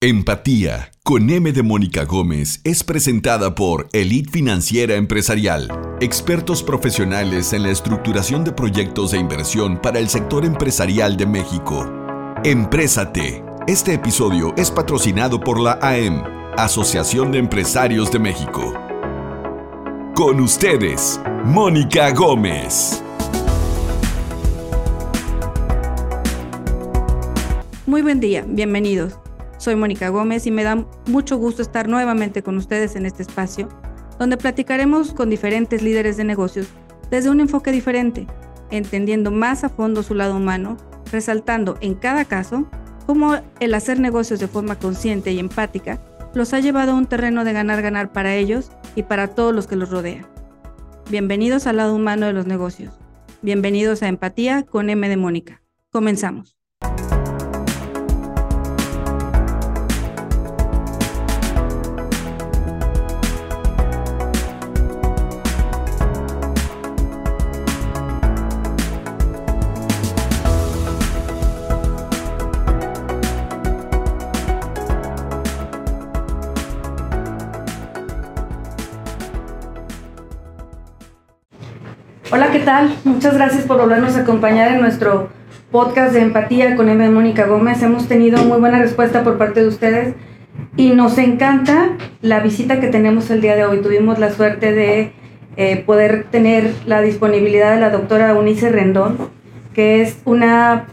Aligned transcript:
Empatía 0.00 0.92
con 1.02 1.28
M 1.28 1.50
de 1.50 1.64
Mónica 1.64 2.04
Gómez 2.04 2.60
es 2.62 2.84
presentada 2.84 3.56
por 3.56 3.88
Elite 3.92 4.30
Financiera 4.30 4.94
Empresarial, 4.94 5.68
expertos 6.00 6.62
profesionales 6.62 7.52
en 7.52 7.64
la 7.64 7.70
estructuración 7.70 8.44
de 8.44 8.52
proyectos 8.52 9.10
de 9.10 9.18
inversión 9.18 9.82
para 9.82 9.98
el 9.98 10.08
sector 10.08 10.44
empresarial 10.44 11.16
de 11.16 11.26
México. 11.26 11.84
Emprésate. 12.44 13.42
Este 13.66 13.94
episodio 13.94 14.54
es 14.56 14.70
patrocinado 14.70 15.40
por 15.40 15.58
la 15.58 15.80
AM, 15.82 16.22
Asociación 16.56 17.32
de 17.32 17.38
Empresarios 17.38 18.12
de 18.12 18.20
México. 18.20 18.72
Con 20.14 20.38
ustedes, 20.38 21.20
Mónica 21.44 22.12
Gómez. 22.12 23.02
Muy 27.84 28.02
buen 28.02 28.20
día, 28.20 28.44
bienvenidos. 28.46 29.18
Soy 29.58 29.74
Mónica 29.74 30.08
Gómez 30.08 30.46
y 30.46 30.52
me 30.52 30.62
da 30.62 30.86
mucho 31.06 31.36
gusto 31.36 31.62
estar 31.62 31.88
nuevamente 31.88 32.44
con 32.44 32.56
ustedes 32.56 32.94
en 32.94 33.06
este 33.06 33.22
espacio, 33.22 33.68
donde 34.18 34.36
platicaremos 34.36 35.12
con 35.12 35.30
diferentes 35.30 35.82
líderes 35.82 36.16
de 36.16 36.24
negocios 36.24 36.68
desde 37.10 37.28
un 37.28 37.40
enfoque 37.40 37.72
diferente, 37.72 38.26
entendiendo 38.70 39.32
más 39.32 39.64
a 39.64 39.68
fondo 39.68 40.04
su 40.04 40.14
lado 40.14 40.36
humano, 40.36 40.76
resaltando 41.10 41.76
en 41.80 41.96
cada 41.96 42.24
caso 42.24 42.68
cómo 43.04 43.36
el 43.58 43.74
hacer 43.74 43.98
negocios 43.98 44.38
de 44.38 44.46
forma 44.46 44.78
consciente 44.78 45.32
y 45.32 45.40
empática 45.40 46.00
los 46.34 46.54
ha 46.54 46.60
llevado 46.60 46.92
a 46.92 46.94
un 46.94 47.06
terreno 47.06 47.42
de 47.44 47.52
ganar-ganar 47.52 48.12
para 48.12 48.36
ellos 48.36 48.70
y 48.94 49.02
para 49.02 49.28
todos 49.28 49.52
los 49.52 49.66
que 49.66 49.76
los 49.76 49.90
rodean. 49.90 50.26
Bienvenidos 51.10 51.66
al 51.66 51.78
lado 51.78 51.96
humano 51.96 52.26
de 52.26 52.32
los 52.32 52.46
negocios. 52.46 52.94
Bienvenidos 53.42 54.02
a 54.02 54.08
Empatía 54.08 54.62
con 54.62 54.90
M 54.90 55.08
de 55.08 55.16
Mónica. 55.16 55.62
Comenzamos. 55.90 56.57
Tal? 82.68 82.94
Muchas 83.04 83.32
gracias 83.32 83.64
por 83.64 83.78
volvernos 83.78 84.14
a 84.16 84.20
acompañar 84.20 84.74
en 84.74 84.82
nuestro 84.82 85.30
podcast 85.70 86.12
de 86.12 86.20
empatía 86.20 86.76
con 86.76 86.90
M. 86.90 87.08
Mónica 87.08 87.46
Gómez. 87.46 87.82
Hemos 87.82 88.08
tenido 88.08 88.44
muy 88.44 88.60
buena 88.60 88.78
respuesta 88.78 89.24
por 89.24 89.38
parte 89.38 89.62
de 89.62 89.68
ustedes 89.68 90.14
y 90.76 90.90
nos 90.90 91.16
encanta 91.16 91.96
la 92.20 92.40
visita 92.40 92.78
que 92.78 92.88
tenemos 92.88 93.30
el 93.30 93.40
día 93.40 93.56
de 93.56 93.64
hoy. 93.64 93.80
Tuvimos 93.80 94.18
la 94.18 94.30
suerte 94.30 94.74
de 94.74 95.12
eh, 95.56 95.82
poder 95.86 96.26
tener 96.30 96.74
la 96.84 97.00
disponibilidad 97.00 97.72
de 97.72 97.80
la 97.80 97.88
doctora 97.88 98.34
Unice 98.34 98.68
Rendón, 98.68 99.16
que 99.72 100.02
es 100.02 100.18
una 100.26 100.88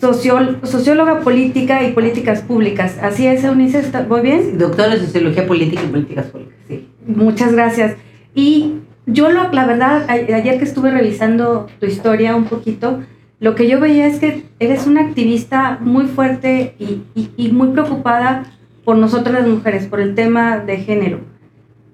socióloga 0.00 1.20
política 1.20 1.84
y 1.84 1.92
políticas 1.92 2.40
públicas. 2.40 2.98
¿Así 3.00 3.28
es, 3.28 3.44
Unice? 3.44 3.84
¿Voy 4.08 4.20
bien? 4.20 4.58
doctora 4.58 4.94
en 4.94 4.98
Sociología 4.98 5.46
Política 5.46 5.82
y 5.84 5.90
Políticas 5.90 6.26
Públicas, 6.26 6.56
sí. 6.66 6.88
Muchas 7.06 7.52
gracias. 7.52 7.94
Y 8.34 8.78
yo 9.06 9.30
lo, 9.30 9.52
la 9.52 9.66
verdad, 9.66 10.08
ayer 10.08 10.58
que 10.58 10.64
estuve 10.64 10.90
revisando 10.90 11.66
tu 11.78 11.86
historia 11.86 12.36
un 12.36 12.44
poquito, 12.44 13.00
lo 13.40 13.54
que 13.54 13.68
yo 13.68 13.80
veía 13.80 14.06
es 14.06 14.18
que 14.18 14.44
eres 14.58 14.86
una 14.86 15.02
activista 15.02 15.78
muy 15.80 16.06
fuerte 16.06 16.74
y, 16.78 17.02
y, 17.36 17.52
muy 17.52 17.68
preocupada 17.68 18.44
por 18.84 18.96
nosotras 18.96 19.40
las 19.40 19.48
mujeres, 19.48 19.86
por 19.86 20.00
el 20.00 20.14
tema 20.14 20.58
de 20.58 20.78
género. 20.78 21.20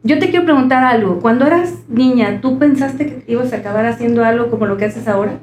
Yo 0.03 0.19
te 0.19 0.31
quiero 0.31 0.45
preguntar 0.45 0.85
algo. 0.85 1.19
Cuando 1.21 1.47
eras 1.47 1.85
niña, 1.89 2.41
¿tú 2.41 2.59
pensaste 2.59 3.07
que 3.07 3.33
ibas 3.33 3.53
a 3.53 3.57
acabar 3.57 3.87
haciendo 3.87 4.25
algo 4.25 4.49
como 4.49 4.67
lo 4.67 4.77
que 4.77 4.87
haces 4.87 5.09
ahora? 5.09 5.41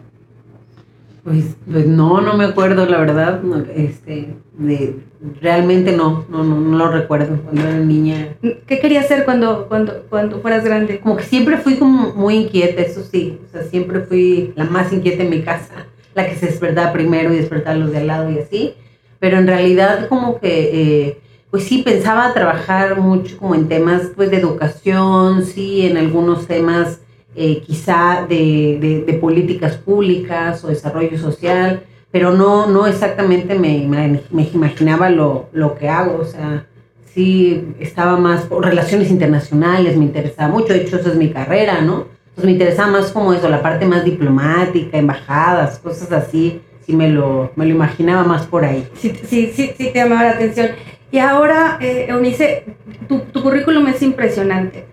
Pues, 1.28 1.58
pues 1.70 1.86
no, 1.86 2.22
no 2.22 2.38
me 2.38 2.46
acuerdo, 2.46 2.86
la 2.86 3.00
verdad. 3.00 3.42
este, 3.76 4.34
de, 4.54 4.96
realmente 5.42 5.92
no, 5.92 6.26
no, 6.30 6.42
no, 6.42 6.58
no, 6.58 6.78
lo 6.78 6.90
recuerdo 6.90 7.38
cuando 7.42 7.64
era 7.64 7.78
niña. 7.80 8.38
¿Qué 8.66 8.80
querías 8.80 9.04
hacer 9.04 9.26
cuando, 9.26 9.68
cuando, 9.68 10.06
cuando 10.10 10.40
fueras 10.40 10.64
grande? 10.64 11.02
Como 11.02 11.18
que 11.18 11.26
siempre 11.26 11.58
fui 11.58 11.76
como 11.76 12.14
muy 12.14 12.36
inquieta, 12.36 12.82
eso 12.82 13.04
sí. 13.04 13.38
O 13.46 13.52
sea, 13.52 13.64
siempre 13.64 14.00
fui 14.04 14.54
la 14.56 14.64
más 14.64 14.94
inquieta 14.94 15.24
en 15.24 15.30
mi 15.30 15.42
casa, 15.42 15.88
la 16.16 16.30
que 16.30 16.36
se 16.36 16.46
despertaba 16.46 16.94
primero 16.94 17.34
y 17.34 17.36
despertaba 17.36 17.76
los 17.76 17.92
de 17.92 17.98
al 17.98 18.08
lado 18.08 18.32
y 18.32 18.40
así. 18.40 18.76
Pero 19.20 19.38
en 19.38 19.48
realidad 19.48 20.08
como 20.08 20.40
que, 20.40 21.08
eh, 21.08 21.18
pues 21.52 21.66
sí, 21.66 21.82
pensaba 21.82 22.34
trabajar 22.34 23.02
mucho 23.02 23.38
como 23.38 23.54
en 23.54 23.68
temas 23.68 24.12
pues 24.16 24.32
de 24.32 24.38
educación, 24.38 25.44
sí, 25.44 25.88
en 25.88 25.98
algunos 25.98 26.48
temas 26.48 27.02
eh, 27.40 27.62
quizá 27.62 28.26
de, 28.28 29.04
de, 29.06 29.14
políticas 29.14 29.76
públicas 29.76 30.64
o 30.64 30.70
desarrollo 30.70 31.20
social, 31.20 31.84
pero 32.10 32.32
no, 32.32 32.66
no 32.66 32.88
exactamente 32.88 33.54
me, 33.54 33.88
me, 33.88 34.50
imaginaba 34.52 35.12
lo, 35.12 35.48
lo, 35.54 35.76
que 35.76 35.88
hago, 35.88 36.18
o 36.20 36.26
sea, 36.26 36.66
sí 37.14 37.76
estaba 37.80 38.18
más 38.18 38.42
por 38.46 38.66
relaciones 38.66 39.12
internacionales, 39.12 39.96
me 39.98 40.06
interesaba 40.06 40.52
mucho, 40.52 40.74
de 40.74 40.82
hecho 40.82 40.98
eso 40.98 41.12
es 41.12 41.16
mi 41.16 41.30
carrera, 41.30 41.82
¿no? 41.82 42.08
Entonces 42.30 42.46
me 42.46 42.52
interesaba 42.54 42.92
más 42.94 43.12
como 43.12 43.32
eso, 43.34 43.48
la 43.50 43.62
parte 43.62 43.86
más 43.86 44.04
diplomática, 44.04 44.98
embajadas, 44.98 45.78
cosas 45.78 46.12
así, 46.12 46.60
sí 46.88 46.96
me 46.96 47.08
lo, 47.08 47.52
me 47.56 47.66
lo 47.66 47.72
imaginaba 47.76 48.24
más 48.24 48.48
por 48.48 48.66
ahí. 48.66 48.88
Sí, 48.96 49.14
sí, 49.28 49.52
sí, 49.54 49.74
sí 49.78 49.92
te 49.94 50.00
llamaba 50.00 50.24
la 50.24 50.32
atención. 50.32 50.70
Y 51.12 51.20
ahora, 51.20 51.78
eh, 51.82 52.08
Eunice, 52.10 52.66
tu, 53.08 53.20
tu 53.20 53.44
currículum 53.44 53.86
es 53.90 54.02
impresionante, 54.02 54.86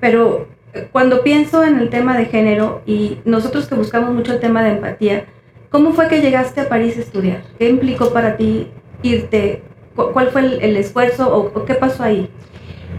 pero 0.00 0.53
cuando 0.92 1.22
pienso 1.22 1.64
en 1.64 1.78
el 1.78 1.88
tema 1.88 2.16
de 2.16 2.26
género 2.26 2.82
y 2.86 3.18
nosotros 3.24 3.66
que 3.66 3.74
buscamos 3.74 4.12
mucho 4.12 4.32
el 4.32 4.40
tema 4.40 4.62
de 4.62 4.72
empatía, 4.72 5.24
¿cómo 5.70 5.92
fue 5.92 6.08
que 6.08 6.20
llegaste 6.20 6.62
a 6.62 6.68
París 6.68 6.96
a 6.96 7.00
estudiar? 7.00 7.42
¿Qué 7.58 7.68
implicó 7.68 8.12
para 8.12 8.36
ti 8.36 8.68
irte? 9.02 9.62
¿Cuál 9.94 10.28
fue 10.30 10.58
el, 10.60 10.76
esfuerzo 10.76 11.32
o, 11.32 11.64
qué 11.64 11.74
pasó 11.74 12.02
ahí? 12.02 12.28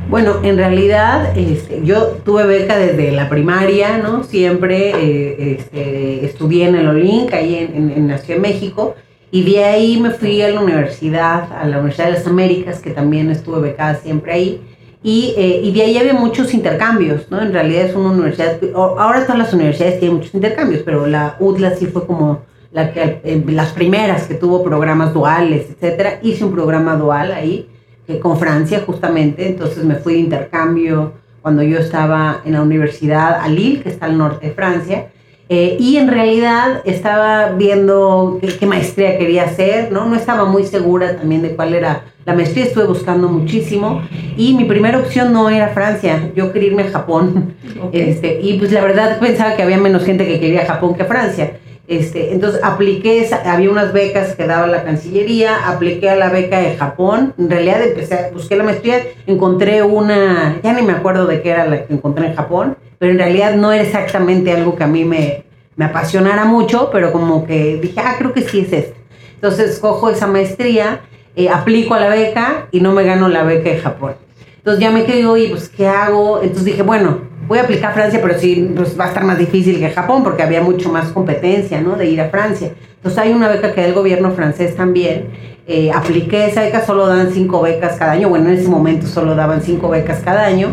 Bueno, 0.09 0.35
en 0.43 0.55
realidad 0.55 1.35
este, 1.37 1.81
yo 1.83 2.19
tuve 2.23 2.45
beca 2.45 2.77
desde 2.77 3.11
la 3.11 3.27
primaria, 3.27 3.97
¿no? 3.97 4.23
Siempre 4.23 4.91
eh, 4.91 5.57
este, 5.59 6.25
estudié 6.25 6.67
en 6.67 6.75
el 6.75 6.87
OLINC, 6.87 7.33
ahí 7.33 7.55
en, 7.55 7.91
en, 7.91 8.19
Ciudad 8.19 8.35
de 8.35 8.39
México, 8.39 8.95
y 9.31 9.43
de 9.43 9.63
ahí 9.65 9.99
me 9.99 10.11
fui 10.11 10.41
a 10.41 10.49
la 10.49 10.61
universidad, 10.61 11.51
a 11.51 11.65
la 11.65 11.79
Universidad 11.79 12.05
de 12.05 12.13
las 12.13 12.27
Américas, 12.27 12.79
que 12.79 12.91
también 12.91 13.31
estuve 13.31 13.59
becada 13.59 13.95
siempre 13.95 14.31
ahí. 14.31 14.61
Y, 15.07 15.35
eh, 15.37 15.61
y, 15.63 15.71
de 15.71 15.83
ahí 15.83 15.97
había 15.99 16.15
muchos 16.15 16.51
intercambios, 16.55 17.29
¿no? 17.29 17.39
En 17.39 17.53
realidad 17.53 17.83
es 17.85 17.95
una 17.95 18.09
universidad, 18.09 18.57
ahora 18.73 19.21
todas 19.21 19.37
las 19.37 19.53
universidades 19.53 19.99
tienen 19.99 20.17
muchos 20.17 20.33
intercambios, 20.33 20.81
pero 20.83 21.05
la 21.05 21.35
UDLA 21.39 21.75
sí 21.75 21.85
fue 21.85 22.07
como 22.07 22.39
la 22.71 22.91
que, 22.91 23.21
eh, 23.23 23.43
las 23.49 23.71
primeras 23.71 24.23
que 24.23 24.33
tuvo 24.33 24.63
programas 24.63 25.13
duales, 25.13 25.67
etcétera. 25.69 26.17
Hice 26.23 26.43
un 26.43 26.53
programa 26.53 26.95
dual 26.95 27.33
ahí, 27.33 27.69
eh, 28.07 28.17
con 28.17 28.39
Francia 28.39 28.81
justamente, 28.83 29.47
entonces 29.47 29.83
me 29.83 29.93
fui 29.93 30.13
de 30.13 30.19
intercambio 30.21 31.13
cuando 31.43 31.61
yo 31.61 31.77
estaba 31.77 32.41
en 32.43 32.53
la 32.53 32.63
universidad 32.63 33.39
a 33.39 33.47
Lille, 33.47 33.83
que 33.83 33.89
está 33.89 34.07
al 34.07 34.17
norte 34.17 34.47
de 34.47 34.53
Francia, 34.53 35.09
y 35.47 35.97
en 35.97 36.07
realidad 36.07 36.81
estaba 36.85 37.51
viendo 37.51 38.39
qué, 38.41 38.57
qué, 38.57 38.65
maestría 38.65 39.19
quería 39.19 39.43
hacer, 39.43 39.91
¿no? 39.91 40.07
No 40.07 40.15
estaba 40.15 40.45
muy 40.45 40.63
segura 40.63 41.15
también 41.15 41.43
de 41.43 41.55
cuál 41.55 41.75
era 41.75 42.01
la 42.25 42.33
maestría 42.33 42.65
estuve 42.65 42.85
buscando 42.85 43.27
muchísimo 43.27 44.01
y 44.35 44.55
mi 44.55 44.65
primera 44.65 44.97
opción 44.97 45.31
no 45.31 45.49
era 45.49 45.69
Francia, 45.69 46.31
yo 46.35 46.51
quería 46.51 46.69
irme 46.69 46.83
a 46.83 46.91
Japón. 46.91 47.53
Este, 47.91 48.39
y 48.41 48.57
pues 48.57 48.71
la 48.71 48.81
verdad 48.81 49.19
pensaba 49.19 49.55
que 49.55 49.61
había 49.61 49.77
menos 49.77 50.05
gente 50.05 50.25
que 50.25 50.39
quería 50.39 50.65
Japón 50.65 50.95
que 50.95 51.03
Francia. 51.03 51.57
Este, 51.87 52.33
entonces 52.33 52.61
apliqué, 52.63 53.29
había 53.45 53.69
unas 53.69 53.93
becas 53.93 54.33
que 54.35 54.47
daba 54.47 54.65
la 54.65 54.83
Cancillería, 54.83 55.67
apliqué 55.67 56.09
a 56.09 56.15
la 56.15 56.29
beca 56.29 56.59
de 56.59 56.75
Japón, 56.77 57.33
en 57.37 57.49
realidad 57.49 57.83
empecé, 57.83 58.31
busqué 58.33 58.55
la 58.55 58.63
maestría, 58.63 59.01
encontré 59.27 59.83
una, 59.83 60.59
ya 60.63 60.73
ni 60.73 60.81
me 60.81 60.93
acuerdo 60.93 61.27
de 61.27 61.41
qué 61.41 61.51
era 61.51 61.67
la 61.67 61.85
que 61.85 61.93
encontré 61.93 62.27
en 62.27 62.35
Japón, 62.35 62.77
pero 62.97 63.11
en 63.11 63.19
realidad 63.19 63.55
no 63.55 63.71
era 63.71 63.83
exactamente 63.83 64.51
algo 64.51 64.75
que 64.75 64.83
a 64.83 64.87
mí 64.87 65.03
me, 65.03 65.43
me 65.75 65.85
apasionara 65.85 66.45
mucho, 66.45 66.89
pero 66.91 67.11
como 67.11 67.45
que 67.45 67.77
dije, 67.81 67.99
ah, 67.99 68.15
creo 68.17 68.33
que 68.33 68.41
sí 68.41 68.61
es 68.61 68.73
esto. 68.73 68.95
Entonces 69.35 69.77
cojo 69.79 70.09
esa 70.09 70.27
maestría 70.27 71.01
eh, 71.35 71.49
aplico 71.49 71.93
a 71.93 71.99
la 71.99 72.09
beca 72.09 72.67
y 72.71 72.79
no 72.79 72.91
me 72.91 73.03
gano 73.03 73.27
la 73.27 73.43
beca 73.43 73.69
de 73.69 73.77
Japón. 73.77 74.13
Entonces 74.57 74.81
ya 74.81 74.91
me 74.91 75.05
quedo, 75.05 75.37
y 75.37 75.49
pues, 75.49 75.69
¿qué 75.69 75.87
hago? 75.87 76.39
Entonces 76.41 76.65
dije, 76.65 76.81
bueno, 76.81 77.19
voy 77.47 77.59
a 77.59 77.63
aplicar 77.63 77.91
a 77.91 77.93
Francia, 77.93 78.19
pero 78.21 78.39
sí, 78.39 78.71
pues 78.75 78.99
va 78.99 79.05
a 79.05 79.07
estar 79.09 79.23
más 79.23 79.37
difícil 79.37 79.79
que 79.79 79.89
Japón, 79.91 80.23
porque 80.23 80.43
había 80.43 80.61
mucho 80.61 80.91
más 80.91 81.09
competencia, 81.09 81.81
¿no? 81.81 81.95
De 81.95 82.07
ir 82.07 82.19
a 82.19 82.29
Francia. 82.29 82.71
Entonces 82.95 83.19
hay 83.19 83.33
una 83.33 83.47
beca 83.47 83.73
que 83.73 83.81
da 83.81 83.87
el 83.87 83.93
gobierno 83.93 84.31
francés 84.31 84.75
también. 84.75 85.27
Eh, 85.67 85.91
apliqué 85.91 86.47
esa 86.47 86.61
beca, 86.61 86.83
solo 86.83 87.05
dan 87.05 87.31
cinco 87.31 87.61
becas 87.61 87.97
cada 87.97 88.13
año. 88.13 88.29
Bueno, 88.29 88.49
en 88.49 88.55
ese 88.55 88.67
momento 88.67 89.05
solo 89.05 89.35
daban 89.35 89.61
cinco 89.61 89.89
becas 89.89 90.21
cada 90.25 90.45
año. 90.45 90.69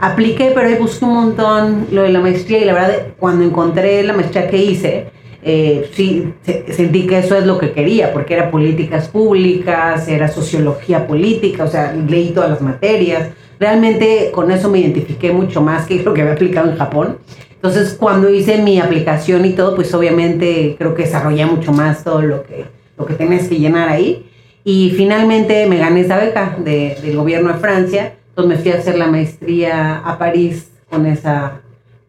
Apliqué, 0.00 0.50
pero 0.54 0.66
ahí 0.66 0.74
busqué 0.74 1.04
un 1.04 1.14
montón 1.14 1.86
lo 1.92 2.02
de 2.02 2.08
la 2.10 2.20
maestría 2.20 2.58
y 2.58 2.64
la 2.64 2.72
verdad, 2.72 2.94
cuando 3.18 3.44
encontré 3.44 4.02
la 4.02 4.12
maestría 4.12 4.48
que 4.48 4.56
hice, 4.56 5.06
eh, 5.48 5.88
sí 5.92 6.34
sentí 6.72 7.06
que 7.06 7.20
eso 7.20 7.36
es 7.36 7.46
lo 7.46 7.56
que 7.56 7.70
quería, 7.70 8.12
porque 8.12 8.34
era 8.34 8.50
políticas 8.50 9.06
públicas, 9.06 10.08
era 10.08 10.26
sociología 10.26 11.06
política, 11.06 11.62
o 11.62 11.68
sea, 11.68 11.92
leí 11.92 12.30
todas 12.30 12.50
las 12.50 12.60
materias. 12.60 13.28
Realmente 13.60 14.32
con 14.34 14.50
eso 14.50 14.68
me 14.68 14.80
identifiqué 14.80 15.30
mucho 15.30 15.62
más 15.62 15.86
que 15.86 16.02
lo 16.04 16.14
que 16.14 16.22
había 16.22 16.32
aplicado 16.32 16.68
en 16.68 16.76
Japón. 16.76 17.18
Entonces, 17.54 17.96
cuando 17.96 18.28
hice 18.28 18.58
mi 18.58 18.80
aplicación 18.80 19.44
y 19.44 19.52
todo, 19.52 19.76
pues 19.76 19.94
obviamente 19.94 20.74
creo 20.76 20.96
que 20.96 21.04
desarrollé 21.04 21.46
mucho 21.46 21.72
más 21.72 22.02
todo 22.02 22.22
lo 22.22 22.42
que, 22.42 22.64
lo 22.98 23.06
que 23.06 23.14
tenías 23.14 23.46
que 23.46 23.56
llenar 23.56 23.88
ahí. 23.88 24.28
Y 24.64 24.94
finalmente 24.96 25.66
me 25.66 25.78
gané 25.78 26.00
esa 26.00 26.18
beca 26.18 26.56
del 26.58 27.16
gobierno 27.16 27.52
de 27.52 27.60
Francia. 27.60 28.14
Entonces 28.30 28.56
me 28.56 28.62
fui 28.62 28.72
a 28.72 28.78
hacer 28.80 28.98
la 28.98 29.06
maestría 29.06 29.98
a 29.98 30.18
París 30.18 30.72
con 30.90 31.06
esa, 31.06 31.60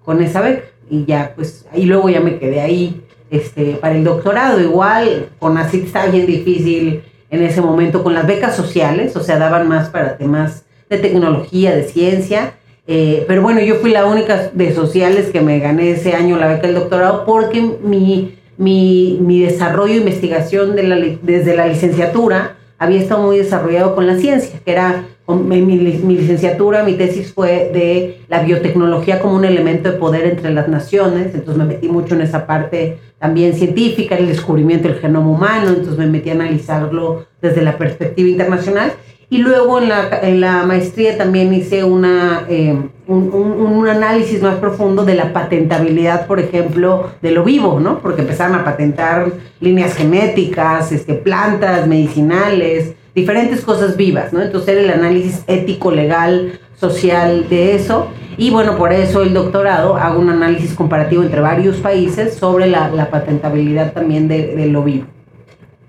con 0.04 0.24
esa 0.24 0.42
beca. 0.42 0.64
Y 0.90 1.06
ya, 1.06 1.34
pues, 1.36 1.68
y 1.76 1.86
luego 1.86 2.10
ya 2.10 2.20
me 2.20 2.40
quedé 2.40 2.62
ahí 2.62 3.04
este, 3.30 3.74
para 3.74 3.96
el 3.96 4.04
doctorado. 4.04 4.60
Igual, 4.62 5.30
con 5.40 5.58
así 5.58 5.84
estaba 5.86 6.08
bien 6.08 6.26
difícil 6.26 7.02
en 7.30 7.44
ese 7.44 7.62
momento 7.62 8.04
con 8.04 8.14
las 8.14 8.26
becas 8.26 8.56
sociales, 8.56 9.16
o 9.16 9.24
sea, 9.24 9.38
daban 9.38 9.68
más 9.68 9.90
para 9.90 10.18
temas 10.18 10.64
de 10.90 10.98
tecnología, 10.98 11.76
de 11.76 11.84
ciencia. 11.84 12.54
Eh, 12.88 13.26
pero 13.28 13.42
bueno, 13.42 13.60
yo 13.60 13.76
fui 13.76 13.92
la 13.92 14.06
única 14.06 14.50
de 14.54 14.74
sociales 14.74 15.30
que 15.32 15.42
me 15.42 15.60
gané 15.60 15.92
ese 15.92 16.14
año 16.14 16.38
la 16.38 16.48
beca 16.48 16.68
del 16.68 16.76
doctorado 16.76 17.26
porque 17.26 17.62
mi, 17.84 18.38
mi, 18.58 19.18
mi 19.20 19.42
desarrollo 19.42 19.94
e 19.94 19.98
investigación 19.98 20.76
de 20.76 20.84
la, 20.84 20.96
desde 21.22 21.56
la 21.56 21.68
licenciatura 21.68 22.56
había 22.78 23.02
estado 23.02 23.24
muy 23.24 23.38
desarrollado 23.38 23.94
con 23.94 24.08
la 24.08 24.18
ciencia, 24.18 24.60
que 24.64 24.72
era 24.72 25.06
mi, 25.36 25.62
mi, 25.62 25.78
licenciatura, 26.16 26.84
mi 26.84 26.94
tesis 26.94 27.34
fue 27.34 27.70
de 27.74 28.22
la 28.30 28.44
biotecnología 28.44 29.20
como 29.20 29.36
un 29.36 29.46
elemento 29.46 29.92
de 29.92 29.98
poder 29.98 30.26
entre 30.26 30.52
las 30.52 30.70
naciones, 30.70 31.36
entonces 31.36 31.58
me 31.58 31.66
metí 31.66 31.90
mucho 31.90 32.16
en 32.16 32.22
esa 32.22 32.48
parte 32.48 32.98
también 33.20 33.54
científica, 33.54 34.16
el 34.16 34.28
descubrimiento 34.28 34.88
del 34.88 35.00
genoma 35.00 35.30
humano, 35.30 35.70
entonces 35.70 35.98
me 35.98 36.08
metí 36.08 36.30
a 36.30 36.34
analizarlo 36.34 37.26
desde 37.42 37.62
la 37.62 37.78
perspectiva 37.78 38.30
internacional. 38.30 38.94
Y 39.30 39.40
luego 39.40 39.82
en 39.82 39.90
la, 39.90 40.20
en 40.22 40.40
la 40.40 40.64
maestría 40.64 41.18
también 41.18 41.54
hice 41.54 41.84
una, 41.84 42.46
eh, 42.48 42.74
un, 43.08 43.34
un, 43.34 43.88
análisis 43.90 44.42
más 44.42 44.56
profundo 44.56 45.04
de 45.04 45.16
la 45.16 45.34
patentabilidad, 45.34 46.28
por 46.28 46.40
ejemplo, 46.40 47.10
de 47.22 47.32
lo 47.32 47.44
vivo, 47.44 47.82
¿no? 47.82 48.00
Porque 48.00 48.22
empezaron 48.22 48.56
a 48.56 48.64
patentar 48.64 49.34
líneas 49.60 49.96
genéticas, 49.96 50.94
este, 50.94 51.14
plantas 51.14 51.88
medicinales, 51.88 52.94
diferentes 53.18 53.62
cosas 53.62 53.98
vivas, 53.98 54.32
¿no? 54.32 54.44
Entonces 54.44 54.78
el 54.78 54.92
análisis 54.92 55.44
ético, 55.48 55.90
legal, 55.90 56.60
social 56.76 57.50
de 57.50 57.74
eso. 57.74 58.10
Y 58.38 58.52
bueno, 58.52 58.78
por 58.78 58.94
eso 58.94 59.24
el 59.24 59.34
doctorado 59.34 59.96
hago 59.96 60.20
un 60.20 60.30
análisis 60.30 60.76
comparativo 60.76 61.24
entre 61.24 61.42
varios 61.42 61.78
países 61.78 62.36
sobre 62.36 62.68
la, 62.68 63.10
patentabilidad 63.10 63.94
también 63.94 64.28
de, 64.28 64.68
lo 64.68 64.84
vivo. 64.84 65.08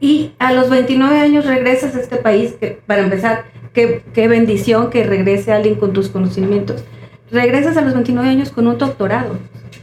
Y 0.01 0.33
a 0.39 0.55
los 0.55 0.71
29 0.71 1.21
años 1.21 1.45
regresas 1.45 1.95
a 1.95 2.01
este 2.01 2.17
país, 2.17 2.57
para 2.87 3.03
empezar, 3.03 3.45
qué, 3.75 4.03
qué 4.15 4.27
bendición 4.27 4.89
que 4.89 5.05
regrese 5.05 5.53
alguien 5.53 5.75
con 5.75 5.93
tus 5.93 6.09
conocimientos. 6.09 6.83
Regresas 7.31 7.77
a 7.77 7.83
los 7.83 7.93
29 7.93 8.27
años 8.27 8.49
con 8.49 8.67
un 8.67 8.79
doctorado. 8.79 9.37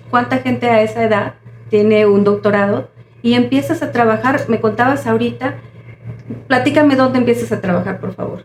¿Cuánta 0.09 0.39
gente 0.39 0.67
a 0.71 0.81
esa 0.81 1.03
edad 1.03 1.35
tiene 1.69 2.07
un 2.07 2.23
doctorado? 2.23 2.89
Y 3.21 3.35
empiezas 3.35 3.83
a 3.83 3.91
trabajar, 3.91 4.45
me 4.47 4.59
contabas 4.59 5.05
ahorita, 5.05 5.57
Platícame 6.47 6.95
dónde 6.95 7.19
empiezas 7.19 7.51
a 7.51 7.61
trabajar, 7.61 7.99
por 7.99 8.13
favor. 8.13 8.43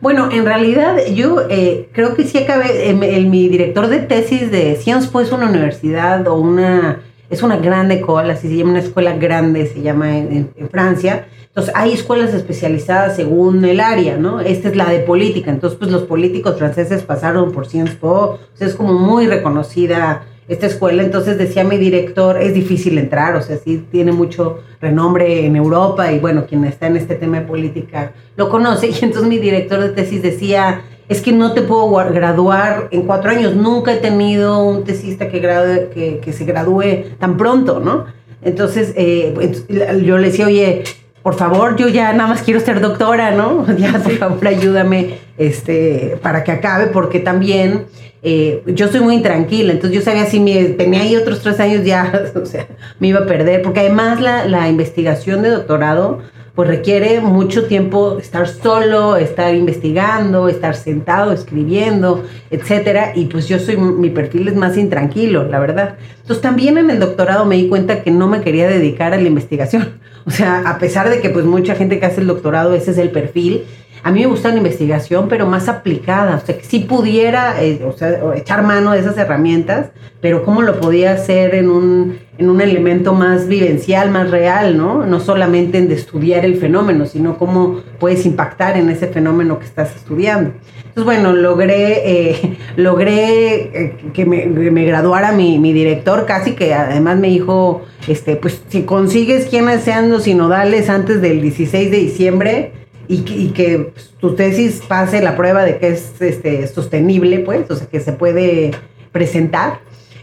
Bueno, 0.00 0.30
en 0.32 0.46
realidad 0.46 0.96
yo 1.14 1.42
eh, 1.50 1.90
creo 1.92 2.14
que 2.14 2.24
sí 2.24 2.38
acabé, 2.38 2.88
el, 2.88 3.26
mi 3.26 3.48
director 3.48 3.88
de 3.88 3.98
tesis 3.98 4.50
de 4.50 4.76
Sciences 4.76 5.10
Po 5.10 5.20
es 5.20 5.30
una 5.30 5.48
universidad 5.48 6.26
o 6.26 6.36
una, 6.36 7.00
es 7.28 7.42
una 7.42 7.58
grande 7.58 7.96
escuela, 7.96 8.32
así 8.32 8.48
se 8.48 8.56
llama, 8.56 8.70
una 8.70 8.80
escuela 8.80 9.12
grande, 9.16 9.66
se 9.66 9.82
llama 9.82 10.16
en, 10.16 10.50
Francia. 10.70 11.26
Entonces 11.48 11.74
hay 11.76 11.92
escuelas 11.92 12.32
especializadas 12.32 13.16
según 13.16 13.62
el 13.64 13.80
área, 13.80 14.16
¿no? 14.16 14.40
Esta 14.40 14.68
es 14.68 14.76
la 14.76 14.88
de 14.88 15.00
política, 15.00 15.50
entonces 15.50 15.78
pues 15.78 15.90
los 15.90 16.04
políticos 16.04 16.56
franceses 16.56 17.02
pasaron 17.02 17.52
por 17.52 17.66
Sciences 17.66 17.96
Po, 17.96 18.10
o 18.10 18.38
sea, 18.54 18.68
es 18.68 18.74
como 18.74 18.94
muy 18.94 19.26
reconocida 19.26 20.22
esta 20.48 20.66
escuela, 20.66 21.02
entonces 21.02 21.36
decía 21.36 21.62
mi 21.62 21.76
director, 21.76 22.40
es 22.40 22.54
difícil 22.54 22.96
entrar, 22.96 23.36
o 23.36 23.42
sea, 23.42 23.58
sí 23.58 23.84
tiene 23.90 24.12
mucho 24.12 24.60
renombre 24.80 25.44
en 25.44 25.56
Europa 25.56 26.10
y 26.10 26.18
bueno, 26.18 26.46
quien 26.46 26.64
está 26.64 26.86
en 26.86 26.96
este 26.96 27.14
tema 27.14 27.40
de 27.40 27.46
política 27.46 28.12
lo 28.36 28.48
conoce, 28.48 28.88
y 28.88 28.94
entonces 29.02 29.28
mi 29.28 29.38
director 29.38 29.80
de 29.80 29.90
tesis 29.90 30.22
decía, 30.22 30.82
es 31.08 31.20
que 31.20 31.32
no 31.32 31.52
te 31.52 31.62
puedo 31.62 31.90
graduar 32.12 32.88
en 32.90 33.02
cuatro 33.02 33.30
años, 33.30 33.54
nunca 33.54 33.92
he 33.92 33.98
tenido 33.98 34.62
un 34.62 34.84
tesista 34.84 35.28
que, 35.28 35.38
grade, 35.38 35.90
que, 35.90 36.18
que 36.18 36.32
se 36.32 36.44
gradúe 36.44 37.16
tan 37.18 37.36
pronto, 37.36 37.80
¿no? 37.80 38.06
Entonces 38.42 38.92
eh, 38.96 39.32
pues, 39.34 39.66
yo 39.68 40.18
le 40.18 40.28
decía, 40.28 40.46
oye, 40.46 40.84
por 41.22 41.34
favor, 41.34 41.76
yo 41.76 41.88
ya 41.88 42.12
nada 42.12 42.28
más 42.28 42.42
quiero 42.42 42.60
ser 42.60 42.80
doctora, 42.80 43.32
¿no? 43.32 43.66
Ya, 43.78 43.92
por 43.92 44.12
favor, 44.16 44.46
ayúdame 44.46 45.18
este, 45.36 46.18
para 46.22 46.44
que 46.44 46.52
acabe, 46.52 46.86
porque 46.86 47.20
también 47.20 47.86
eh, 48.22 48.62
yo 48.66 48.88
soy 48.88 49.00
muy 49.00 49.14
intranquila, 49.14 49.72
entonces 49.72 49.98
yo 49.98 50.04
sabía 50.04 50.26
si 50.26 50.40
me, 50.40 50.64
tenía 50.70 51.02
ahí 51.02 51.16
otros 51.16 51.40
tres 51.40 51.60
años 51.60 51.84
ya, 51.84 52.30
o 52.42 52.46
sea, 52.46 52.66
me 52.98 53.08
iba 53.08 53.20
a 53.20 53.26
perder, 53.26 53.62
porque 53.62 53.80
además 53.80 54.20
la, 54.20 54.46
la 54.46 54.68
investigación 54.68 55.42
de 55.42 55.50
doctorado 55.50 56.20
pues 56.58 56.66
requiere 56.66 57.20
mucho 57.20 57.66
tiempo 57.66 58.18
estar 58.18 58.48
solo, 58.48 59.16
estar 59.16 59.54
investigando, 59.54 60.48
estar 60.48 60.74
sentado, 60.74 61.30
escribiendo, 61.30 62.24
etcétera, 62.50 63.12
y 63.14 63.26
pues 63.26 63.46
yo 63.46 63.60
soy, 63.60 63.76
mi 63.76 64.10
perfil 64.10 64.48
es 64.48 64.56
más 64.56 64.76
intranquilo, 64.76 65.44
la 65.44 65.60
verdad. 65.60 65.94
Entonces 66.20 66.42
también 66.42 66.76
en 66.76 66.90
el 66.90 66.98
doctorado 66.98 67.44
me 67.44 67.54
di 67.54 67.68
cuenta 67.68 68.02
que 68.02 68.10
no 68.10 68.26
me 68.26 68.40
quería 68.40 68.66
dedicar 68.66 69.14
a 69.14 69.18
la 69.18 69.28
investigación. 69.28 70.00
O 70.26 70.32
sea, 70.32 70.64
a 70.66 70.78
pesar 70.78 71.08
de 71.08 71.20
que 71.20 71.30
pues 71.30 71.44
mucha 71.44 71.76
gente 71.76 72.00
que 72.00 72.06
hace 72.06 72.22
el 72.22 72.26
doctorado, 72.26 72.74
ese 72.74 72.90
es 72.90 72.98
el 72.98 73.10
perfil, 73.10 73.62
a 74.02 74.10
mí 74.10 74.20
me 74.20 74.26
gusta 74.26 74.50
la 74.50 74.58
investigación, 74.58 75.28
pero 75.28 75.46
más 75.46 75.68
aplicada. 75.68 76.36
O 76.36 76.46
sea, 76.46 76.56
que 76.56 76.64
si 76.64 76.80
pudiera 76.80 77.62
eh, 77.62 77.84
o 77.84 77.92
sea, 77.92 78.20
echar 78.36 78.62
mano 78.62 78.92
de 78.92 79.00
esas 79.00 79.16
herramientas, 79.18 79.90
pero 80.20 80.44
cómo 80.44 80.62
lo 80.62 80.80
podía 80.80 81.12
hacer 81.12 81.54
en 81.54 81.70
un, 81.70 82.18
en 82.38 82.50
un 82.50 82.60
elemento 82.60 83.14
más 83.14 83.46
vivencial, 83.46 84.10
más 84.10 84.30
real, 84.30 84.76
¿no? 84.76 85.06
No 85.06 85.20
solamente 85.20 85.78
en 85.78 85.88
de 85.88 85.94
estudiar 85.94 86.44
el 86.44 86.56
fenómeno, 86.56 87.06
sino 87.06 87.38
cómo 87.38 87.80
puedes 87.98 88.26
impactar 88.26 88.76
en 88.76 88.90
ese 88.90 89.08
fenómeno 89.08 89.58
que 89.58 89.66
estás 89.66 89.94
estudiando. 89.94 90.52
Entonces, 90.98 91.04
bueno, 91.04 91.32
logré, 91.32 92.30
eh, 92.30 92.58
logré 92.76 93.54
eh, 93.54 93.96
que, 94.12 94.26
me, 94.26 94.46
me, 94.46 94.84
graduara 94.84 95.32
mi, 95.32 95.58
mi, 95.58 95.72
director, 95.72 96.26
casi 96.26 96.52
que 96.52 96.74
además 96.74 97.18
me 97.18 97.28
dijo, 97.28 97.82
este, 98.08 98.36
pues 98.36 98.62
si 98.68 98.82
consigues 98.82 99.46
quienes 99.46 99.82
sean 99.82 100.10
los 100.10 100.24
sinodales 100.24 100.88
antes 100.88 101.20
del 101.20 101.40
16 101.40 101.90
de 101.90 101.96
diciembre, 101.96 102.72
y, 103.08 103.48
que 103.48 103.90
pues, 103.92 104.10
tu 104.20 104.34
tesis 104.34 104.82
pase 104.86 105.22
la 105.22 105.36
prueba 105.36 105.64
de 105.64 105.78
que 105.78 105.88
es 105.88 106.20
este, 106.20 106.66
sostenible, 106.66 107.38
pues, 107.40 107.70
o 107.70 107.76
sea, 107.76 107.86
que 107.86 108.00
se 108.00 108.12
puede 108.12 108.72
presentar, 109.12 109.80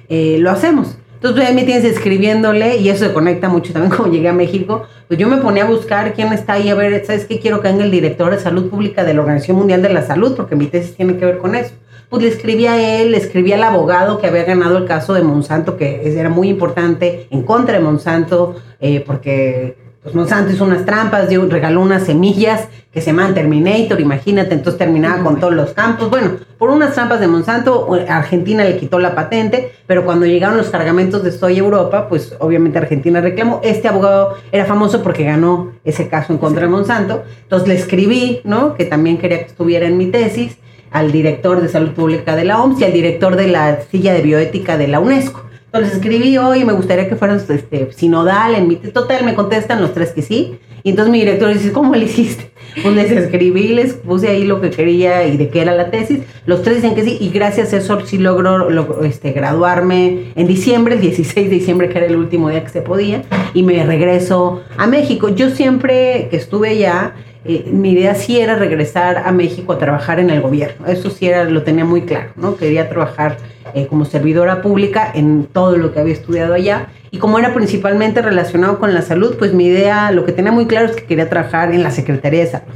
eh, 0.08 0.38
lo 0.40 0.52
hacemos. 0.52 0.98
Entonces, 1.16 1.42
pues, 1.42 1.48
ahí 1.48 1.56
me 1.56 1.64
tienes 1.64 1.84
escribiéndole 1.84 2.78
y 2.78 2.90
eso 2.90 3.06
se 3.06 3.14
conecta 3.14 3.50
mucho 3.50 3.74
también 3.74 3.92
como 3.98 4.12
llegué 4.12 4.30
a 4.30 4.34
México. 4.34 4.84
Pues 5.08 5.20
yo 5.20 5.28
me 5.28 5.38
ponía 5.38 5.64
a 5.64 5.68
buscar 5.68 6.14
quién 6.14 6.32
está 6.32 6.54
ahí, 6.54 6.70
a 6.70 6.76
ver, 6.76 7.04
¿sabes 7.06 7.26
qué? 7.26 7.40
Quiero 7.40 7.62
que 7.62 7.70
venga 7.70 7.84
el 7.84 7.92
director 7.92 8.32
de 8.32 8.40
salud 8.40 8.70
pública 8.70 9.04
de 9.04 9.16
la 9.16 9.22
Organización 9.22 9.58
Mundial 9.58 9.82
de 9.82 9.90
la 9.90 10.04
Salud, 10.04 10.36
porque 10.36 10.56
mi 10.56 10.68
tesis 10.68 10.96
tiene 10.96 11.18
que 11.18 11.26
ver 11.26 11.40
con 11.40 11.56
eso. 11.56 11.72
Pues 12.10 12.22
le 12.22 12.30
escribí 12.30 12.68
a 12.68 13.02
él, 13.02 13.12
le 13.12 13.18
escribí 13.18 13.52
al 13.52 13.64
abogado 13.64 14.20
que 14.20 14.28
había 14.28 14.44
ganado 14.44 14.78
el 14.78 14.86
caso 14.86 15.16
de 15.16 15.24
Monsanto, 15.24 15.78
que 15.78 16.02
era 16.20 16.30
muy 16.30 16.50
importante, 16.50 17.28
en 17.32 17.42
contra 17.42 17.74
de 17.74 17.80
Monsanto, 17.80 18.56
eh, 18.80 19.04
porque 19.06 19.85
pues 20.06 20.14
Monsanto 20.14 20.54
hizo 20.54 20.66
unas 20.66 20.86
trampas, 20.86 21.30
dio, 21.30 21.44
regaló 21.50 21.82
unas 21.82 22.04
semillas 22.04 22.68
que 22.92 23.02
se 23.02 23.08
llaman 23.08 23.34
Terminator, 23.34 24.00
imagínate, 24.00 24.54
entonces 24.54 24.78
terminaba 24.78 25.24
con 25.24 25.40
todos 25.40 25.56
los 25.56 25.72
campos. 25.72 26.12
Bueno, 26.12 26.34
por 26.60 26.70
unas 26.70 26.94
trampas 26.94 27.20
de 27.20 27.28
Monsanto, 27.28 27.90
Argentina 28.08 28.64
le 28.64 28.78
quitó 28.78 29.00
la 29.00 29.16
patente, 29.16 29.72
pero 29.88 30.06
cuando 30.06 30.28
llegaron 30.28 30.58
los 30.58 30.70
cargamentos 30.70 31.24
de 31.24 31.32
soya 31.32 31.56
a 31.56 31.66
Europa, 31.66 32.08
pues 32.08 32.36
obviamente 32.38 32.78
Argentina 32.78 33.20
reclamó. 33.20 33.62
Este 33.64 33.88
abogado 33.88 34.38
era 34.52 34.66
famoso 34.66 35.02
porque 35.02 35.24
ganó 35.24 35.72
ese 35.84 36.08
caso 36.08 36.34
en 36.34 36.38
contra 36.38 36.62
de 36.62 36.68
Monsanto. 36.68 37.24
Entonces 37.42 37.68
le 37.68 37.74
escribí, 37.74 38.42
¿no? 38.44 38.76
Que 38.76 38.86
también 38.86 39.18
quería 39.18 39.40
que 39.40 39.48
estuviera 39.48 39.88
en 39.88 39.98
mi 39.98 40.06
tesis, 40.12 40.56
al 40.92 41.12
director 41.12 41.62
de 41.62 41.68
salud 41.68 41.94
pública 41.94 42.36
de 42.36 42.46
la 42.46 42.62
OMS 42.62 42.80
y 42.80 42.84
al 42.84 42.94
director 42.94 43.36
de 43.36 43.48
la 43.48 43.82
silla 43.82 44.14
de 44.14 44.22
bioética 44.22 44.78
de 44.78 44.88
la 44.88 45.00
UNESCO 45.00 45.46
les 45.80 45.94
escribí 45.94 46.38
hoy, 46.38 46.64
me 46.64 46.74
gustaría 46.74 47.08
que 47.08 47.16
fueran 47.16 47.38
este, 47.38 47.92
sinodal, 47.92 48.56
en 48.56 48.68
mi 48.68 48.76
total, 48.76 49.26
me 49.26 49.36
contestan 49.36 49.82
los 49.82 49.94
tres 49.94 50.12
que 50.12 50.22
sí. 50.22 50.58
Y 50.84 50.92
entonces 50.92 51.12
mi 51.12 51.20
director 51.20 51.52
dice, 51.52 51.72
¿cómo 51.72 51.96
le 51.96 52.06
hiciste? 52.06 52.52
Pues 52.84 52.94
les 52.94 53.10
escribí, 53.10 53.70
les 53.70 53.94
puse 53.94 54.28
ahí 54.28 54.44
lo 54.44 54.60
que 54.60 54.70
quería 54.70 55.26
y 55.26 55.38
de 55.38 55.48
qué 55.48 55.62
era 55.62 55.74
la 55.74 55.92
tesis. 55.92 56.20
Los 56.46 56.62
tres 56.62 56.78
dicen 56.78 56.94
que 56.94 57.04
sí, 57.04 57.18
y 57.22 57.30
gracias 57.30 57.72
a 57.72 57.78
eso 57.78 58.06
sí 58.06 58.18
logro 58.18 58.70
este, 59.06 59.32
graduarme 59.32 60.34
en 60.36 60.46
diciembre, 60.46 60.96
el 60.96 61.02
16 61.02 61.50
de 61.50 61.56
diciembre, 61.56 61.88
que 61.88 62.00
era 62.00 62.08
el 62.08 62.18
último 62.18 62.50
día 62.50 62.64
que 62.64 62.70
se 62.70 62.82
podía, 62.82 63.24
y 63.54 63.64
me 63.64 63.82
regreso 63.86 64.62
a 64.78 64.88
México. 64.88 65.30
Yo 65.30 65.52
siempre 65.52 66.28
que 66.30 66.36
estuve 66.36 66.72
allá, 66.72 67.14
eh, 67.46 67.70
mi 67.72 67.92
idea 67.92 68.14
sí 68.14 68.40
era 68.40 68.56
regresar 68.56 69.20
a 69.26 69.32
México 69.32 69.72
a 69.72 69.78
trabajar 69.78 70.20
en 70.20 70.30
el 70.30 70.42
gobierno. 70.42 70.86
Eso 70.88 71.10
sí 71.10 71.28
era, 71.28 71.46
lo 71.46 71.64
tenía 71.64 71.86
muy 71.86 72.02
claro, 72.02 72.32
¿no? 72.36 72.58
Quería 72.58 72.90
trabajar 72.90 73.38
eh, 73.76 73.88
como 73.88 74.06
servidora 74.06 74.62
pública 74.62 75.12
en 75.14 75.48
todo 75.52 75.76
lo 75.76 75.94
que 75.94 76.00
había 76.00 76.14
estudiado 76.14 76.54
allá. 76.54 76.88
Y 77.12 77.18
como 77.18 77.38
era 77.38 77.54
principalmente 77.54 78.22
relacionado 78.22 78.80
con 78.80 78.94
la 78.94 79.02
salud, 79.02 79.36
pues 79.38 79.54
mi 79.54 79.66
idea, 79.66 80.12
lo 80.12 80.24
que 80.26 80.32
tenía 80.32 80.54
muy 80.54 80.66
claro 80.66 80.88
es 80.88 80.96
que 80.96 81.04
quería 81.04 81.30
trabajar 81.30 81.74
en 81.74 81.84
la 81.84 81.92
Secretaría 81.92 82.40
de 82.40 82.48
Salud. 82.48 82.74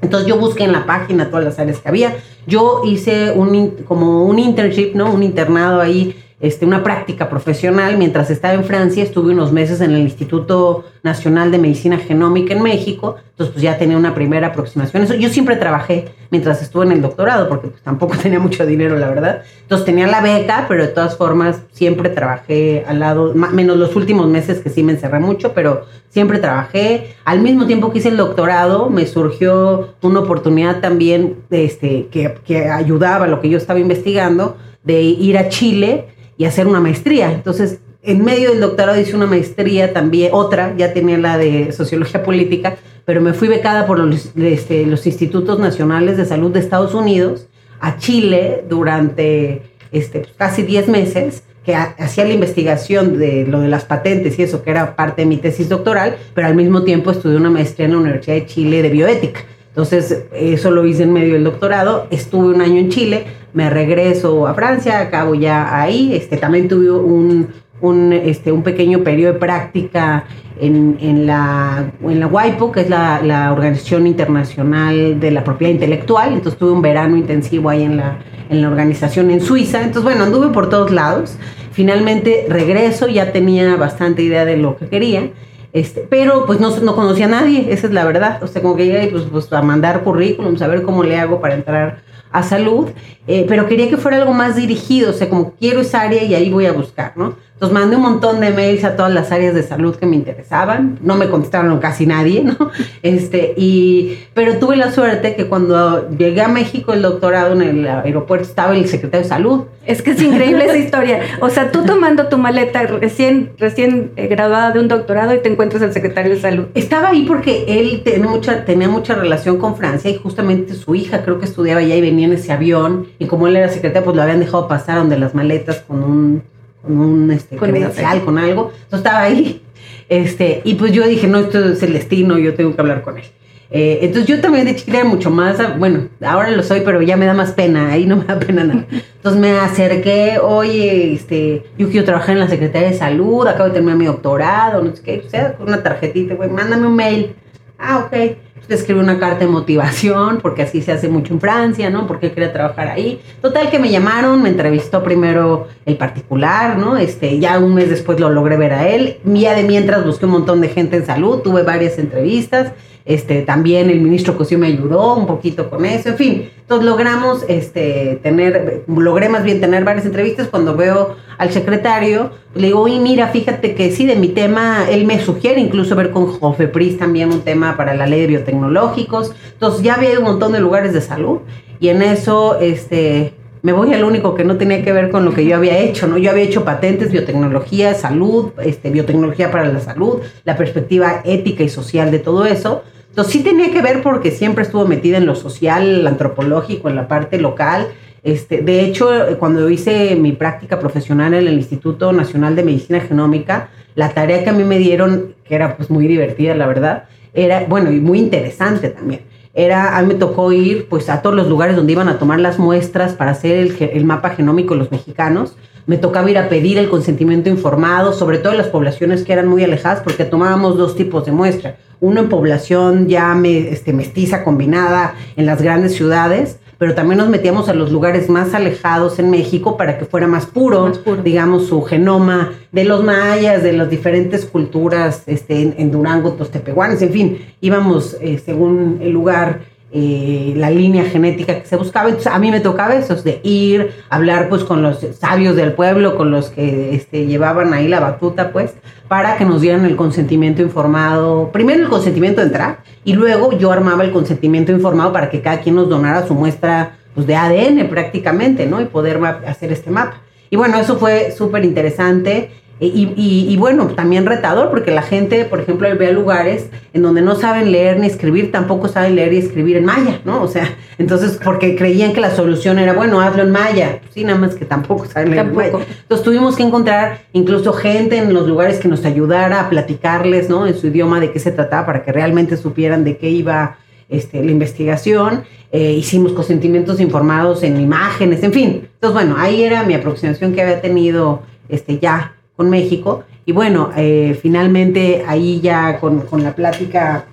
Entonces 0.00 0.26
yo 0.26 0.38
busqué 0.38 0.64
en 0.64 0.72
la 0.72 0.86
página 0.86 1.28
todas 1.28 1.44
las 1.44 1.58
áreas 1.58 1.80
que 1.80 1.88
había. 1.88 2.16
Yo 2.46 2.80
hice 2.84 3.30
un, 3.32 3.84
como 3.86 4.24
un 4.24 4.38
internship, 4.38 4.94
¿no? 4.94 5.12
Un 5.12 5.22
internado 5.22 5.80
ahí 5.80 6.16
este, 6.42 6.66
una 6.66 6.82
práctica 6.82 7.30
profesional. 7.30 7.96
Mientras 7.96 8.28
estaba 8.28 8.52
en 8.54 8.64
Francia, 8.64 9.02
estuve 9.02 9.32
unos 9.32 9.52
meses 9.52 9.80
en 9.80 9.92
el 9.92 10.00
Instituto 10.00 10.84
Nacional 11.04 11.52
de 11.52 11.58
Medicina 11.58 11.98
Genómica 11.98 12.52
en 12.52 12.62
México, 12.62 13.16
entonces 13.30 13.54
pues 13.54 13.62
ya 13.62 13.78
tenía 13.78 13.96
una 13.96 14.12
primera 14.12 14.48
aproximación. 14.48 15.04
Eso, 15.04 15.14
yo 15.14 15.28
siempre 15.28 15.54
trabajé 15.54 16.12
mientras 16.30 16.60
estuve 16.60 16.84
en 16.84 16.92
el 16.92 17.00
doctorado, 17.00 17.48
porque 17.48 17.68
pues, 17.68 17.82
tampoco 17.82 18.16
tenía 18.22 18.40
mucho 18.40 18.66
dinero, 18.66 18.98
la 18.98 19.08
verdad. 19.08 19.42
Entonces 19.62 19.86
tenía 19.86 20.08
la 20.08 20.20
beca, 20.20 20.66
pero 20.68 20.82
de 20.82 20.88
todas 20.88 21.16
formas 21.16 21.60
siempre 21.70 22.10
trabajé 22.10 22.84
al 22.88 22.98
lado, 22.98 23.32
menos 23.34 23.76
los 23.76 23.94
últimos 23.94 24.26
meses 24.26 24.58
que 24.58 24.68
sí 24.68 24.82
me 24.82 24.92
encerré 24.92 25.20
mucho, 25.20 25.52
pero 25.54 25.86
siempre 26.08 26.40
trabajé. 26.40 27.14
Al 27.24 27.40
mismo 27.40 27.66
tiempo 27.66 27.92
que 27.92 27.98
hice 27.98 28.08
el 28.08 28.16
doctorado, 28.16 28.90
me 28.90 29.06
surgió 29.06 29.94
una 30.02 30.20
oportunidad 30.20 30.80
también 30.80 31.36
este, 31.50 32.08
que, 32.08 32.34
que 32.44 32.68
ayudaba 32.68 33.26
a 33.26 33.28
lo 33.28 33.40
que 33.40 33.48
yo 33.48 33.58
estaba 33.58 33.78
investigando, 33.78 34.56
de 34.84 35.02
ir 35.02 35.38
a 35.38 35.48
Chile 35.48 36.06
y 36.36 36.44
hacer 36.44 36.66
una 36.66 36.80
maestría. 36.80 37.32
Entonces, 37.32 37.80
en 38.02 38.24
medio 38.24 38.50
del 38.50 38.60
doctorado 38.60 39.00
hice 39.00 39.14
una 39.14 39.26
maestría 39.26 39.92
también, 39.92 40.30
otra, 40.32 40.74
ya 40.76 40.92
tenía 40.92 41.18
la 41.18 41.38
de 41.38 41.72
sociología 41.72 42.22
política, 42.22 42.76
pero 43.04 43.20
me 43.20 43.32
fui 43.32 43.48
becada 43.48 43.86
por 43.86 43.98
los, 43.98 44.32
este, 44.36 44.86
los 44.86 45.06
institutos 45.06 45.58
nacionales 45.58 46.16
de 46.16 46.24
salud 46.24 46.50
de 46.50 46.60
Estados 46.60 46.94
Unidos 46.94 47.46
a 47.80 47.98
Chile 47.98 48.64
durante 48.68 49.62
este, 49.92 50.26
casi 50.36 50.62
10 50.62 50.88
meses 50.88 51.42
que 51.64 51.76
hacía 51.76 52.24
la 52.24 52.32
investigación 52.32 53.18
de 53.18 53.46
lo 53.46 53.60
de 53.60 53.68
las 53.68 53.84
patentes 53.84 54.38
y 54.38 54.42
eso, 54.42 54.64
que 54.64 54.70
era 54.70 54.96
parte 54.96 55.22
de 55.22 55.26
mi 55.26 55.36
tesis 55.36 55.68
doctoral, 55.68 56.16
pero 56.34 56.48
al 56.48 56.56
mismo 56.56 56.82
tiempo 56.82 57.12
estudié 57.12 57.36
una 57.36 57.50
maestría 57.50 57.86
en 57.86 57.92
la 57.92 57.98
Universidad 57.98 58.34
de 58.34 58.46
Chile 58.46 58.82
de 58.82 58.88
bioética. 58.88 59.42
Entonces, 59.68 60.24
eso 60.32 60.70
lo 60.70 60.84
hice 60.84 61.04
en 61.04 61.12
medio 61.12 61.34
del 61.34 61.44
doctorado. 61.44 62.08
Estuve 62.10 62.48
un 62.48 62.60
año 62.60 62.78
en 62.78 62.90
Chile, 62.90 63.24
me 63.52 63.70
regreso 63.70 64.46
a 64.46 64.54
Francia, 64.54 65.00
acabo 65.00 65.34
ya 65.34 65.80
ahí. 65.80 66.14
Este, 66.14 66.36
también 66.36 66.68
tuve 66.68 66.90
un, 66.90 67.48
un, 67.80 68.12
este, 68.12 68.52
un 68.52 68.62
pequeño 68.62 69.00
periodo 69.00 69.34
de 69.34 69.38
práctica 69.38 70.24
en, 70.60 70.96
en, 71.00 71.26
la, 71.26 71.92
en 72.02 72.20
la 72.20 72.26
WIPO, 72.26 72.72
que 72.72 72.80
es 72.82 72.90
la, 72.90 73.20
la, 73.22 73.52
Organización 73.52 74.06
Internacional 74.06 75.18
de 75.20 75.30
la 75.30 75.44
Propiedad 75.44 75.72
Intelectual. 75.72 76.34
Entonces, 76.34 76.58
tuve 76.58 76.72
un 76.72 76.82
verano 76.82 77.16
intensivo 77.16 77.68
ahí 77.68 77.82
en 77.82 77.96
la, 77.96 78.18
en 78.48 78.62
la 78.62 78.68
organización 78.68 79.30
en 79.30 79.40
Suiza. 79.40 79.78
Entonces, 79.78 80.04
bueno, 80.04 80.24
anduve 80.24 80.48
por 80.48 80.68
todos 80.68 80.90
lados. 80.90 81.36
Finalmente 81.72 82.46
regreso, 82.48 83.08
ya 83.08 83.32
tenía 83.32 83.76
bastante 83.76 84.22
idea 84.22 84.44
de 84.44 84.58
lo 84.58 84.76
que 84.76 84.88
quería 84.88 85.30
este, 85.72 86.06
pero 86.08 86.44
pues 86.44 86.60
no, 86.60 86.76
no 86.80 86.94
conocía 86.94 87.24
a 87.24 87.28
nadie, 87.30 87.72
esa 87.72 87.86
es 87.86 87.92
la 87.92 88.04
verdad. 88.04 88.42
O 88.42 88.46
sea, 88.46 88.60
como 88.60 88.76
que 88.76 88.86
llegué 88.86 89.08
pues, 89.08 89.24
pues, 89.30 89.52
a 89.52 89.62
mandar 89.62 90.02
currículum, 90.02 90.56
a 90.60 90.66
ver 90.66 90.82
cómo 90.82 91.02
le 91.02 91.18
hago 91.18 91.40
para 91.40 91.54
entrar 91.54 92.02
a 92.32 92.42
salud, 92.42 92.88
eh, 93.26 93.44
pero 93.48 93.68
quería 93.68 93.88
que 93.88 93.96
fuera 93.96 94.16
algo 94.18 94.32
más 94.32 94.56
dirigido, 94.56 95.10
o 95.10 95.12
sea, 95.12 95.28
como 95.28 95.52
quiero 95.52 95.80
esa 95.80 96.00
área 96.00 96.22
y 96.24 96.34
ahí 96.34 96.50
voy 96.50 96.66
a 96.66 96.72
buscar, 96.72 97.12
¿no? 97.16 97.36
Entonces 97.62 97.80
mandé 97.80 97.94
un 97.94 98.02
montón 98.02 98.40
de 98.40 98.50
mails 98.50 98.82
a 98.82 98.96
todas 98.96 99.14
las 99.14 99.30
áreas 99.30 99.54
de 99.54 99.62
salud 99.62 99.94
que 99.94 100.04
me 100.04 100.16
interesaban, 100.16 100.98
no 101.00 101.14
me 101.14 101.28
contestaron 101.28 101.78
casi 101.78 102.06
nadie, 102.06 102.42
¿no? 102.42 102.56
Este, 103.04 103.54
y, 103.56 104.18
pero 104.34 104.58
tuve 104.58 104.76
la 104.76 104.90
suerte 104.90 105.36
que 105.36 105.46
cuando 105.46 106.10
llegué 106.10 106.40
a 106.40 106.48
México 106.48 106.92
el 106.92 107.02
doctorado 107.02 107.52
en 107.52 107.62
el 107.62 107.86
aeropuerto 107.86 108.48
estaba 108.48 108.74
el 108.74 108.88
secretario 108.88 109.22
de 109.22 109.28
salud. 109.28 109.64
Es 109.86 110.02
que 110.02 110.10
es 110.10 110.22
increíble 110.22 110.64
esa 110.64 110.76
historia. 110.86 111.20
O 111.40 111.50
sea, 111.50 111.70
tú 111.70 111.84
tomando 111.84 112.26
tu 112.26 112.36
maleta 112.36 112.82
recién, 112.82 113.52
recién 113.58 114.10
eh, 114.16 114.26
graduada 114.26 114.72
de 114.72 114.80
un 114.80 114.88
doctorado 114.88 115.32
y 115.32 115.38
te 115.38 115.48
encuentras 115.48 115.82
al 115.82 115.92
secretario 115.92 116.34
de 116.34 116.40
salud. 116.40 116.66
Estaba 116.74 117.10
ahí 117.10 117.24
porque 117.26 117.64
él 117.68 118.02
tenía 118.04 118.28
mucha, 118.28 118.64
tenía 118.64 118.88
mucha 118.88 119.14
relación 119.14 119.58
con 119.58 119.76
Francia 119.76 120.10
y 120.10 120.16
justamente 120.16 120.74
su 120.74 120.96
hija 120.96 121.22
creo 121.22 121.38
que 121.38 121.44
estudiaba 121.44 121.80
allá 121.80 121.94
y 121.94 122.00
venía 122.00 122.21
en 122.24 122.32
ese 122.32 122.52
avión 122.52 123.08
y 123.18 123.26
como 123.26 123.48
él 123.48 123.56
era 123.56 123.68
secretario 123.68 124.04
pues 124.04 124.16
lo 124.16 124.22
habían 124.22 124.40
dejado 124.40 124.68
pasar 124.68 124.98
donde 124.98 125.18
las 125.18 125.34
maletas 125.34 125.80
con 125.86 126.02
un 126.02 126.42
con 126.82 126.98
un 126.98 127.30
este, 127.30 127.56
credencial, 127.56 128.24
con 128.24 128.38
algo. 128.38 128.72
Entonces 128.84 128.98
estaba 128.98 129.22
ahí. 129.22 129.62
Este, 130.08 130.60
y 130.64 130.74
pues 130.74 130.92
yo 130.92 131.06
dije, 131.06 131.26
no, 131.26 131.38
esto 131.38 131.70
es 131.70 131.82
el 131.82 131.94
destino, 131.94 132.36
yo 132.36 132.54
tengo 132.54 132.74
que 132.74 132.80
hablar 132.82 133.00
con 133.00 133.16
él. 133.16 133.24
Eh, 133.70 134.00
entonces 134.02 134.26
yo 134.26 134.42
también 134.42 134.66
de 134.66 134.76
chiquita 134.76 134.98
era 134.98 135.08
mucho 135.08 135.30
más, 135.30 135.56
bueno, 135.78 136.08
ahora 136.20 136.50
lo 136.50 136.62
soy, 136.62 136.82
pero 136.84 137.00
ya 137.00 137.16
me 137.16 137.24
da 137.24 137.32
más 137.32 137.52
pena, 137.52 137.92
ahí 137.92 138.04
no 138.04 138.16
me 138.16 138.24
da 138.24 138.38
pena 138.38 138.62
nada. 138.62 138.86
Entonces 138.90 139.40
me 139.40 139.52
acerqué, 139.52 140.38
oye, 140.38 141.14
este, 141.14 141.64
yo 141.78 141.88
quiero 141.88 142.04
trabajar 142.04 142.34
en 142.34 142.40
la 142.40 142.48
Secretaría 142.48 142.90
de 142.90 142.94
Salud, 142.94 143.46
acabo 143.46 143.68
de 143.68 143.74
terminar 143.74 143.96
mi 143.96 144.04
doctorado, 144.04 144.82
no 144.82 144.94
sé 144.94 145.02
qué, 145.02 145.22
o 145.26 145.30
sea, 145.30 145.54
con 145.54 145.68
una 145.68 145.82
tarjetita, 145.82 146.34
güey, 146.34 146.50
mándame 146.50 146.86
un 146.86 146.96
mail. 146.96 147.34
Ah, 147.78 148.06
ok 148.06 148.36
escribe 148.68 149.00
una 149.00 149.18
carta 149.18 149.40
de 149.40 149.46
motivación, 149.46 150.38
porque 150.40 150.62
así 150.62 150.82
se 150.82 150.92
hace 150.92 151.08
mucho 151.08 151.34
en 151.34 151.40
Francia, 151.40 151.90
¿no? 151.90 152.06
Porque 152.06 152.32
quería 152.32 152.52
trabajar 152.52 152.88
ahí. 152.88 153.20
Total 153.40 153.70
que 153.70 153.78
me 153.78 153.90
llamaron, 153.90 154.42
me 154.42 154.48
entrevistó 154.48 155.02
primero 155.02 155.68
el 155.84 155.96
particular, 155.96 156.78
¿no? 156.78 156.96
Este, 156.96 157.38
ya 157.38 157.58
un 157.58 157.74
mes 157.74 157.90
después 157.90 158.18
lo 158.20 158.30
logré 158.30 158.56
ver 158.56 158.72
a 158.72 158.88
él. 158.88 159.18
Ya 159.24 159.54
de 159.54 159.64
mientras 159.64 160.04
busqué 160.04 160.26
un 160.26 160.32
montón 160.32 160.60
de 160.60 160.68
gente 160.68 160.96
en 160.96 161.06
salud, 161.06 161.40
tuve 161.40 161.62
varias 161.62 161.98
entrevistas 161.98 162.72
este, 163.04 163.42
también 163.42 163.90
el 163.90 164.00
ministro 164.00 164.36
Cosío 164.36 164.58
me 164.58 164.68
ayudó 164.68 165.14
un 165.14 165.26
poquito 165.26 165.68
con 165.68 165.84
eso, 165.84 166.10
en 166.10 166.16
fin. 166.16 166.50
Entonces 166.60 166.86
logramos 166.86 167.44
este, 167.48 168.20
tener, 168.22 168.84
logré 168.86 169.28
más 169.28 169.44
bien 169.44 169.60
tener 169.60 169.84
varias 169.84 170.06
entrevistas. 170.06 170.48
Cuando 170.48 170.76
veo 170.76 171.16
al 171.38 171.50
secretario, 171.50 172.30
le 172.54 172.68
digo, 172.68 172.80
oye, 172.80 172.98
mira, 173.00 173.28
fíjate 173.28 173.74
que 173.74 173.90
sí, 173.90 174.06
de 174.06 174.16
mi 174.16 174.28
tema, 174.28 174.86
él 174.88 175.04
me 175.04 175.20
sugiere 175.20 175.60
incluso 175.60 175.96
ver 175.96 176.10
con 176.10 176.26
Jofepris 176.26 176.98
también 176.98 177.30
un 177.30 177.42
tema 177.42 177.76
para 177.76 177.94
la 177.94 178.06
ley 178.06 178.20
de 178.20 178.26
biotecnológicos. 178.28 179.32
Entonces 179.52 179.82
ya 179.82 179.94
había 179.94 180.18
un 180.18 180.24
montón 180.24 180.52
de 180.52 180.60
lugares 180.60 180.92
de 180.92 181.00
salud 181.00 181.40
y 181.80 181.88
en 181.88 182.00
eso, 182.02 182.58
este, 182.60 183.34
me 183.62 183.72
voy 183.72 183.94
al 183.94 184.02
único 184.02 184.34
que 184.34 184.44
no 184.44 184.56
tenía 184.56 184.82
que 184.82 184.92
ver 184.92 185.10
con 185.10 185.24
lo 185.24 185.32
que 185.32 185.44
yo 185.44 185.56
había 185.56 185.78
hecho, 185.78 186.08
¿no? 186.08 186.18
Yo 186.18 186.30
había 186.30 186.42
hecho 186.42 186.64
patentes, 186.64 187.12
biotecnología, 187.12 187.94
salud, 187.94 188.50
este, 188.62 188.90
biotecnología 188.90 189.52
para 189.52 189.68
la 189.72 189.78
salud, 189.78 190.18
la 190.44 190.56
perspectiva 190.56 191.22
ética 191.24 191.62
y 191.62 191.68
social 191.68 192.10
de 192.10 192.18
todo 192.18 192.44
eso. 192.44 192.82
Entonces 193.08 193.32
sí 193.32 193.40
tenía 193.44 193.70
que 193.70 193.80
ver 193.80 194.02
porque 194.02 194.32
siempre 194.32 194.64
estuvo 194.64 194.86
metida 194.86 195.18
en 195.18 195.26
lo 195.26 195.36
social, 195.36 196.06
antropológico, 196.06 196.88
en 196.88 196.96
la 196.96 197.06
parte 197.06 197.38
local. 197.38 197.88
Este, 198.24 198.62
de 198.62 198.84
hecho, 198.84 199.08
cuando 199.38 199.68
hice 199.70 200.16
mi 200.16 200.32
práctica 200.32 200.80
profesional 200.80 201.34
en 201.34 201.46
el 201.46 201.54
Instituto 201.54 202.12
Nacional 202.12 202.56
de 202.56 202.64
Medicina 202.64 203.00
Genómica, 203.00 203.68
la 203.94 204.08
tarea 204.08 204.42
que 204.42 204.50
a 204.50 204.52
mí 204.54 204.64
me 204.64 204.78
dieron, 204.78 205.34
que 205.44 205.54
era 205.54 205.76
pues 205.76 205.88
muy 205.88 206.08
divertida, 206.08 206.54
la 206.54 206.66
verdad, 206.66 207.04
era, 207.34 207.64
bueno, 207.68 207.92
y 207.92 208.00
muy 208.00 208.18
interesante 208.18 208.88
también, 208.88 209.22
era, 209.54 209.96
a 209.96 210.02
mí 210.02 210.08
me 210.08 210.14
tocó 210.14 210.52
ir 210.52 210.88
pues 210.88 211.08
a 211.08 211.22
todos 211.22 211.36
los 211.36 211.48
lugares 211.48 211.76
donde 211.76 211.92
iban 211.92 212.08
a 212.08 212.18
tomar 212.18 212.40
las 212.40 212.58
muestras 212.58 213.12
para 213.12 213.32
hacer 213.32 213.56
el, 213.56 213.76
el 213.80 214.04
mapa 214.04 214.30
genómico 214.30 214.74
de 214.74 214.80
los 214.80 214.90
mexicanos. 214.90 215.56
Me 215.86 215.98
tocaba 215.98 216.30
ir 216.30 216.38
a 216.38 216.48
pedir 216.48 216.78
el 216.78 216.88
consentimiento 216.88 217.50
informado, 217.50 218.12
sobre 218.12 218.38
todo 218.38 218.52
en 218.52 218.58
las 218.58 218.68
poblaciones 218.68 219.24
que 219.24 219.32
eran 219.32 219.48
muy 219.48 219.64
alejadas, 219.64 220.00
porque 220.02 220.24
tomábamos 220.24 220.76
dos 220.78 220.96
tipos 220.96 221.24
de 221.26 221.32
muestra 221.32 221.76
uno 222.02 222.20
en 222.20 222.28
población 222.28 223.06
ya 223.06 223.32
me, 223.34 223.70
este, 223.70 223.92
mestiza 223.92 224.42
combinada 224.42 225.14
en 225.36 225.46
las 225.46 225.62
grandes 225.62 225.94
ciudades, 225.94 226.58
pero 226.82 226.96
también 226.96 227.18
nos 227.18 227.28
metíamos 227.28 227.68
a 227.68 227.74
los 227.74 227.92
lugares 227.92 228.28
más 228.28 228.54
alejados 228.54 229.20
en 229.20 229.30
México 229.30 229.76
para 229.76 229.98
que 229.98 230.04
fuera 230.04 230.26
más 230.26 230.46
puro, 230.46 230.90
digamos, 231.22 231.68
su 231.68 231.80
genoma 231.82 232.54
de 232.72 232.82
los 232.82 233.04
mayas, 233.04 233.62
de 233.62 233.72
las 233.72 233.88
diferentes 233.88 234.44
culturas 234.46 235.22
este, 235.26 235.80
en, 235.80 235.90
Durango, 235.92 236.32
Tostepehuanes, 236.32 237.00
en 237.02 237.12
fin, 237.12 237.38
íbamos 237.60 238.16
eh, 238.20 238.42
según 238.44 238.98
el 239.00 239.12
lugar 239.12 239.60
eh, 239.94 240.54
la 240.56 240.70
línea 240.70 241.04
genética 241.04 241.60
que 241.60 241.66
se 241.66 241.76
buscaba. 241.76 242.08
Entonces 242.08 242.32
a 242.32 242.38
mí 242.38 242.50
me 242.50 242.60
tocaba 242.60 242.94
eso, 242.94 243.14
de 243.16 243.40
ir, 243.42 243.92
hablar 244.08 244.48
pues 244.48 244.64
con 244.64 244.80
los 244.80 245.06
sabios 245.18 245.54
del 245.54 245.74
pueblo, 245.74 246.16
con 246.16 246.30
los 246.30 246.48
que 246.48 246.94
este, 246.94 247.26
llevaban 247.26 247.74
ahí 247.74 247.88
la 247.88 248.00
batuta, 248.00 248.52
pues, 248.52 248.72
para 249.08 249.36
que 249.36 249.44
nos 249.44 249.60
dieran 249.60 249.84
el 249.84 249.96
consentimiento 249.96 250.62
informado. 250.62 251.50
Primero 251.52 251.82
el 251.82 251.90
consentimiento 251.90 252.40
de 252.40 252.46
entrar 252.46 252.78
y 253.04 253.12
luego 253.12 253.52
yo 253.58 253.70
armaba 253.70 254.02
el 254.02 254.12
consentimiento 254.12 254.72
informado 254.72 255.12
para 255.12 255.28
que 255.28 255.42
cada 255.42 255.60
quien 255.60 255.74
nos 255.74 255.90
donara 255.90 256.26
su 256.26 256.34
muestra 256.34 256.96
pues, 257.14 257.26
de 257.26 257.36
ADN 257.36 257.88
prácticamente, 257.88 258.66
¿no? 258.66 258.80
Y 258.80 258.86
poder 258.86 259.22
hacer 259.46 259.72
este 259.72 259.90
mapa. 259.90 260.22
Y 260.48 260.56
bueno, 260.56 260.78
eso 260.78 260.96
fue 260.98 261.32
súper 261.32 261.64
interesante. 261.64 262.50
Y, 262.84 263.56
bueno, 263.58 263.86
también 263.86 264.26
retador, 264.26 264.70
porque 264.70 264.90
la 264.90 265.02
gente, 265.02 265.44
por 265.44 265.60
ejemplo, 265.60 265.88
ve 265.96 266.12
lugares 266.12 266.68
en 266.92 267.02
donde 267.02 267.22
no 267.22 267.36
saben 267.36 267.70
leer 267.70 268.00
ni 268.00 268.08
escribir, 268.08 268.50
tampoco 268.50 268.88
saben 268.88 269.14
leer 269.14 269.32
y 269.32 269.38
escribir 269.38 269.76
en 269.76 269.84
maya, 269.84 270.20
¿no? 270.24 270.42
O 270.42 270.48
sea, 270.48 270.68
entonces, 270.98 271.38
porque 271.42 271.76
creían 271.76 272.12
que 272.12 272.20
la 272.20 272.34
solución 272.34 272.80
era, 272.80 272.92
bueno, 272.92 273.20
hazlo 273.20 273.44
en 273.44 273.52
maya. 273.52 274.00
sí, 274.12 274.24
nada 274.24 274.38
más 274.40 274.56
que 274.56 274.64
tampoco 274.64 275.06
saben 275.06 275.30
leer 275.30 275.46
en 275.46 275.54
maya. 275.54 275.78
Entonces 276.02 276.24
tuvimos 276.24 276.56
que 276.56 276.64
encontrar 276.64 277.20
incluso 277.32 277.72
gente 277.72 278.18
en 278.18 278.34
los 278.34 278.48
lugares 278.48 278.80
que 278.80 278.88
nos 278.88 279.04
ayudara 279.04 279.60
a 279.60 279.70
platicarles, 279.70 280.48
¿no? 280.48 280.66
En 280.66 280.74
su 280.74 280.88
idioma 280.88 281.20
de 281.20 281.30
qué 281.30 281.38
se 281.38 281.52
trataba 281.52 281.86
para 281.86 282.02
que 282.02 282.10
realmente 282.10 282.56
supieran 282.56 283.04
de 283.04 283.16
qué 283.16 283.30
iba 283.30 283.76
este, 284.08 284.42
la 284.44 284.50
investigación, 284.50 285.44
eh, 285.70 285.92
hicimos 285.92 286.32
consentimientos 286.32 287.00
informados 287.00 287.62
en 287.62 287.80
imágenes, 287.80 288.42
en 288.42 288.52
fin. 288.52 288.88
Entonces, 288.94 289.14
bueno, 289.14 289.36
ahí 289.38 289.62
era 289.62 289.84
mi 289.84 289.94
aproximación 289.94 290.52
que 290.52 290.62
había 290.62 290.80
tenido 290.80 291.42
este, 291.68 291.98
ya 292.00 292.32
con 292.56 292.70
México. 292.70 293.24
Y 293.44 293.52
bueno, 293.52 293.90
eh, 293.96 294.38
finalmente 294.40 295.24
ahí 295.26 295.60
ya 295.60 295.98
con, 295.98 296.20
con 296.20 296.42
la 296.42 296.54
plática 296.54 297.26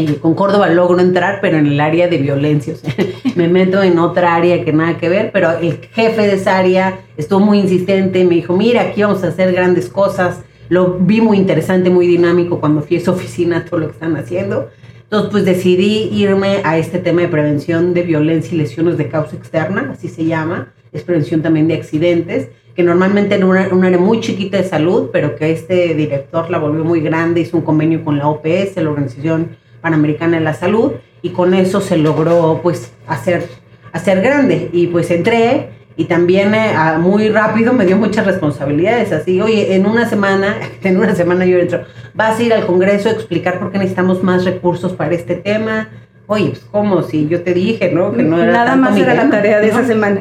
eh, 0.00 0.14
con 0.20 0.34
Córdoba 0.34 0.68
logro 0.68 1.00
entrar, 1.00 1.40
pero 1.40 1.58
en 1.58 1.66
el 1.66 1.80
área 1.80 2.06
de 2.06 2.18
violencia. 2.18 2.74
me 3.34 3.48
meto 3.48 3.82
en 3.82 3.98
otra 3.98 4.36
área 4.36 4.64
que 4.64 4.72
nada 4.72 4.96
que 4.96 5.08
ver, 5.08 5.30
pero 5.32 5.58
el 5.58 5.80
jefe 5.92 6.22
de 6.22 6.34
esa 6.34 6.56
área 6.56 7.00
estuvo 7.16 7.40
muy 7.40 7.58
insistente, 7.58 8.24
me 8.24 8.36
dijo, 8.36 8.56
mira, 8.56 8.82
aquí 8.82 9.02
vamos 9.02 9.24
a 9.24 9.28
hacer 9.28 9.52
grandes 9.52 9.88
cosas. 9.88 10.42
Lo 10.68 10.98
vi 11.00 11.20
muy 11.20 11.36
interesante, 11.36 11.90
muy 11.90 12.06
dinámico 12.06 12.60
cuando 12.60 12.82
fui 12.82 12.96
a 12.96 13.00
esa 13.00 13.10
oficina, 13.18 13.64
todo 13.64 13.80
lo 13.80 13.86
que 13.86 13.94
están 13.94 14.16
haciendo. 14.16 14.68
Entonces, 15.02 15.30
pues 15.32 15.44
decidí 15.44 16.10
irme 16.12 16.60
a 16.62 16.78
este 16.78 17.00
tema 17.00 17.22
de 17.22 17.28
prevención 17.28 17.92
de 17.92 18.02
violencia 18.02 18.54
y 18.54 18.58
lesiones 18.58 18.98
de 18.98 19.08
causa 19.08 19.34
externa, 19.34 19.90
así 19.94 20.06
se 20.06 20.26
llama. 20.26 20.72
Es 20.92 21.02
prevención 21.02 21.42
también 21.42 21.66
de 21.66 21.74
accidentes, 21.74 22.50
que 22.78 22.84
normalmente 22.84 23.34
era 23.34 23.44
una, 23.44 23.66
un 23.72 23.84
área 23.84 23.98
muy 23.98 24.20
chiquita 24.20 24.56
de 24.56 24.62
salud, 24.62 25.08
pero 25.12 25.34
que 25.34 25.50
este 25.50 25.96
director 25.96 26.48
la 26.48 26.58
volvió 26.58 26.84
muy 26.84 27.00
grande, 27.00 27.40
hizo 27.40 27.56
un 27.56 27.64
convenio 27.64 28.04
con 28.04 28.18
la 28.18 28.28
OPS, 28.28 28.76
la 28.76 28.88
Organización 28.88 29.56
Panamericana 29.80 30.38
de 30.38 30.44
la 30.44 30.54
Salud, 30.54 30.92
y 31.20 31.30
con 31.30 31.54
eso 31.54 31.80
se 31.80 31.96
logró 31.96 32.60
pues 32.62 32.92
hacer, 33.08 33.48
hacer 33.90 34.20
grande. 34.20 34.70
Y 34.72 34.86
pues 34.86 35.10
entré 35.10 35.70
y 35.96 36.04
también 36.04 36.54
eh, 36.54 36.72
muy 37.00 37.30
rápido 37.30 37.72
me 37.72 37.84
dio 37.84 37.96
muchas 37.96 38.24
responsabilidades, 38.24 39.10
así, 39.10 39.40
oye, 39.40 39.74
en 39.74 39.84
una 39.84 40.08
semana, 40.08 40.54
en 40.84 40.98
una 40.98 41.16
semana 41.16 41.46
yo 41.46 41.58
entro, 41.58 41.80
vas 42.14 42.38
a 42.38 42.42
ir 42.44 42.52
al 42.52 42.64
Congreso 42.64 43.08
a 43.08 43.12
explicar 43.12 43.58
por 43.58 43.72
qué 43.72 43.78
necesitamos 43.78 44.22
más 44.22 44.44
recursos 44.44 44.92
para 44.92 45.16
este 45.16 45.34
tema. 45.34 45.88
Oye, 46.28 46.50
pues 46.50 46.64
como 46.70 47.02
si 47.02 47.26
yo 47.26 47.42
te 47.42 47.54
dije, 47.54 47.90
¿no? 47.90 48.12
Que 48.12 48.22
no 48.22 48.40
era 48.40 48.52
Nada 48.52 48.76
más 48.76 48.96
era 48.96 49.14
la 49.14 49.28
tarea 49.28 49.58
de 49.58 49.66
esa 49.66 49.84
semana. 49.84 50.20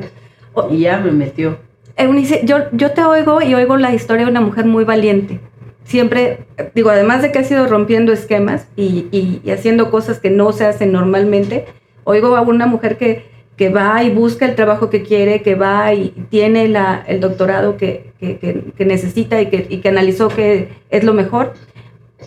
Y 0.72 0.80
ya 0.80 0.98
me 0.98 1.12
metió. 1.12 1.67
Eunice, 1.98 2.42
yo, 2.44 2.70
yo 2.72 2.92
te 2.92 3.04
oigo 3.04 3.42
y 3.42 3.54
oigo 3.56 3.78
la 3.78 3.94
historia 3.94 4.26
de 4.26 4.32
una 4.32 4.42
mujer 4.42 4.66
muy 4.66 4.84
valiente 4.84 5.40
siempre, 5.88 6.46
digo, 6.76 6.90
además 6.90 7.22
de 7.22 7.32
que 7.32 7.40
ha 7.40 7.44
sido 7.44 7.66
rompiendo 7.66 8.12
esquemas 8.12 8.68
y, 8.76 9.42
haciendo 9.50 9.90
cosas 9.90 10.20
que 10.20 10.30
no 10.30 10.52
se 10.52 10.66
hacen 10.66 10.92
normalmente, 10.92 11.66
oigo 12.04 12.36
a 12.36 12.42
una 12.42 12.68
mujer 12.68 12.98
que, 12.98 13.26
que 13.56 13.70
va 13.70 14.04
y 14.04 14.12
busca 14.12 14.46
el 14.46 14.56
trabajo 14.56 14.90
que 14.90 15.02
quiere, 15.02 15.42
que 15.42 15.56
va 15.56 15.94
y 15.94 16.10
tiene 16.30 16.68
la, 16.68 17.04
el 17.08 17.22
doctorado 17.22 17.78
que, 17.78 18.12
que, 18.20 18.86
necesita 18.86 19.42
y, 19.42 19.48
que, 19.48 19.66
y 19.70 19.78
que 19.78 19.90
analizó 19.90 20.28
que 20.28 20.70
es 20.90 21.04
lo 21.04 21.14
mejor. 21.14 21.54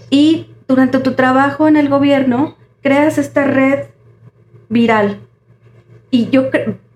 Y 0.08 0.48
durante 0.66 0.98
tu 0.98 1.12
trabajo 1.12 1.68
en 1.68 1.76
el 1.76 1.88
gobierno, 1.88 2.56
creas 2.82 3.18
esta 3.18 3.44
red 3.44 3.84
viral. 4.68 5.20
Y 6.10 6.30
yo, 6.30 6.46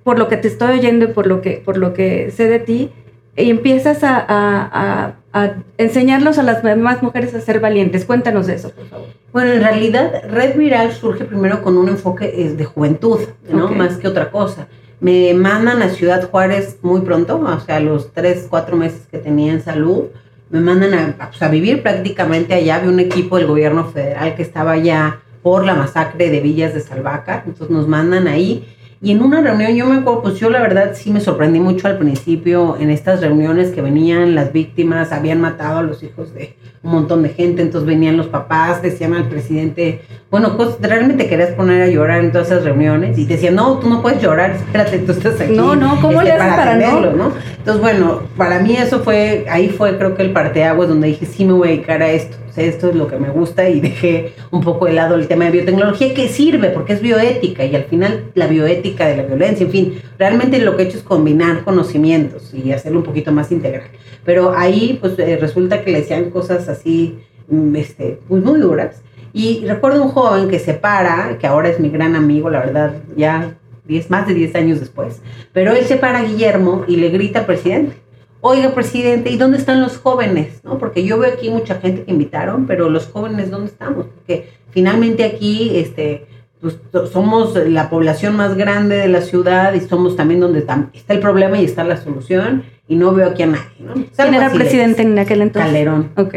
por 0.05 0.19
lo 0.19 0.29
que 0.29 0.37
te 0.37 0.49
estoy 0.49 0.79
oyendo 0.79 1.07
y 1.07 1.09
por 1.09 1.27
lo 1.27 1.41
que, 1.41 1.63
por 1.65 1.79
lo 1.79 1.95
que 1.95 2.31
sé 2.31 2.47
de 2.47 2.61
ti, 2.61 2.93
y 3.37 3.51
empiezas 3.51 4.05
a, 4.05 4.25
a, 4.29 5.15
a, 5.33 5.55
enseñarlos 5.79 6.39
a 6.39 6.43
las 6.45 6.63
demás 6.63 7.03
mujeres 7.03 7.35
a 7.35 7.41
ser 7.41 7.59
valientes. 7.59 8.05
Cuéntanos 8.05 8.49
eso, 8.49 8.71
por 8.71 8.87
favor. 8.87 9.09
Bueno, 9.33 9.53
en 9.53 9.61
realidad 9.61 10.23
Red 10.31 10.57
Viral 10.57 10.93
surge 10.93 11.25
primero 11.25 11.63
con 11.63 11.77
un 11.77 11.89
enfoque 11.89 12.29
de 12.29 12.65
juventud, 12.65 13.19
¿no? 13.51 13.69
Más 13.71 13.97
que 13.97 14.07
otra 14.07 14.31
cosa. 14.31 14.69
Me 15.01 15.35
mandan 15.35 15.83
a 15.83 15.89
Ciudad 15.89 16.31
Juárez 16.31 16.79
muy 16.83 17.01
pronto, 17.01 17.41
o 17.41 17.61
sea, 17.61 17.81
los 17.81 18.13
tres, 18.13 18.47
cuatro 18.49 18.77
meses 18.77 19.03
que 19.11 19.19
tenía 19.19 19.53
en 19.53 19.61
salud, 19.61 20.05
me 20.51 20.61
mandan 20.61 20.95
a, 20.95 21.29
pues, 21.29 21.43
a 21.43 21.49
vivir 21.49 21.83
prácticamente 21.83 22.55
allá. 22.55 22.77
Había 22.77 22.91
un 22.91 23.01
equipo 23.01 23.37
del 23.37 23.49
gobierno 23.49 23.87
federal 23.87 24.37
que 24.37 24.43
estaba 24.43 24.73
allá 24.73 25.19
por 25.43 25.65
la 25.65 25.75
masacre 25.75 26.31
de 26.31 26.41
Villas 26.41 26.73
de 26.73 26.81
Salvaca, 26.81 27.43
entonces 27.45 27.71
nos 27.71 27.89
mandan 27.89 28.29
ahí 28.29 28.65
y 29.05 29.11
en 29.11 29.23
una 29.23 29.43
reunión, 29.43 29.75
yo 29.75 29.85
me 29.85 29.97
acuerdo, 29.97 30.23
pues 30.23 30.37
yo 30.37 30.49
la 30.49 30.63
verdad 30.63 30.93
sí 30.95 31.11
me 31.11 31.21
sorprendí 31.21 31.61
mucho 31.61 31.87
al 31.89 31.99
principio 31.99 32.79
en 32.81 32.89
estas 32.89 33.21
reuniones 33.21 33.71
que 33.71 33.83
venían 33.83 34.35
las 34.35 34.51
víctimas, 34.51 35.13
habían 35.13 35.43
matado 35.43 35.81
a 35.81 35.83
los 35.83 36.03
hijos 36.03 36.33
de 36.33 36.57
un 36.83 36.93
montón 36.93 37.23
de 37.23 37.29
gente, 37.29 37.61
entonces 37.61 37.87
venían 37.87 38.17
los 38.17 38.29
papás, 38.29 38.81
decían 38.81 39.13
al 39.13 39.29
presidente, 39.29 40.01
bueno, 40.31 40.57
pues 40.57 40.77
realmente 40.81 41.29
querías 41.29 41.51
poner 41.51 41.83
a 41.83 41.89
llorar 41.89 42.25
en 42.25 42.33
todas 42.33 42.47
esas 42.47 42.65
reuniones 42.65 43.19
y 43.19 43.27
decían, 43.27 43.57
no, 43.57 43.79
tú 43.79 43.91
no 43.91 44.01
puedes 44.01 44.23
llorar, 44.23 44.53
espérate, 44.53 44.99
tú 45.01 45.13
estás 45.13 45.39
aquí. 45.39 45.55
No, 45.55 45.77
no, 45.77 46.01
¿cómo 46.01 46.23
este, 46.23 46.25
le 46.25 46.33
haces 46.33 46.55
para, 46.55 46.77
no? 46.77 47.01
no? 47.13 47.33
Entonces, 47.59 47.83
bueno, 47.83 48.23
para 48.39 48.59
mí 48.61 48.75
eso 48.75 49.01
fue, 49.01 49.45
ahí 49.51 49.69
fue 49.69 49.99
creo 49.99 50.15
que 50.15 50.23
el 50.23 50.33
parteaguas 50.33 50.89
donde 50.89 51.09
dije, 51.09 51.27
sí 51.27 51.45
me 51.45 51.53
voy 51.53 51.69
a 51.69 51.71
dedicar 51.73 52.03
a 52.03 52.11
esto 52.11 52.39
esto 52.57 52.89
es 52.89 52.95
lo 52.95 53.09
que 53.09 53.19
me 53.19 53.31
gusta 53.31 53.69
y 53.69 53.81
dejé 53.81 54.35
un 54.51 54.63
poco 54.63 54.87
de 54.87 54.93
lado 54.93 55.15
el 55.15 55.29
tema 55.29 55.47
de 55.47 55.51
biotecnología 55.51 56.15
que 56.15 56.29
sirve 56.29 56.71
porque 56.71 56.93
es 56.93 57.01
bioética 57.01 57.65
y 57.65 57.75
al 57.75 57.85
final 57.85 58.31
la 58.35 58.47
bioética 58.47 59.07
de 59.07 59.17
la 59.17 59.23
violencia, 59.25 59.65
en 59.65 59.73
fin, 59.73 60.03
realmente 60.19 60.59
lo 60.59 60.77
que 60.77 60.83
he 60.83 60.87
hecho 60.87 60.99
es 60.99 61.03
combinar 61.03 61.65
conocimientos 61.65 62.53
y 62.55 62.73
hacerlo 62.73 63.01
un 63.01 63.05
poquito 63.05 63.33
más 63.33 63.51
integral. 63.53 63.89
Pero 64.25 64.55
ahí 64.57 64.99
pues 65.01 65.19
eh, 65.19 65.37
resulta 65.41 65.83
que 65.83 65.91
le 65.91 66.01
decían 66.01 66.31
cosas 66.31 66.69
así, 66.69 67.19
mm, 67.49 67.77
este, 67.77 68.21
pues 68.29 68.43
muy 68.43 68.61
duras. 68.61 69.03
Y 69.33 69.65
recuerdo 69.67 70.03
un 70.03 70.11
joven 70.11 70.49
que 70.49 70.61
se 70.61 70.75
para, 70.75 71.39
que 71.39 71.47
ahora 71.47 71.69
es 71.69 71.81
mi 71.81 71.91
gran 71.91 72.15
amigo, 72.15 72.51
la 72.51 72.61
verdad, 72.61 72.95
ya 73.17 73.57
diez, 73.85 74.09
más 74.11 74.27
de 74.27 74.35
10 74.35 74.55
años 74.55 74.81
después, 74.81 75.21
pero 75.53 75.73
él 75.73 75.85
se 75.85 75.97
para 75.97 76.21
a 76.21 76.25
Guillermo 76.25 76.85
y 76.87 76.97
le 76.97 77.11
grita 77.11 77.41
al 77.41 77.47
presidente 77.47 78.04
oiga, 78.47 78.75
presidente, 78.75 79.31
¿y 79.31 79.39
dónde 79.39 79.57
están 79.57 79.81
los 79.81 79.97
jóvenes? 79.97 80.63
¿No? 80.65 80.77
Porque 80.77 81.03
yo 81.03 81.19
veo 81.19 81.33
aquí 81.33 81.49
mucha 81.49 81.77
gente 81.77 82.05
que 82.05 82.11
invitaron, 82.11 82.67
pero 82.67 82.91
los 82.91 83.07
jóvenes, 83.07 83.51
¿dónde 83.51 83.69
estamos? 83.69 84.05
Porque 84.15 84.51
finalmente 84.71 85.25
aquí, 85.25 85.71
este, 85.77 86.27
pues, 86.61 86.77
somos 87.11 87.57
la 87.57 87.89
población 87.89 88.37
más 88.37 88.55
grande 88.55 88.99
de 88.99 89.09
la 89.09 89.23
ciudad 89.23 89.73
y 89.73 89.81
somos 89.81 90.15
también 90.15 90.41
donde 90.41 90.59
está, 90.59 90.91
el 91.09 91.21
problema 91.21 91.59
y 91.59 91.65
está 91.65 91.85
la 91.85 91.97
solución 91.97 92.65
y 92.87 92.97
no 92.97 93.15
veo 93.15 93.31
aquí 93.31 93.45
a 93.45 93.47
nadie, 93.47 93.79
¿no? 93.79 93.95
¿Quién 93.95 94.35
era 94.35 94.51
presidente 94.51 95.01
en 95.01 95.19
aquel 95.19 95.41
entonces? 95.41 95.73
Calderón. 95.73 96.11
Ok. 96.19 96.35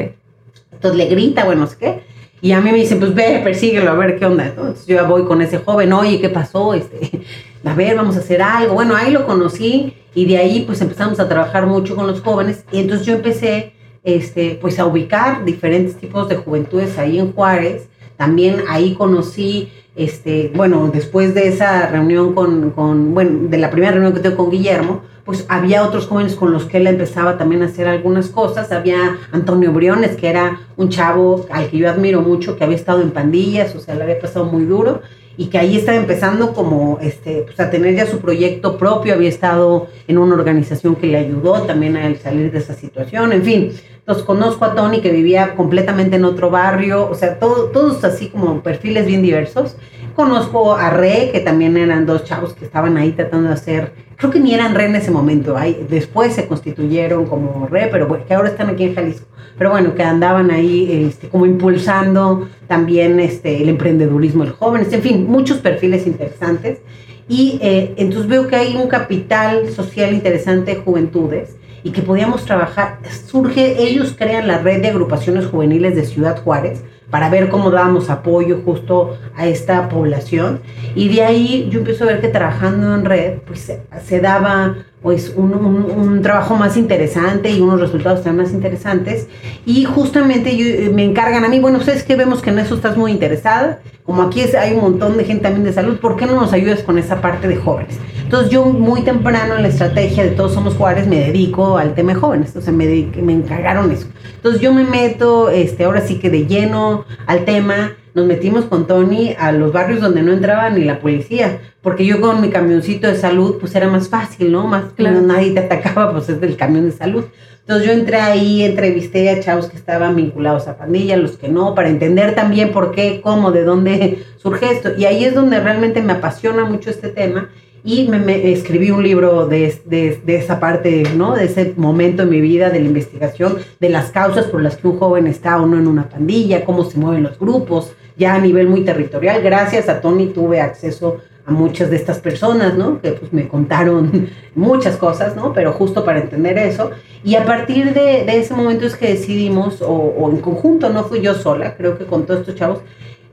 Entonces 0.71 0.97
le 0.97 1.05
grita, 1.07 1.43
bueno, 1.43 1.61
no 1.61 1.67
sé 1.67 1.75
qué. 1.77 2.03
Y 2.39 2.53
a 2.53 2.61
mí 2.61 2.71
me 2.71 2.77
dicen, 2.77 2.99
pues 2.99 3.13
ve, 3.13 3.41
persíguelo, 3.43 3.91
a 3.91 3.95
ver 3.95 4.17
qué 4.17 4.25
onda. 4.25 4.45
Entonces 4.45 4.87
yo 4.87 5.05
voy 5.07 5.25
con 5.25 5.41
ese 5.41 5.57
joven, 5.57 5.91
oye, 5.91 6.21
¿qué 6.21 6.29
pasó? 6.29 6.73
Este, 6.73 7.21
a 7.65 7.73
ver, 7.73 7.97
vamos 7.97 8.15
a 8.15 8.19
hacer 8.19 8.41
algo. 8.41 8.75
Bueno, 8.75 8.95
ahí 8.95 9.11
lo 9.11 9.25
conocí 9.25 9.93
y 10.17 10.25
de 10.25 10.39
ahí 10.39 10.63
pues 10.65 10.81
empezamos 10.81 11.19
a 11.19 11.29
trabajar 11.29 11.67
mucho 11.67 11.95
con 11.95 12.07
los 12.07 12.21
jóvenes 12.21 12.63
y 12.71 12.79
entonces 12.79 13.05
yo 13.05 13.13
empecé 13.13 13.73
este, 14.03 14.57
pues 14.59 14.79
a 14.79 14.87
ubicar 14.87 15.45
diferentes 15.45 15.95
tipos 15.95 16.27
de 16.27 16.37
juventudes 16.37 16.97
ahí 16.97 17.19
en 17.19 17.33
Juárez. 17.33 17.87
También 18.15 18.63
ahí 18.67 18.95
conocí, 18.95 19.71
este, 19.95 20.51
bueno, 20.55 20.89
después 20.91 21.35
de 21.35 21.47
esa 21.49 21.85
reunión 21.85 22.33
con, 22.33 22.71
con, 22.71 23.13
bueno, 23.13 23.47
de 23.47 23.59
la 23.59 23.69
primera 23.69 23.91
reunión 23.91 24.15
que 24.15 24.21
tuve 24.21 24.35
con 24.35 24.49
Guillermo, 24.49 25.01
pues 25.23 25.45
había 25.49 25.83
otros 25.83 26.07
jóvenes 26.07 26.33
con 26.33 26.51
los 26.51 26.65
que 26.65 26.77
él 26.77 26.87
empezaba 26.87 27.37
también 27.37 27.61
a 27.61 27.65
hacer 27.65 27.87
algunas 27.87 28.29
cosas. 28.29 28.71
Había 28.71 29.19
Antonio 29.31 29.71
Briones, 29.71 30.15
que 30.15 30.29
era 30.29 30.61
un 30.77 30.89
chavo 30.89 31.45
al 31.51 31.69
que 31.69 31.77
yo 31.77 31.91
admiro 31.91 32.23
mucho, 32.23 32.57
que 32.57 32.63
había 32.63 32.77
estado 32.77 33.03
en 33.03 33.11
pandillas, 33.11 33.75
o 33.75 33.79
sea, 33.79 33.93
le 33.93 34.01
había 34.01 34.19
pasado 34.19 34.45
muy 34.45 34.65
duro 34.65 35.03
y 35.37 35.47
que 35.47 35.59
ahí 35.59 35.77
estaba 35.77 35.97
empezando 35.97 36.53
como 36.53 36.97
este, 36.99 37.43
pues 37.43 37.59
a 37.59 37.69
tener 37.69 37.95
ya 37.95 38.07
su 38.07 38.19
proyecto 38.19 38.77
propio, 38.77 39.13
había 39.13 39.29
estado 39.29 39.87
en 40.07 40.17
una 40.17 40.33
organización 40.33 40.95
que 40.95 41.07
le 41.07 41.19
ayudó 41.19 41.61
también 41.61 41.95
a 41.95 42.13
salir 42.15 42.51
de 42.51 42.57
esa 42.57 42.73
situación, 42.73 43.31
en 43.31 43.43
fin. 43.43 43.71
Entonces 43.99 44.23
conozco 44.23 44.65
a 44.65 44.73
Tony 44.73 45.01
que 45.01 45.11
vivía 45.11 45.55
completamente 45.55 46.15
en 46.15 46.25
otro 46.25 46.49
barrio, 46.49 47.09
o 47.09 47.13
sea, 47.13 47.39
todo, 47.39 47.65
todos 47.65 48.03
así 48.03 48.29
como 48.29 48.61
perfiles 48.63 49.05
bien 49.05 49.21
diversos. 49.21 49.75
Conozco 50.15 50.73
a 50.73 50.89
Re, 50.89 51.29
que 51.31 51.41
también 51.41 51.77
eran 51.77 52.07
dos 52.07 52.23
chavos 52.23 52.53
que 52.53 52.65
estaban 52.65 52.97
ahí 52.97 53.11
tratando 53.11 53.49
de 53.49 53.53
hacer, 53.53 53.91
creo 54.15 54.31
que 54.31 54.39
ni 54.39 54.55
eran 54.55 54.73
Re 54.73 54.85
en 54.85 54.95
ese 54.95 55.11
momento, 55.11 55.55
ahí, 55.55 55.85
después 55.87 56.33
se 56.33 56.47
constituyeron 56.47 57.27
como 57.27 57.67
Re, 57.67 57.89
pero 57.91 58.25
que 58.25 58.33
ahora 58.33 58.49
están 58.49 58.69
aquí 58.69 58.85
en 58.85 58.95
Jalisco 58.95 59.27
pero 59.57 59.71
bueno, 59.71 59.95
que 59.95 60.03
andaban 60.03 60.51
ahí 60.51 61.07
este, 61.07 61.29
como 61.29 61.45
impulsando 61.45 62.47
también 62.67 63.19
este, 63.19 63.61
el 63.61 63.69
emprendedurismo 63.69 64.45
de 64.45 64.51
jóvenes, 64.51 64.91
en 64.93 65.01
fin, 65.01 65.25
muchos 65.27 65.57
perfiles 65.57 66.05
interesantes. 66.05 66.79
Y 67.27 67.59
eh, 67.61 67.93
entonces 67.97 68.27
veo 68.27 68.47
que 68.47 68.55
hay 68.55 68.75
un 68.75 68.87
capital 68.87 69.69
social 69.69 70.13
interesante 70.13 70.75
de 70.75 70.81
juventudes 70.81 71.57
y 71.83 71.91
que 71.91 72.01
podíamos 72.01 72.45
trabajar. 72.45 72.99
Surge, 73.25 73.81
ellos 73.81 74.15
crean 74.17 74.47
la 74.47 74.59
red 74.59 74.81
de 74.81 74.89
agrupaciones 74.89 75.45
juveniles 75.45 75.95
de 75.95 76.05
Ciudad 76.05 76.41
Juárez 76.41 76.83
para 77.09 77.29
ver 77.29 77.49
cómo 77.49 77.71
dábamos 77.71 78.09
apoyo 78.09 78.61
justo 78.63 79.17
a 79.35 79.47
esta 79.47 79.89
población. 79.89 80.61
Y 80.95 81.09
de 81.09 81.23
ahí 81.23 81.69
yo 81.71 81.79
empiezo 81.79 82.03
a 82.03 82.07
ver 82.07 82.21
que 82.21 82.27
trabajando 82.27 82.93
en 82.93 83.05
red, 83.05 83.39
pues 83.45 83.71
se 84.05 84.19
daba 84.19 84.75
pues 85.01 85.33
un, 85.35 85.53
un, 85.53 86.21
trabajo 86.21 86.55
más 86.55 86.75
interesante 86.75 87.51
y 87.51 87.61
unos 87.61 87.79
resultados 87.79 88.23
también 88.23 88.45
más 88.45 88.53
interesantes. 88.53 89.27
Y 89.65 89.85
justamente 89.85 90.51
eh, 90.51 90.89
me 90.93 91.03
encargan 91.03 91.45
a 91.45 91.49
mí, 91.49 91.59
bueno, 91.59 91.77
ustedes 91.77 92.03
que 92.03 92.15
vemos 92.15 92.41
que 92.41 92.49
en 92.49 92.59
eso 92.59 92.75
estás 92.75 92.97
muy 92.97 93.11
interesada, 93.11 93.79
como 94.05 94.23
aquí 94.23 94.41
es, 94.41 94.55
hay 94.55 94.73
un 94.73 94.81
montón 94.81 95.17
de 95.17 95.25
gente 95.25 95.43
también 95.43 95.63
de 95.63 95.73
salud, 95.73 95.99
¿por 95.99 96.15
qué 96.15 96.25
no 96.25 96.35
nos 96.35 96.53
ayudas 96.53 96.81
con 96.81 96.97
esa 96.97 97.21
parte 97.21 97.47
de 97.47 97.57
jóvenes? 97.57 97.99
Entonces 98.23 98.49
yo 98.49 98.65
muy 98.65 99.01
temprano 99.01 99.55
en 99.55 99.61
la 99.61 99.67
estrategia 99.67 100.23
de 100.23 100.31
Todos 100.31 100.53
Somos 100.53 100.73
Juárez 100.73 101.07
me 101.07 101.19
dedico 101.19 101.77
al 101.77 101.93
tema 101.93 102.13
de 102.13 102.19
jóvenes, 102.19 102.47
entonces 102.47 102.73
me, 102.73 102.85
me 103.21 103.33
encargaron 103.33 103.91
eso. 103.91 104.07
Entonces 104.35 104.61
yo 104.61 104.73
me 104.73 104.83
meto, 104.83 105.49
este, 105.49 105.85
ahora 105.85 106.01
sí 106.01 106.19
que 106.19 106.29
de 106.29 106.45
lleno 106.45 107.05
al 107.25 107.45
tema, 107.45 107.93
nos 108.17 108.25
metimos 108.25 108.65
con 108.65 108.87
Tony 108.87 109.35
a 109.37 109.51
los 109.51 109.71
barrios 109.71 110.01
donde 110.01 110.23
no 110.23 110.33
entraba 110.33 110.71
ni 110.71 110.83
la 110.83 110.99
policía, 110.99 111.59
porque 111.83 112.03
yo 112.03 112.19
con 112.19 112.41
mi 112.41 112.49
camioncito 112.49 113.07
de 113.07 113.15
salud, 113.15 113.57
pues 113.59 113.75
era 113.75 113.87
más 113.89 114.09
fácil, 114.09 114.51
¿no? 114.51 114.65
Más 114.65 114.85
claro. 114.95 115.21
nadie 115.21 115.51
te 115.51 115.59
atacaba, 115.59 116.11
pues 116.11 116.27
es 116.27 116.41
del 116.41 116.57
camión 116.57 116.85
de 116.85 116.93
salud. 116.93 117.25
Entonces 117.59 117.85
yo 117.85 117.93
entré 117.93 118.17
ahí, 118.17 118.63
entrevisté 118.63 119.29
a 119.29 119.39
chavos 119.39 119.67
que 119.67 119.77
estaban 119.77 120.15
vinculados 120.15 120.67
a 120.67 120.77
pandilla, 120.77 121.15
los 121.15 121.37
que 121.37 121.47
no, 121.47 121.75
para 121.75 121.89
entender 121.89 122.33
también 122.33 122.71
por 122.71 122.91
qué, 122.91 123.21
cómo, 123.21 123.51
de 123.51 123.63
dónde 123.63 124.25
surge 124.37 124.71
esto. 124.71 124.89
Y 124.97 125.05
ahí 125.05 125.23
es 125.23 125.35
donde 125.35 125.59
realmente 125.59 126.01
me 126.01 126.13
apasiona 126.13 126.65
mucho 126.65 126.89
este 126.89 127.09
tema 127.09 127.49
y 127.83 128.07
me, 128.07 128.51
escribí 128.51 128.89
un 128.89 129.03
libro 129.03 129.45
de, 129.45 129.79
de, 129.85 130.19
de, 130.25 130.35
esa 130.37 130.59
parte, 130.59 131.03
¿no? 131.15 131.35
De 131.35 131.45
ese 131.45 131.75
momento 131.77 132.23
en 132.23 132.29
mi 132.29 132.41
vida, 132.41 132.71
de 132.71 132.79
la 132.79 132.87
investigación, 132.87 133.57
de 133.79 133.89
las 133.89 134.09
causas 134.09 134.47
por 134.47 134.63
las 134.63 134.75
que 134.75 134.87
un 134.87 134.97
joven 134.97 135.27
está 135.27 135.61
o 135.61 135.67
no 135.67 135.77
en 135.77 135.87
una 135.87 136.09
pandilla, 136.09 136.65
cómo 136.65 136.83
se 136.83 136.97
mueven 136.97 137.23
los 137.23 137.37
grupos, 137.37 137.93
ya 138.17 138.35
a 138.35 138.39
nivel 138.39 138.67
muy 138.67 138.81
territorial. 138.81 139.41
Gracias 139.41 139.89
a 139.89 140.01
Tony 140.01 140.27
tuve 140.27 140.59
acceso 140.59 141.17
a 141.45 141.51
muchas 141.51 141.89
de 141.89 141.95
estas 141.95 142.19
personas, 142.19 142.75
¿no? 142.75 142.99
Que 143.01 143.11
pues 143.11 143.31
me 143.31 143.47
contaron 143.47 144.29
muchas 144.55 144.97
cosas, 144.97 145.35
¿no? 145.35 145.53
Pero 145.53 145.71
justo 145.71 146.03
para 146.03 146.19
entender 146.19 146.57
eso. 146.57 146.91
Y 147.23 147.35
a 147.35 147.45
partir 147.45 147.93
de, 147.93 148.25
de 148.25 148.37
ese 148.37 148.53
momento 148.53 148.85
es 148.85 148.95
que 148.95 149.07
decidimos, 149.07 149.81
o, 149.81 149.91
o, 149.91 150.29
en 150.29 150.37
conjunto, 150.37 150.89
no 150.89 151.05
fui 151.05 151.21
yo 151.21 151.33
sola, 151.35 151.75
creo 151.75 151.97
que 151.97 152.05
con 152.05 152.25
todos 152.25 152.41
estos 152.41 152.55
chavos, 152.55 152.79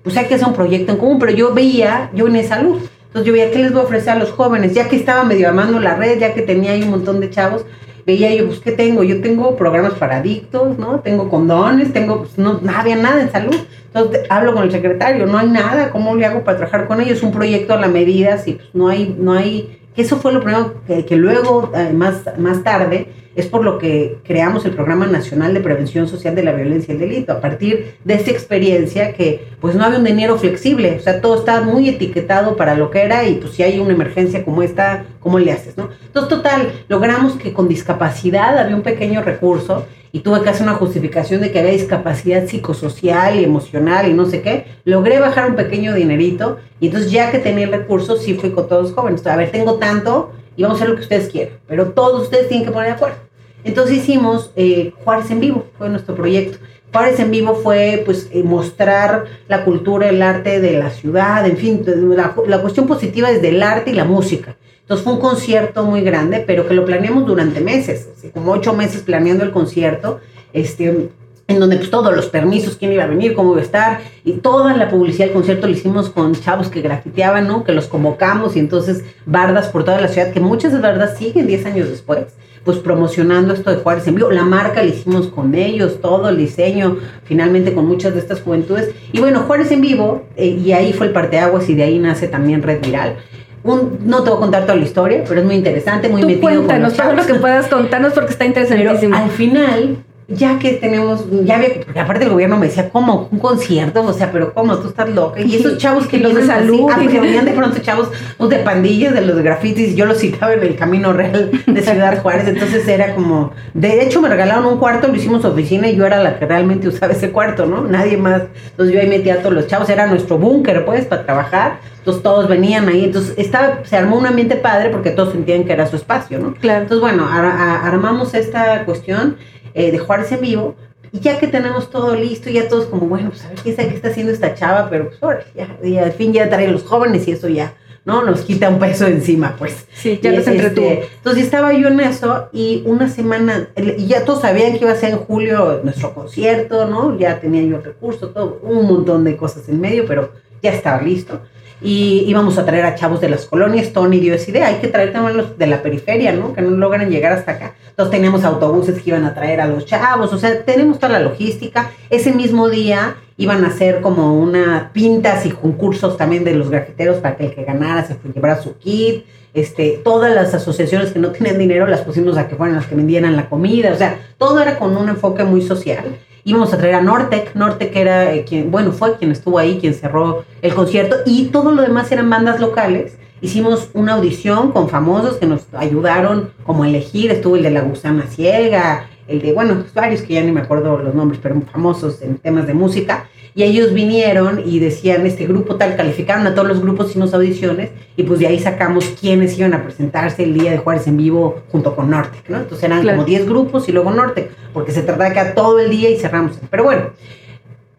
pues 0.03 0.17
hay 0.17 0.27
que 0.27 0.35
hacer 0.35 0.47
un 0.47 0.55
proyecto 0.55 0.93
en 0.93 0.99
común, 0.99 1.19
pero 1.19 1.33
yo 1.33 1.53
veía, 1.55 2.11
yo 2.15 2.29
en 2.29 2.47
salud. 2.47 2.81
Entonces 3.07 3.27
yo 3.27 3.33
veía, 3.33 3.51
¿qué 3.51 3.59
les 3.61 3.73
voy 3.73 3.83
a 3.83 3.85
ofrecer 3.85 4.11
a 4.11 4.19
los 4.19 4.31
jóvenes? 4.31 4.75
Ya 4.75 4.89
que 4.89 4.97
estaba 4.97 5.25
medio 5.25 5.49
armando 5.49 5.81
la 5.81 5.97
red, 5.97 6.19
ya 6.19 6.35
que 6.35 6.43
tenía 6.43 6.73
ahí 6.73 6.83
un 6.83 6.91
montón 6.91 7.21
de 7.21 7.31
chavos, 7.31 7.65
veía 8.07 8.35
yo, 8.35 8.47
pues, 8.47 8.61
¿qué 8.61 8.73
tengo? 8.73 9.03
Yo 9.03 9.21
tengo 9.21 9.57
programas 9.57 9.95
para 9.95 10.19
adictos, 10.19 10.79
¿no? 10.79 11.01
Tengo 11.01 11.29
condones, 11.29 11.93
tengo, 11.93 12.19
pues, 12.21 12.39
no, 12.39 12.61
no 12.63 12.73
había 12.73 12.97
nada 12.97 13.23
en 13.23 13.31
salud. 13.31 13.57
Entonces 13.87 14.27
hablo 14.29 14.55
con 14.55 14.65
el 14.65 14.73
secretario, 14.73 15.27
no 15.27 15.39
hay 15.39 15.49
nada, 15.49 15.91
¿cómo 15.91 16.17
le 16.17 16.27
hago 16.27 16.43
para 16.43 16.59
trabajar 16.59 16.89
con 16.89 17.01
ellos? 17.01 17.23
Un 17.23 17.31
proyecto 17.31 17.75
a 17.75 17.81
la 17.81 17.89
medida, 17.89 18.39
si 18.39 18.55
pues, 18.55 18.69
no 18.75 18.89
hay, 18.89 19.15
no 19.19 19.33
hay, 19.33 19.79
que 19.95 20.03
eso 20.03 20.17
fue 20.17 20.33
lo 20.33 20.41
primero 20.41 20.75
que, 20.87 21.17
luego, 21.17 21.71
eh, 21.75 21.93
más, 21.93 22.23
más 22.39 22.63
tarde, 22.63 23.09
es 23.37 23.47
por 23.47 23.65
lo 23.65 23.79
que 23.79 24.19
creamos 24.25 24.65
el 24.65 24.73
Programa 24.73 25.07
Nacional 25.07 25.55
de 25.55 25.61
Prevención 25.61 26.09
Social 26.09 26.35
de 26.35 26.45
la 26.45 26.53
Violencia 26.53 26.93
y 26.93 26.97
el 26.97 27.01
Delito, 27.01 27.33
a 27.33 27.41
partir 27.41 27.97
de 28.05 28.15
esa 28.15 28.31
experiencia 28.31 29.13
que 29.13 29.49
pues 29.61 29.75
no 29.75 29.85
había 29.85 29.99
un 29.99 30.05
dinero 30.05 30.37
flexible, 30.39 30.97
o 30.99 31.03
sea, 31.03 31.21
todo 31.21 31.39
estaba 31.39 31.63
muy 31.63 31.89
etiquetado 31.89 32.57
para 32.57 32.77
lo 32.77 32.91
que 32.91 33.03
era 33.03 33.25
y 33.25 33.37
pues 33.37 33.55
si 33.55 33.63
hay 33.63 33.81
una 33.81 33.93
emergencia 33.93 34.45
como 34.45 34.63
esta, 34.63 35.05
¿cómo 35.21 35.39
le 35.39 35.53
haces? 35.53 35.77
No? 35.77 35.89
Entonces, 36.07 36.29
total, 36.29 36.73
logramos 36.89 37.35
que 37.35 37.53
con 37.53 37.69
discapacidad 37.69 38.57
había 38.59 38.77
un 38.77 38.83
pequeño 38.83 39.23
recurso 39.23 39.87
y 40.15 40.21
tuve 40.21 40.43
que 40.43 40.49
hacer 40.49 40.63
una 40.63 40.77
justificación 40.77 41.41
de 41.41 41.51
que 41.51 41.59
había 41.59 41.73
discapacidad 41.73 42.47
psicosocial 42.47 43.37
y 43.41 43.43
emocional 43.43 44.09
y 44.09 44.15
no 44.15 44.27
sé 44.27 44.43
qué, 44.43 44.67
logré 44.85 45.19
bajar 45.19 45.51
un 45.51 45.57
pequeño 45.57 45.93
dinerito 45.93 46.59
y 46.79 46.87
entonces 46.87 47.11
ya 47.11 47.33
que 47.33 47.41
tenía 47.41 47.65
el 47.65 47.73
recurso, 47.73 48.17
sí 48.17 48.35
fui 48.35 48.51
con 48.53 48.69
todos 48.69 48.85
los 48.85 48.93
jóvenes. 48.93 49.27
A 49.27 49.35
ver, 49.35 49.51
tengo 49.51 49.75
tanto 49.75 50.31
y 50.57 50.63
vamos 50.63 50.79
a 50.79 50.85
hacer 50.85 50.91
lo 50.91 50.95
que 50.95 51.03
ustedes 51.03 51.29
quieran, 51.31 51.55
pero 51.67 51.89
todos 51.89 52.23
ustedes 52.23 52.47
tienen 52.47 52.65
que 52.65 52.71
poner 52.71 52.91
de 52.91 52.95
acuerdo. 52.95 53.17
Entonces 53.65 53.97
hicimos 53.97 54.53
eh, 54.55 54.93
Juárez 55.03 55.33
en 55.33 55.41
Vivo, 55.41 55.67
fue 55.77 55.89
nuestro 55.89 56.15
proyecto. 56.15 56.59
Juárez 56.95 57.19
en 57.19 57.33
Vivo 57.33 57.57
fue 57.57 58.05
pues 58.07 58.29
eh, 58.31 58.45
mostrar 58.45 59.25
la 59.49 59.65
cultura, 59.65 60.09
el 60.09 60.23
arte 60.23 60.61
de 60.61 60.79
la 60.79 60.91
ciudad, 60.91 61.45
en 61.45 61.57
fin, 61.57 61.85
la, 62.15 62.37
la 62.47 62.63
cuestión 62.63 62.87
positiva 62.87 63.33
es 63.33 63.43
del 63.43 63.65
arte 63.65 63.91
y 63.91 63.95
la 63.95 64.05
música. 64.05 64.57
Entonces 64.83 65.03
fue 65.03 65.15
un 65.15 65.19
concierto 65.19 65.83
muy 65.83 66.03
grande, 66.03 66.45
pero 66.47 66.69
que 66.69 66.75
lo 66.75 66.85
planeamos 66.85 67.27
durante 67.27 67.61
meses, 67.61 68.09
así 68.17 68.29
como 68.29 68.53
ocho 68.53 68.75
meses 68.75 69.03
planeando 69.03 69.43
el 69.43 69.51
concierto, 69.51 70.21
este, 70.53 71.11
en 71.49 71.59
donde 71.59 71.79
pues 71.79 71.91
todos 71.91 72.15
los 72.15 72.27
permisos, 72.27 72.77
quién 72.77 72.93
iba 72.93 73.03
a 73.03 73.09
venir, 73.09 73.35
cómo 73.35 73.55
iba 73.55 73.61
a 73.61 73.65
estar, 73.65 74.01
y 74.25 74.35
toda 74.35 74.77
la 74.77 74.89
publicidad 74.89 75.25
del 75.25 75.35
concierto 75.35 75.67
lo 75.67 75.73
hicimos 75.73 76.11
con 76.11 76.33
chavos 76.37 76.69
que 76.69 76.81
grafiteaban, 76.81 77.49
¿no? 77.49 77.65
Que 77.65 77.73
los 77.73 77.89
convocamos 77.89 78.55
y 78.55 78.61
entonces 78.61 79.03
bardas 79.27 79.67
por 79.67 79.83
toda 79.83 80.01
la 80.01 80.07
ciudad, 80.07 80.33
que 80.33 80.39
muchas 80.39 80.73
de 80.73 80.79
bardas 80.79 81.19
siguen 81.19 81.49
10 81.49 81.67
años 81.67 81.89
después, 81.89 82.27
pues 82.65 82.79
promocionando 82.79 83.55
esto 83.55 83.71
de 83.71 83.77
Juárez 83.77 84.07
en 84.09 84.15
vivo. 84.15 84.31
La 84.31 84.45
marca 84.45 84.83
la 84.83 84.89
hicimos 84.89 85.29
con 85.29 85.55
ellos, 85.55 86.01
todo 86.01 86.29
el 86.29 86.37
diseño, 86.37 86.99
finalmente 87.25 87.75
con 87.75 87.87
muchas 87.87 88.15
de 88.15 88.21
estas 88.21 88.41
juventudes. 88.41 88.91
Y 89.13 89.21
bueno, 89.21 89.41
Juárez 89.41 89.71
en 89.71 89.81
vivo, 89.81 90.25
eh, 90.37 90.47
y 90.47 90.73
ahí 90.73 90.93
fue 90.93 91.07
el 91.09 91.13
parteaguas 91.13 91.69
y 91.69 91.75
de 91.75 91.85
ahí 91.85 91.99
nace 91.99 92.29
también 92.29 92.63
Red 92.63 92.81
Viral 92.85 93.17
no 93.65 94.23
te 94.23 94.31
voy 94.31 94.37
a 94.37 94.41
contar 94.41 94.63
toda 94.63 94.77
la 94.77 94.85
historia, 94.85 95.25
pero 95.27 95.41
es 95.41 95.47
muy 95.47 95.55
interesante, 95.55 96.09
muy 96.09 96.21
Tú 96.21 96.27
metido 96.27 96.43
cuéntanos 96.43 96.93
con 96.93 97.07
todo 97.07 97.15
lo 97.15 97.27
que 97.27 97.35
puedas 97.35 97.67
contarnos 97.69 98.13
porque 98.13 98.33
está 98.33 98.45
interesantísimo. 98.45 99.17
al 99.17 99.31
final, 99.31 99.97
ya 100.29 100.59
que 100.59 100.73
tenemos, 100.75 101.25
ya 101.45 101.59
ve, 101.59 101.83
porque 101.85 102.01
aparte 102.01 102.25
el 102.25 102.31
gobierno 102.31 102.57
me 102.57 102.67
decía, 102.67 102.89
¿cómo? 102.91 103.29
¿Un 103.31 103.39
concierto? 103.39 104.03
O 104.03 104.13
sea, 104.13 104.33
pero 104.33 104.55
¿cómo? 104.55 104.77
Tú 104.79 104.89
estás 104.89 105.09
loca. 105.11 105.41
Y 105.41 105.57
esos 105.57 105.79
chavos 105.79 106.07
que 106.07 106.19
los 106.25 106.35
de 106.35 106.47
salud. 106.47 106.91
Así, 106.91 107.07
ah, 107.07 107.11
que 107.11 107.21
venían 107.21 107.45
de 107.45 107.53
pronto 107.53 107.79
chavos 107.81 108.09
pues, 108.39 108.51
de 108.51 108.59
pandillas, 108.59 109.15
de 109.15 109.21
los 109.21 109.37
grafitis, 109.37 109.95
yo 109.95 110.07
los 110.07 110.19
citaba 110.19 110.55
en 110.55 110.63
el 110.63 110.77
camino 110.77 111.13
real 111.13 111.51
de 111.67 111.83
Ciudad 111.83 112.23
Juárez, 112.23 112.49
entonces 112.49 112.87
era 112.89 113.15
como, 113.15 113.53
de 113.75 114.03
hecho 114.03 114.21
me 114.21 114.29
regalaron 114.29 114.67
un 114.67 114.79
cuarto, 114.79 115.09
lo 115.09 115.15
hicimos 115.15 115.45
oficina 115.45 115.89
y 115.89 115.97
yo 115.97 116.07
era 116.07 116.23
la 116.23 116.39
que 116.39 116.47
realmente 116.47 116.89
usaba 116.89 117.13
ese 117.13 117.31
cuarto, 117.31 117.67
¿no? 117.67 117.83
Nadie 117.83 118.17
más. 118.17 118.43
Entonces 118.71 118.95
yo 118.95 119.01
ahí 119.01 119.09
metía 119.09 119.35
a 119.35 119.39
todos 119.39 119.55
los 119.55 119.67
chavos, 119.67 119.89
era 119.89 120.07
nuestro 120.07 120.39
búnker, 120.39 120.85
pues, 120.85 121.07
para 121.07 121.25
trabajar 121.25 121.79
entonces 122.05 122.23
todos 122.23 122.49
venían 122.49 122.87
ahí, 122.87 123.07
entonces 123.07 123.33
estaba, 123.39 123.79
se 123.85 123.97
armó 123.97 124.19
un 124.19 124.27
ambiente 124.27 124.57
padre 124.57 124.91
porque 124.91 125.11
todos 125.11 125.33
sentían 125.33 125.65
que 125.65 125.73
era 125.73 125.87
su 125.87 125.97
espacio, 125.97 126.39
¿no? 126.39 126.53
Claro. 126.53 126.83
Entonces, 126.83 127.01
bueno, 127.01 127.27
armamos 127.27 128.35
esta 128.35 128.85
cuestión 128.85 129.39
eh, 129.75 129.91
de 129.91 129.99
Juárez 129.99 130.33
en 130.33 130.41
vivo 130.41 130.77
y 131.15 131.21
ya 131.21 131.39
que 131.39 131.47
tenemos 131.47 131.91
todo 131.91 132.17
listo, 132.17 132.51
ya 132.51 132.69
todos 132.69 132.87
como, 132.87 133.07
bueno, 133.07 133.31
pues 133.31 133.45
a 133.45 133.49
ver 133.49 133.59
quién 133.59 133.77
sabe 133.77 133.89
qué 133.89 133.95
está 133.95 134.09
haciendo 134.09 134.33
esta 134.33 134.55
chava, 134.57 134.91
pero 134.91 135.09
pues 135.11 135.23
ahora, 135.23 135.45
ya, 135.55 135.79
y 135.83 135.97
al 135.97 136.13
fin 136.13 136.33
ya 136.33 136.49
traen 136.49 136.73
los 136.73 136.83
jóvenes 136.83 137.29
y 137.29 137.31
eso 137.31 137.49
ya, 137.49 137.75
¿no? 138.05 138.25
Nos 138.25 138.41
quita 138.41 138.69
un 138.69 138.81
peso 138.81 139.07
encima, 139.07 139.55
pues. 139.57 139.87
Sí, 139.95 140.19
ya 140.21 140.33
nos 140.33 140.45
entretuvo. 140.49 140.89
Este, 140.89 141.09
entonces 141.19 141.45
estaba 141.45 141.73
yo 141.73 141.87
en 141.87 142.01
eso 142.01 142.49
y 142.53 142.83
una 142.87 143.09
semana, 143.09 143.69
y 143.77 144.07
ya 144.09 144.25
todos 144.25 144.41
sabían 144.41 144.73
que 144.73 144.81
iba 144.81 144.91
a 144.91 144.97
ser 144.97 145.11
en 145.11 145.19
julio 145.19 145.83
nuestro 145.85 146.13
concierto, 146.15 146.87
¿no? 146.87 147.17
Ya 147.17 147.39
tenía 147.39 147.63
yo 147.63 147.81
recursos, 147.81 148.35
todo, 148.35 148.59
un 148.63 148.87
montón 148.89 149.23
de 149.23 149.37
cosas 149.37 149.69
en 149.69 149.81
medio, 149.81 150.07
pero 150.07 150.33
ya 150.63 150.73
estaba 150.73 151.01
listo 151.01 151.41
y 151.85 152.25
íbamos 152.27 152.57
a 152.57 152.65
traer 152.65 152.87
a 152.87 152.95
chavos 152.95 153.21
de 153.21 153.29
las 153.29 153.45
colonias. 153.45 153.93
Tony 153.93 154.19
dio 154.19 154.35
esa 154.35 154.51
idea, 154.51 154.69
hay 154.69 154.77
que 154.77 154.89
traer 154.89 155.13
también 155.13 155.37
los 155.37 155.59
de 155.59 155.67
la 155.67 155.83
periferia, 155.83 156.33
¿no? 156.33 156.55
Que 156.55 156.63
no 156.63 156.71
logran 156.71 157.11
llegar 157.11 157.33
hasta 157.33 157.53
acá. 157.53 157.75
Entonces 157.91 158.11
teníamos 158.11 158.43
autobuses 158.43 159.03
que 159.03 159.11
iban 159.11 159.27
a 159.27 159.35
traer 159.35 159.61
a 159.61 159.67
los 159.67 159.85
chavos, 159.85 160.33
o 160.33 160.39
sea, 160.39 160.65
tenemos 160.65 160.99
toda 160.99 161.13
la 161.13 161.21
logística. 161.21 161.91
Ese 162.09 162.33
mismo 162.33 162.71
día 162.71 163.17
iban 163.37 163.65
a 163.65 163.69
hacer 163.69 164.01
como 164.01 164.35
una 164.35 164.91
pintas 164.95 165.45
y 165.45 165.51
concursos 165.51 166.17
también 166.17 166.43
de 166.43 166.55
los 166.55 166.71
grafiteros 166.71 167.19
para 167.19 167.37
que 167.37 167.47
el 167.47 167.55
que 167.55 167.65
ganara 167.65 168.03
se 168.03 168.17
llevara 168.35 168.63
su 168.63 168.79
kit. 168.79 169.27
Este, 169.53 170.01
todas 170.03 170.35
las 170.35 170.53
asociaciones 170.55 171.13
que 171.13 171.21
no 171.21 171.31
tenían 171.31 171.59
dinero 171.59 171.87
las 171.87 172.01
pusimos 172.01 172.37
a 172.39 172.49
que 172.49 172.57
fueran 172.57 172.75
las 172.75 172.87
que 172.87 172.97
vendieran 172.97 173.37
la 173.37 173.49
comida, 173.49 173.93
o 173.93 173.97
sea, 173.97 174.19
todo 174.37 174.61
era 174.61 174.81
con 174.81 174.97
un 174.97 175.09
enfoque 175.09 175.45
muy 175.45 175.63
social 175.63 176.17
íbamos 176.45 176.73
a 176.73 176.79
traer 176.79 176.95
a 176.95 177.03
Nortec, 177.03 177.55
Nortec 177.55 177.97
era 177.97 178.35
eh, 178.35 178.45
quien, 178.45 178.71
bueno, 178.71 178.93
fue 178.93 179.17
quien 179.17 179.33
estuvo 179.33 179.59
ahí, 179.59 179.79
quien 179.81 179.95
cerró 179.95 180.45
el 180.63 180.75
concierto, 180.75 181.17
y 181.27 181.47
todo 181.47 181.73
lo 181.73 181.83
demás 181.83 182.13
eran 182.13 182.31
bandas 182.31 182.61
locales. 182.61 183.17
Hicimos 183.41 183.91
una 183.93 184.15
audición 184.15 184.73
con 184.73 184.89
famosos 184.89 185.37
que 185.37 185.47
nos 185.47 185.67
ayudaron 185.75 186.51
como 186.65 186.85
a 186.85 186.89
elegir, 186.89 187.31
estuvo 187.31 187.57
el 187.57 187.63
de 187.63 187.71
La 187.71 187.83
Gusana 187.83 188.27
Ciega, 188.27 189.09
el 189.27 189.41
de, 189.43 189.53
bueno, 189.53 189.85
varios 189.95 190.23
que 190.23 190.35
ya 190.35 190.43
ni 190.43 190.53
me 190.53 190.61
acuerdo 190.61 190.99
los 190.99 191.15
nombres, 191.15 191.41
pero 191.43 191.61
famosos 191.73 192.23
en 192.23 192.37
temas 192.37 192.67
de 192.67 192.75
música, 192.75 193.29
y 193.57 193.63
ellos 193.63 193.95
vinieron 193.95 194.63
y 194.65 194.81
decían, 194.81 195.27
este 195.27 195.47
grupo 195.47 195.77
tal, 195.77 195.95
calificaron 195.97 196.47
a 196.47 196.55
todos 196.55 196.67
los 196.67 196.81
grupos, 196.81 197.11
hicimos 197.11 197.33
audiciones, 197.35 197.91
y 198.17 198.25
pues 198.25 198.41
de 198.41 198.49
ahí 198.49 198.59
sacamos 198.59 199.05
quiénes 199.21 199.57
iban 199.57 199.75
a 199.75 199.85
presentarse 199.85 200.43
el 200.43 200.55
día 200.55 200.73
de 200.73 200.79
Juárez 200.79 201.07
en 201.07 201.17
vivo 201.17 201.63
junto 201.71 201.95
con 201.95 202.11
Nortec, 202.11 202.49
¿no? 202.49 202.59
Entonces 202.59 202.85
eran 202.85 203.07
como 203.07 203.25
10 203.25 203.47
grupos 203.47 203.89
y 203.89 203.93
luego 203.93 204.11
Nortec, 204.11 204.51
porque 204.73 204.91
se 204.91 205.03
trataba 205.03 205.31
de 205.31 205.35
que 205.35 205.45
todo 205.53 205.79
el 205.79 205.89
día 205.89 206.11
y 206.11 206.17
cerramos. 206.17 206.59
Pero 206.69 206.83
bueno, 206.83 207.03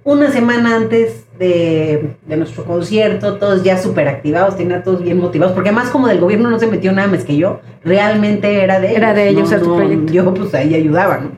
una 0.03 0.29
semana 0.29 0.75
antes 0.75 1.23
de, 1.39 2.15
de 2.25 2.37
nuestro 2.37 2.65
concierto, 2.65 3.35
todos 3.35 3.63
ya 3.63 3.77
súper 3.77 4.09
activados, 4.09 4.57
tenían 4.57 4.83
todos 4.83 5.03
bien 5.03 5.19
motivados, 5.19 5.53
porque 5.53 5.69
además 5.69 5.89
como 5.89 6.07
del 6.07 6.19
gobierno 6.19 6.49
no 6.49 6.59
se 6.59 6.67
metió 6.67 6.91
nada 6.91 7.07
más 7.07 7.23
que 7.23 7.37
yo, 7.37 7.61
realmente 7.83 8.61
era 8.61 8.81
de 8.81 8.87
ellos. 8.87 8.97
Era 8.97 9.13
de 9.13 9.29
ellos 9.29 9.49
no, 9.51 9.55
el 9.55 9.63
no, 9.63 9.75
proyecto. 9.77 10.13
Yo 10.13 10.33
pues 10.33 10.53
ahí 10.53 10.75
ayudaba, 10.75 11.19
¿no? 11.19 11.31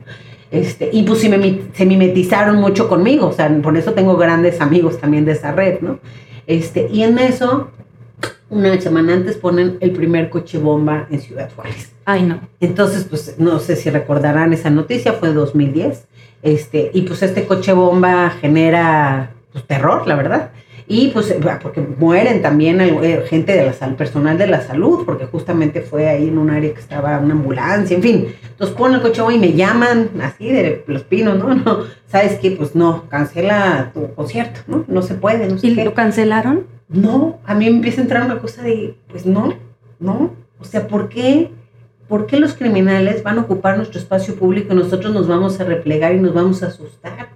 Este, 0.50 0.88
y 0.92 1.02
pues 1.02 1.20
se, 1.20 1.28
me, 1.28 1.60
se 1.74 1.84
mimetizaron 1.84 2.56
mucho 2.56 2.88
conmigo, 2.88 3.26
o 3.26 3.32
sea, 3.32 3.54
por 3.62 3.76
eso 3.76 3.92
tengo 3.92 4.16
grandes 4.16 4.60
amigos 4.60 4.98
también 4.98 5.24
de 5.24 5.32
esa 5.32 5.52
red, 5.52 5.80
¿no? 5.80 5.98
Este, 6.46 6.88
y 6.90 7.02
en 7.02 7.18
eso, 7.18 7.70
una 8.48 8.80
semana 8.80 9.12
antes 9.12 9.36
ponen 9.36 9.76
el 9.80 9.90
primer 9.90 10.30
coche 10.30 10.56
bomba 10.56 11.06
en 11.10 11.20
Ciudad 11.20 11.50
Juárez. 11.54 11.92
Ay, 12.06 12.22
no. 12.22 12.40
Entonces, 12.60 13.04
pues 13.04 13.34
no 13.38 13.58
sé 13.58 13.76
si 13.76 13.90
recordarán 13.90 14.54
esa 14.54 14.70
noticia, 14.70 15.12
fue 15.12 15.34
2010. 15.34 16.06
Este, 16.42 16.90
y 16.94 17.02
pues 17.02 17.22
este 17.22 17.44
coche 17.44 17.72
bomba 17.74 18.30
genera 18.40 19.34
pues, 19.52 19.66
terror, 19.66 20.06
la 20.06 20.14
verdad. 20.14 20.50
Y 20.90 21.08
pues 21.08 21.34
porque 21.62 21.82
mueren 21.82 22.40
también 22.40 22.80
eh, 22.80 23.22
gente 23.28 23.52
de 23.52 23.66
la 23.66 23.96
personal 23.96 24.38
de 24.38 24.46
la 24.46 24.62
salud, 24.62 25.04
porque 25.04 25.26
justamente 25.26 25.82
fue 25.82 26.08
ahí 26.08 26.28
en 26.28 26.38
un 26.38 26.48
área 26.48 26.72
que 26.72 26.80
estaba 26.80 27.18
una 27.18 27.34
ambulancia, 27.34 27.94
en 27.94 28.02
fin. 28.02 28.34
Entonces 28.42 28.74
ponen 28.74 28.96
el 28.96 29.02
coche 29.02 29.22
y 29.30 29.38
me 29.38 29.52
llaman 29.52 30.08
así 30.22 30.50
de 30.50 30.84
los 30.86 31.02
pinos, 31.02 31.38
¿no? 31.38 31.54
No, 31.68 31.84
¿sabes 32.06 32.38
qué? 32.38 32.52
Pues 32.52 32.74
no, 32.74 33.06
cancela 33.08 33.90
tu 33.92 34.14
concierto, 34.14 34.60
¿no? 34.66 34.84
No 34.88 35.02
se 35.02 35.14
puede, 35.14 35.46
no 35.48 35.58
sé 35.58 35.66
¿Y 35.66 35.74
lo 35.74 35.92
cancelaron? 35.92 36.66
No, 36.88 37.38
a 37.44 37.54
mí 37.54 37.66
me 37.66 37.76
empieza 37.76 38.00
a 38.00 38.04
entrar 38.04 38.24
una 38.24 38.38
cosa 38.38 38.62
de, 38.62 38.96
pues 39.08 39.26
no, 39.26 39.52
no. 40.00 40.32
O 40.58 40.64
sea, 40.64 40.88
¿por 40.88 41.10
qué? 41.10 41.50
¿Por 42.08 42.24
qué 42.26 42.40
los 42.40 42.54
criminales 42.54 43.22
van 43.22 43.36
a 43.36 43.42
ocupar 43.42 43.76
nuestro 43.76 44.00
espacio 44.00 44.36
público 44.36 44.72
y 44.72 44.76
nosotros 44.76 45.12
nos 45.12 45.28
vamos 45.28 45.60
a 45.60 45.64
replegar 45.64 46.14
y 46.14 46.20
nos 46.20 46.32
vamos 46.32 46.62
a 46.62 46.68
asustar? 46.68 47.28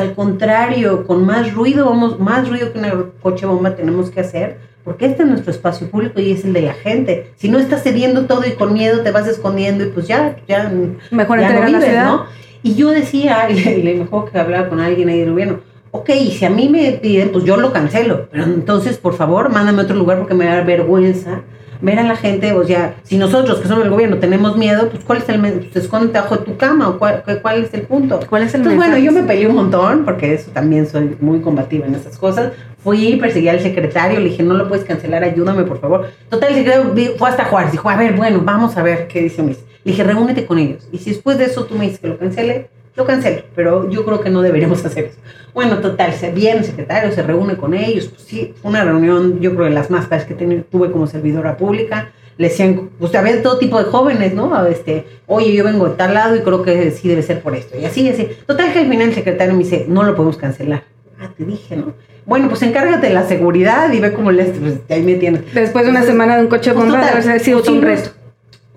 Al 0.00 0.14
contrario, 0.14 1.06
con 1.06 1.24
más 1.24 1.54
ruido, 1.54 1.86
vamos, 1.86 2.18
más 2.18 2.48
ruido 2.48 2.72
que 2.72 2.78
una 2.78 2.92
coche 3.22 3.46
bomba 3.46 3.76
tenemos 3.76 4.10
que 4.10 4.20
hacer, 4.20 4.58
porque 4.84 5.06
este 5.06 5.22
es 5.22 5.28
nuestro 5.28 5.50
espacio 5.50 5.90
público 5.90 6.20
y 6.20 6.32
es 6.32 6.44
el 6.44 6.52
de 6.52 6.62
la 6.62 6.74
gente. 6.74 7.32
Si 7.36 7.48
no 7.48 7.58
estás 7.58 7.82
cediendo 7.82 8.26
todo 8.26 8.46
y 8.46 8.52
con 8.52 8.72
miedo 8.72 9.00
te 9.00 9.10
vas 9.10 9.26
escondiendo 9.26 9.84
y 9.84 9.88
pues 9.88 10.06
ya, 10.06 10.36
ya, 10.46 10.70
Mejor 11.10 11.40
ya 11.40 11.52
no 11.52 11.66
vives, 11.66 12.04
¿no? 12.04 12.26
Y 12.62 12.74
yo 12.74 12.90
decía, 12.90 13.48
le 13.48 13.94
mejor 13.94 14.30
que 14.30 14.38
hablaba 14.38 14.68
con 14.68 14.80
alguien 14.80 15.08
ahí 15.08 15.20
del 15.20 15.30
gobierno, 15.30 15.60
ok, 15.90 16.10
si 16.30 16.44
a 16.44 16.50
mí 16.50 16.68
me 16.68 16.92
piden, 16.92 17.30
pues 17.30 17.44
yo 17.44 17.56
lo 17.56 17.72
cancelo, 17.72 18.28
pero 18.30 18.44
entonces, 18.44 18.98
por 18.98 19.14
favor, 19.14 19.50
mándame 19.50 19.80
a 19.80 19.84
otro 19.84 19.96
lugar 19.96 20.18
porque 20.18 20.34
me 20.34 20.46
da 20.46 20.62
vergüenza 20.62 21.42
ver 21.80 21.98
a 21.98 22.02
la 22.02 22.16
gente, 22.16 22.52
o 22.52 22.64
sea, 22.64 22.96
si 23.02 23.18
nosotros 23.18 23.58
que 23.58 23.68
somos 23.68 23.84
el 23.84 23.90
gobierno 23.90 24.18
tenemos 24.18 24.56
miedo, 24.56 24.88
pues 24.88 25.04
cuál 25.04 25.18
es 25.18 25.28
el 25.28 25.40
pues 25.40 25.76
esconde 25.76 26.12
bajo 26.12 26.38
tu 26.40 26.56
cama 26.56 26.88
o 26.88 26.98
cuál, 26.98 27.22
cuál, 27.42 27.64
es 27.64 27.74
el 27.74 27.82
punto. 27.82 28.20
¿Cuál 28.28 28.42
es 28.42 28.54
el 28.54 28.60
Entonces, 28.60 28.78
bueno, 28.78 28.98
yo 28.98 29.12
me 29.12 29.22
peleé 29.22 29.46
un 29.46 29.56
montón 29.56 30.04
porque 30.04 30.34
eso 30.34 30.50
también 30.52 30.86
soy 30.88 31.16
muy 31.20 31.40
combativa 31.40 31.86
en 31.86 31.94
esas 31.94 32.16
cosas. 32.18 32.52
Fui, 32.82 33.16
perseguí 33.16 33.48
al 33.48 33.60
secretario, 33.60 34.20
le 34.20 34.28
dije, 34.28 34.42
no 34.42 34.54
lo 34.54 34.68
puedes 34.68 34.84
cancelar, 34.84 35.24
ayúdame, 35.24 35.64
por 35.64 35.80
favor. 35.80 36.10
Total, 36.28 36.50
el 36.50 36.56
secretario 36.56 37.16
fue 37.18 37.28
hasta 37.28 37.44
Juárez, 37.46 37.72
dijo, 37.72 37.88
a 37.90 37.96
ver, 37.96 38.14
bueno, 38.14 38.40
vamos 38.44 38.76
a 38.76 38.82
ver 38.82 39.08
qué 39.08 39.22
dice 39.22 39.42
Miss. 39.42 39.58
Le 39.84 39.92
dije, 39.92 40.04
reúnete 40.04 40.46
con 40.46 40.58
ellos. 40.58 40.88
Y 40.92 40.98
si 40.98 41.10
después 41.10 41.38
de 41.38 41.44
eso 41.44 41.64
tú 41.64 41.76
me 41.76 41.84
dices 41.84 42.00
que 42.00 42.08
lo 42.08 42.18
cancele, 42.18 42.68
lo 42.96 43.04
cancelo, 43.04 43.42
pero 43.54 43.88
yo 43.90 44.04
creo 44.04 44.20
que 44.20 44.30
no 44.30 44.42
deberíamos 44.42 44.84
hacer 44.84 45.06
eso. 45.06 45.18
Bueno, 45.54 45.78
total, 45.78 46.12
se 46.12 46.32
viene 46.32 46.58
el 46.58 46.64
secretario, 46.64 47.12
se 47.12 47.22
reúne 47.22 47.56
con 47.56 47.74
ellos, 47.74 48.08
pues 48.08 48.22
sí, 48.22 48.54
una 48.62 48.84
reunión, 48.84 49.40
yo 49.40 49.54
creo, 49.54 49.66
de 49.66 49.70
las 49.70 49.90
más 49.90 50.06
que 50.24 50.34
tuve 50.34 50.90
como 50.90 51.06
servidora 51.06 51.56
pública, 51.56 52.10
le 52.36 52.48
decían, 52.48 52.90
pues 52.98 53.14
había 53.14 53.42
todo 53.42 53.58
tipo 53.58 53.78
de 53.78 53.84
jóvenes, 53.84 54.34
¿no? 54.34 54.66
Este, 54.66 55.06
oye, 55.26 55.54
yo 55.54 55.64
vengo 55.64 55.88
de 55.88 55.96
tal 55.96 56.12
lado 56.12 56.36
y 56.36 56.40
creo 56.40 56.62
que 56.62 56.90
sí 56.90 57.08
debe 57.08 57.22
ser 57.22 57.40
por 57.40 57.54
esto, 57.54 57.78
y 57.78 57.84
así, 57.86 58.08
así. 58.08 58.28
Total 58.46 58.72
que 58.72 58.80
al 58.80 58.88
final 58.88 59.08
el 59.08 59.14
secretario 59.14 59.54
me 59.54 59.64
dice, 59.64 59.86
no 59.88 60.02
lo 60.02 60.14
podemos 60.14 60.36
cancelar. 60.36 60.82
Ah, 61.18 61.30
te 61.34 61.44
dije, 61.44 61.76
¿no? 61.76 61.94
Bueno, 62.26 62.48
pues 62.48 62.60
encárgate 62.62 63.06
de 63.06 63.14
la 63.14 63.26
seguridad 63.26 63.90
y 63.92 64.00
ve 64.00 64.12
cómo 64.12 64.32
le, 64.32 64.44
pues 64.44 64.80
ahí 64.90 65.02
me 65.02 65.14
tienes. 65.14 65.54
Después 65.54 65.84
de 65.84 65.92
una 65.92 66.02
semana 66.02 66.36
de 66.36 66.42
un 66.42 66.48
coche 66.48 66.72
pues, 66.72 66.84
bomba, 66.84 67.06
debe 67.06 67.22
haber 67.22 67.40
sido 67.40 67.62
un 67.62 67.82
reto 67.82 68.10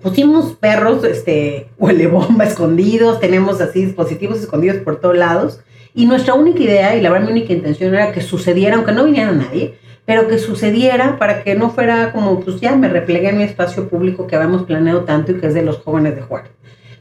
pusimos 0.02 0.52
perros, 0.54 1.04
este, 1.04 1.68
huele 1.78 2.06
bomba 2.06 2.44
escondidos, 2.48 3.20
tenemos 3.20 3.60
así 3.60 3.84
dispositivos 3.84 4.40
escondidos 4.40 4.78
por 4.78 5.00
todos 5.00 5.16
lados. 5.16 5.60
Y 5.94 6.06
nuestra 6.06 6.34
única 6.34 6.62
idea, 6.62 6.96
y 6.96 7.00
la 7.00 7.10
verdad 7.10 7.26
mi 7.26 7.32
única 7.32 7.52
intención 7.52 7.94
era 7.94 8.12
que 8.12 8.20
sucediera, 8.20 8.76
aunque 8.76 8.92
no 8.92 9.04
viniera 9.04 9.32
nadie, 9.32 9.74
pero 10.04 10.28
que 10.28 10.38
sucediera 10.38 11.18
para 11.18 11.42
que 11.42 11.54
no 11.54 11.70
fuera 11.70 12.12
como, 12.12 12.40
pues 12.40 12.60
ya 12.60 12.76
me 12.76 12.88
replegué 12.88 13.30
en 13.30 13.38
mi 13.38 13.44
espacio 13.44 13.88
público 13.88 14.26
que 14.26 14.36
habíamos 14.36 14.62
planeado 14.64 15.04
tanto 15.04 15.32
y 15.32 15.36
que 15.36 15.48
es 15.48 15.54
de 15.54 15.62
los 15.62 15.78
jóvenes 15.78 16.16
de 16.16 16.22
Juárez. 16.22 16.50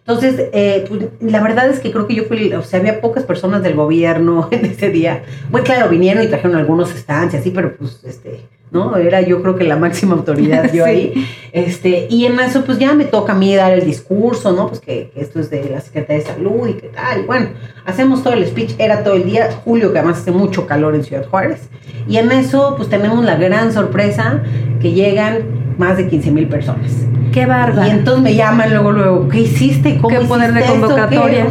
Entonces, 0.10 0.50
eh, 0.54 0.86
pues, 0.90 1.04
la 1.22 1.40
verdad 1.40 1.70
es 1.70 1.80
que 1.80 1.92
creo 1.92 2.08
que 2.08 2.16
yo 2.16 2.24
fui, 2.24 2.52
o 2.54 2.64
sea, 2.64 2.80
había 2.80 3.00
pocas 3.00 3.26
personas 3.26 3.62
del 3.62 3.76
gobierno 3.76 4.48
en 4.52 4.66
ese 4.66 4.90
día. 4.90 5.22
Bueno, 5.52 5.64
claro, 5.64 5.88
vinieron 5.88 6.24
y 6.24 6.28
trajeron 6.28 6.58
algunos 6.58 6.96
estancias, 6.96 7.44
sí, 7.44 7.52
pero 7.54 7.76
pues, 7.78 8.04
este, 8.04 8.40
¿no? 8.72 8.98
Era 8.98 9.22
yo 9.22 9.44
creo 9.44 9.56
que 9.56 9.66
la 9.66 9.76
máxima 9.76 10.16
autoridad 10.16 10.72
yo 10.74 10.84
ahí. 10.84 11.28
Este, 11.52 12.08
y 12.10 12.26
en 12.26 12.40
eso 12.40 12.66
pues 12.66 12.80
ya 12.80 12.96
me 12.96 13.06
toca 13.06 13.34
a 13.34 13.36
mí 13.36 13.56
dar 13.56 13.72
el 13.72 13.86
discurso, 13.86 14.52
¿no? 14.52 14.70
Pues 14.70 14.80
que, 14.80 15.12
esto 15.16 15.40
es 15.40 15.52
de 15.52 15.70
la 15.70 15.80
Secretaría 15.80 16.24
de 16.24 16.32
Salud 16.34 16.68
y 16.68 16.74
qué 16.74 16.88
tal. 16.88 17.28
bueno, 17.28 17.50
hacemos 17.86 18.24
todo 18.24 18.34
el 18.34 18.48
speech, 18.48 18.74
era 18.80 19.04
todo 19.04 19.14
el 19.14 19.26
día, 19.26 19.52
julio, 19.64 19.94
que 19.94 20.00
además 20.00 20.22
hace 20.22 20.32
mucho 20.32 20.66
calor 20.66 20.96
en 20.96 21.04
Ciudad 21.04 21.28
Juárez. 21.28 21.70
Y 22.08 22.18
en 22.18 22.32
eso 22.32 22.74
pues 22.76 22.90
tenemos 22.90 23.24
la 23.24 23.36
gran 23.36 23.72
sorpresa 23.72 24.42
que 24.82 24.92
llegan 24.92 25.76
más 25.78 25.98
de 25.98 26.08
15 26.08 26.32
mil 26.32 26.48
personas. 26.48 26.92
Qué 27.32 27.46
bárbaro. 27.46 27.88
Y 27.88 27.92
entonces 27.92 28.24
me 28.24 28.36
llaman 28.36 28.72
luego, 28.72 28.92
luego, 28.92 29.30
¿qué 29.30 29.42
hiciste? 29.42 29.98
¿Cómo 29.98 30.10
¿Qué 30.10 30.26
poder 30.26 30.54
de 30.54 30.62
convocatoria? 30.62 31.48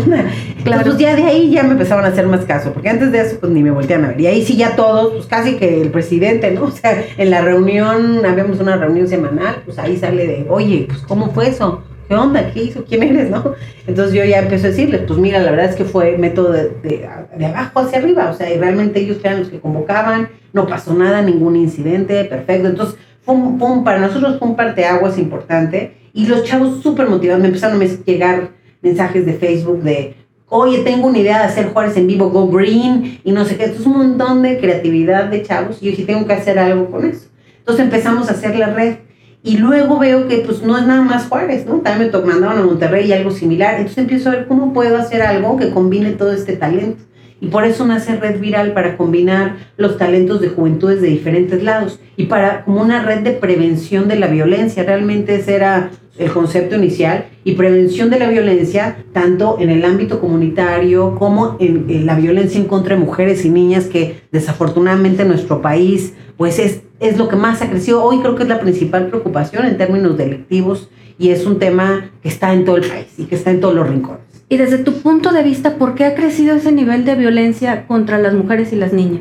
Claro. 0.64 0.82
Entonces 0.82 1.00
ya 1.00 1.16
de 1.16 1.22
ahí 1.22 1.50
ya 1.50 1.62
me 1.62 1.72
empezaron 1.72 2.04
a 2.04 2.08
hacer 2.08 2.26
más 2.26 2.44
caso, 2.44 2.72
porque 2.72 2.88
antes 2.88 3.12
de 3.12 3.20
eso 3.20 3.38
pues 3.40 3.52
ni 3.52 3.62
me 3.62 3.70
voltean 3.70 4.04
a 4.04 4.08
ver. 4.08 4.20
Y 4.20 4.26
ahí 4.26 4.44
sí 4.44 4.56
ya 4.56 4.76
todos, 4.76 5.12
pues 5.12 5.26
casi 5.26 5.54
que 5.54 5.80
el 5.80 5.90
presidente, 5.90 6.50
¿no? 6.50 6.64
O 6.68 6.70
sea, 6.70 7.02
en 7.16 7.30
la 7.30 7.40
reunión, 7.40 8.24
habíamos 8.26 8.60
una 8.60 8.76
reunión 8.76 9.08
semanal, 9.08 9.62
pues 9.64 9.78
ahí 9.78 9.96
sale 9.96 10.26
de, 10.26 10.46
oye, 10.48 10.86
pues 10.88 11.00
¿cómo 11.00 11.30
fue 11.30 11.48
eso? 11.48 11.82
¿Qué 12.08 12.14
onda? 12.14 12.50
¿Qué 12.52 12.64
hizo? 12.64 12.84
¿Quién 12.84 13.02
eres? 13.02 13.30
¿No? 13.30 13.54
Entonces 13.86 14.14
yo 14.14 14.24
ya 14.24 14.38
empecé 14.38 14.68
a 14.68 14.70
decirles, 14.70 15.02
pues 15.06 15.18
mira, 15.18 15.40
la 15.40 15.50
verdad 15.50 15.66
es 15.66 15.76
que 15.76 15.84
fue 15.84 16.16
método 16.16 16.52
de, 16.52 16.70
de, 16.82 17.46
abajo 17.46 17.80
hacia 17.80 17.98
arriba, 17.98 18.30
o 18.30 18.34
sea, 18.34 18.52
y 18.52 18.58
realmente 18.58 19.00
ellos 19.00 19.18
eran 19.22 19.40
los 19.40 19.48
que 19.48 19.60
convocaban, 19.60 20.28
no 20.52 20.66
pasó 20.66 20.94
nada, 20.94 21.20
ningún 21.20 21.56
incidente, 21.56 22.24
perfecto. 22.24 22.68
Entonces, 22.68 22.98
fue 23.28 23.68
un, 23.68 23.84
para 23.84 23.98
nosotros 23.98 24.38
fue 24.38 24.48
un 24.48 24.56
parteaguas 24.56 25.18
importante 25.18 25.96
y 26.14 26.26
los 26.26 26.44
chavos 26.44 26.82
súper 26.82 27.08
motivados, 27.08 27.42
me 27.42 27.48
empezaron 27.48 27.80
a 27.80 27.84
llegar 27.84 28.50
mensajes 28.80 29.26
de 29.26 29.34
Facebook 29.34 29.82
de, 29.82 30.14
oye, 30.48 30.78
tengo 30.78 31.08
una 31.08 31.18
idea 31.18 31.38
de 31.38 31.44
hacer 31.44 31.68
Juárez 31.72 31.96
en 31.96 32.06
vivo, 32.06 32.30
Go 32.30 32.48
Green, 32.48 33.20
y 33.22 33.32
no 33.32 33.44
sé 33.44 33.56
qué. 33.56 33.64
Entonces, 33.64 33.86
un 33.86 33.98
montón 33.98 34.42
de 34.42 34.58
creatividad 34.58 35.26
de 35.26 35.42
chavos. 35.42 35.78
Y 35.82 35.90
yo 35.90 35.96
sí 35.96 36.04
tengo 36.04 36.26
que 36.26 36.32
hacer 36.32 36.58
algo 36.58 36.90
con 36.90 37.04
eso. 37.04 37.28
Entonces 37.58 37.84
empezamos 37.84 38.28
a 38.28 38.32
hacer 38.32 38.56
la 38.56 38.72
red. 38.72 38.96
Y 39.42 39.58
luego 39.58 39.98
veo 39.98 40.26
que 40.26 40.38
pues 40.38 40.62
no 40.62 40.76
es 40.78 40.86
nada 40.86 41.02
más 41.02 41.28
Juárez, 41.28 41.66
¿no? 41.66 41.76
También 41.76 42.10
me 42.10 42.20
mandaban 42.20 42.58
a 42.58 42.62
Monterrey 42.62 43.06
y 43.06 43.12
algo 43.12 43.30
similar. 43.30 43.74
Entonces 43.74 43.98
empiezo 43.98 44.30
a 44.30 44.32
ver 44.32 44.46
cómo 44.48 44.72
puedo 44.72 44.96
hacer 44.96 45.22
algo 45.22 45.56
que 45.56 45.70
combine 45.70 46.12
todo 46.12 46.32
este 46.32 46.56
talento. 46.56 47.04
Y 47.40 47.48
por 47.48 47.64
eso 47.64 47.86
nace 47.86 48.16
Red 48.16 48.40
Viral 48.40 48.72
para 48.72 48.96
combinar 48.96 49.56
los 49.76 49.96
talentos 49.96 50.40
de 50.40 50.48
juventudes 50.48 51.00
de 51.00 51.08
diferentes 51.08 51.62
lados 51.62 52.00
y 52.16 52.24
para 52.24 52.64
como 52.64 52.82
una 52.82 53.02
red 53.04 53.20
de 53.20 53.30
prevención 53.30 54.08
de 54.08 54.18
la 54.18 54.26
violencia. 54.26 54.82
Realmente 54.82 55.36
ese 55.36 55.54
era 55.54 55.90
el 56.18 56.32
concepto 56.32 56.74
inicial 56.74 57.26
y 57.44 57.54
prevención 57.54 58.10
de 58.10 58.18
la 58.18 58.28
violencia 58.28 58.96
tanto 59.12 59.56
en 59.60 59.70
el 59.70 59.84
ámbito 59.84 60.20
comunitario 60.20 61.14
como 61.14 61.56
en, 61.60 62.06
la 62.06 62.16
violencia 62.16 62.60
en 62.60 62.66
contra 62.66 62.96
de 62.96 63.00
mujeres 63.00 63.44
y 63.44 63.50
niñas 63.50 63.84
que 63.84 64.20
desafortunadamente 64.32 65.22
en 65.22 65.28
nuestro 65.28 65.62
país 65.62 66.14
pues 66.36 66.58
es, 66.58 66.82
es 66.98 67.18
lo 67.18 67.28
que 67.28 67.36
más 67.36 67.62
ha 67.62 67.70
crecido. 67.70 68.02
Hoy 68.02 68.18
creo 68.18 68.34
que 68.34 68.42
es 68.42 68.48
la 68.48 68.60
principal 68.60 69.06
preocupación 69.06 69.64
en 69.64 69.78
términos 69.78 70.16
delictivos 70.16 70.88
y 71.18 71.30
es 71.30 71.46
un 71.46 71.58
tema 71.58 72.10
que 72.22 72.28
está 72.28 72.52
en 72.52 72.64
todo 72.64 72.76
el 72.76 72.88
país 72.88 73.08
y 73.16 73.24
que 73.24 73.36
está 73.36 73.50
en 73.50 73.60
todos 73.60 73.74
los 73.74 73.88
rincones. 73.88 74.27
Y 74.50 74.56
desde 74.56 74.78
tu 74.78 74.94
punto 75.02 75.30
de 75.32 75.42
vista, 75.42 75.74
¿por 75.74 75.94
qué 75.94 76.06
ha 76.06 76.14
crecido 76.14 76.56
ese 76.56 76.72
nivel 76.72 77.04
de 77.04 77.14
violencia 77.16 77.86
contra 77.86 78.18
las 78.18 78.32
mujeres 78.32 78.72
y 78.72 78.76
las 78.76 78.94
niñas? 78.94 79.20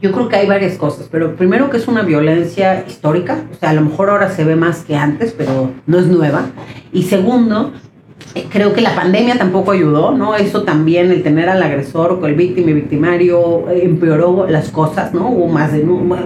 Yo 0.00 0.10
creo 0.10 0.28
que 0.30 0.36
hay 0.36 0.46
varias 0.46 0.78
cosas, 0.78 1.06
pero 1.10 1.36
primero 1.36 1.68
que 1.68 1.76
es 1.76 1.86
una 1.86 2.02
violencia 2.02 2.82
histórica, 2.88 3.44
o 3.52 3.56
sea, 3.56 3.70
a 3.70 3.74
lo 3.74 3.82
mejor 3.82 4.08
ahora 4.08 4.30
se 4.30 4.42
ve 4.42 4.56
más 4.56 4.84
que 4.84 4.96
antes, 4.96 5.34
pero 5.36 5.70
no 5.86 5.98
es 5.98 6.06
nueva. 6.06 6.46
Y 6.94 7.02
segundo, 7.02 7.72
eh, 8.34 8.46
creo 8.50 8.72
que 8.72 8.80
la 8.80 8.94
pandemia 8.94 9.36
tampoco 9.36 9.72
ayudó, 9.72 10.12
¿no? 10.12 10.34
Eso 10.34 10.62
también, 10.62 11.10
el 11.10 11.22
tener 11.22 11.50
al 11.50 11.62
agresor 11.62 12.18
o 12.20 12.26
el 12.26 12.34
víctima 12.34 12.70
y 12.70 12.74
victimario 12.74 13.68
eh, 13.68 13.82
empeoró 13.84 14.46
las 14.48 14.70
cosas, 14.70 15.12
¿no? 15.12 15.28
Hubo 15.28 15.48
más, 15.48 15.72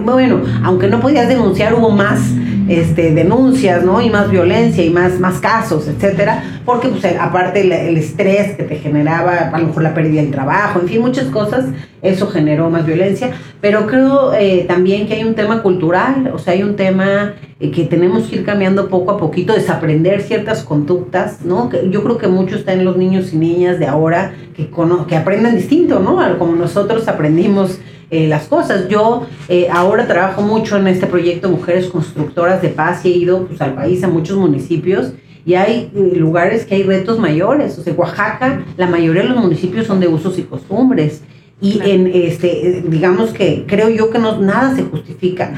bueno, 0.03 0.41
aunque 0.63 0.87
no 0.87 1.01
podías 1.01 1.27
denunciar, 1.27 1.73
hubo 1.73 1.89
más 1.89 2.21
este, 2.69 3.15
denuncias, 3.15 3.83
¿no? 3.83 3.99
Y 3.99 4.11
más 4.11 4.29
violencia 4.29 4.85
y 4.85 4.91
más, 4.91 5.19
más 5.19 5.39
casos, 5.39 5.87
etcétera, 5.87 6.61
porque 6.65 6.87
pues 6.89 7.03
aparte 7.19 7.61
el, 7.61 7.97
estrés 7.97 8.55
que 8.55 8.63
te 8.63 8.75
generaba, 8.75 9.49
a 9.51 9.59
lo 9.59 9.67
mejor 9.67 9.81
la 9.81 9.95
pérdida 9.95 10.21
del 10.21 10.29
trabajo, 10.29 10.79
en 10.79 10.87
fin, 10.87 11.01
muchas 11.01 11.25
cosas, 11.25 11.65
eso 12.03 12.27
generó 12.27 12.69
más 12.69 12.85
violencia, 12.85 13.31
pero 13.59 13.87
creo 13.87 14.33
eh, 14.33 14.65
también 14.67 15.07
que 15.07 15.15
hay 15.15 15.23
un 15.23 15.33
tema 15.33 15.63
cultural, 15.63 16.31
o 16.31 16.37
sea, 16.37 16.53
hay 16.53 16.61
un 16.61 16.75
tema 16.75 17.33
eh, 17.59 17.71
que 17.71 17.85
tenemos 17.85 18.27
que 18.27 18.37
ir 18.37 18.45
cambiando 18.45 18.87
poco 18.87 19.11
a 19.11 19.17
poquito, 19.17 19.53
desaprender 19.53 20.21
ciertas 20.21 20.63
conductas, 20.63 21.43
¿no? 21.43 21.71
Yo 21.89 22.03
creo 22.03 22.19
que 22.19 22.27
mucho 22.27 22.55
está 22.55 22.73
en 22.73 22.85
los 22.85 22.97
niños 22.97 23.33
y 23.33 23.37
niñas 23.37 23.79
de 23.79 23.87
ahora 23.87 24.33
que, 24.55 24.69
que 25.07 25.15
aprendan 25.15 25.55
distinto, 25.55 25.99
¿no? 25.99 26.19
Como 26.37 26.55
nosotros 26.55 27.07
aprendimos 27.07 27.79
eh, 28.11 28.27
las 28.27 28.47
cosas. 28.47 28.87
Yo 28.89 29.27
eh, 29.47 29.67
ahora 29.71 30.07
trabajo 30.07 30.41
mucho 30.41 30.77
en 30.77 30.87
este 30.87 31.05
proyecto 31.05 31.49
Mujeres 31.49 31.87
Constructoras 31.87 32.61
de 32.61 32.69
Paz 32.69 33.05
y 33.05 33.09
he 33.09 33.17
ido 33.17 33.45
pues, 33.45 33.61
al 33.61 33.75
país, 33.75 34.03
a 34.03 34.07
muchos 34.07 34.37
municipios. 34.37 35.13
Y 35.45 35.53
hay 35.53 35.91
eh, 35.95 36.13
lugares 36.15 36.65
que 36.65 36.75
hay 36.75 36.83
retos 36.83 37.19
mayores. 37.19 37.77
O 37.77 37.83
sea, 37.83 37.93
Oaxaca, 37.93 38.63
la 38.77 38.87
mayoría 38.87 39.23
de 39.23 39.29
los 39.29 39.37
municipios 39.37 39.85
son 39.85 39.99
de 39.99 40.07
usos 40.07 40.39
y 40.39 40.43
costumbres. 40.43 41.21
Y 41.61 41.81
en 41.83 42.07
este, 42.07 42.83
digamos 42.87 43.31
que 43.31 43.65
creo 43.67 43.89
yo 43.89 44.09
que 44.09 44.17
no, 44.17 44.39
nada 44.39 44.73
se 44.73 44.83
justifica, 44.83 45.53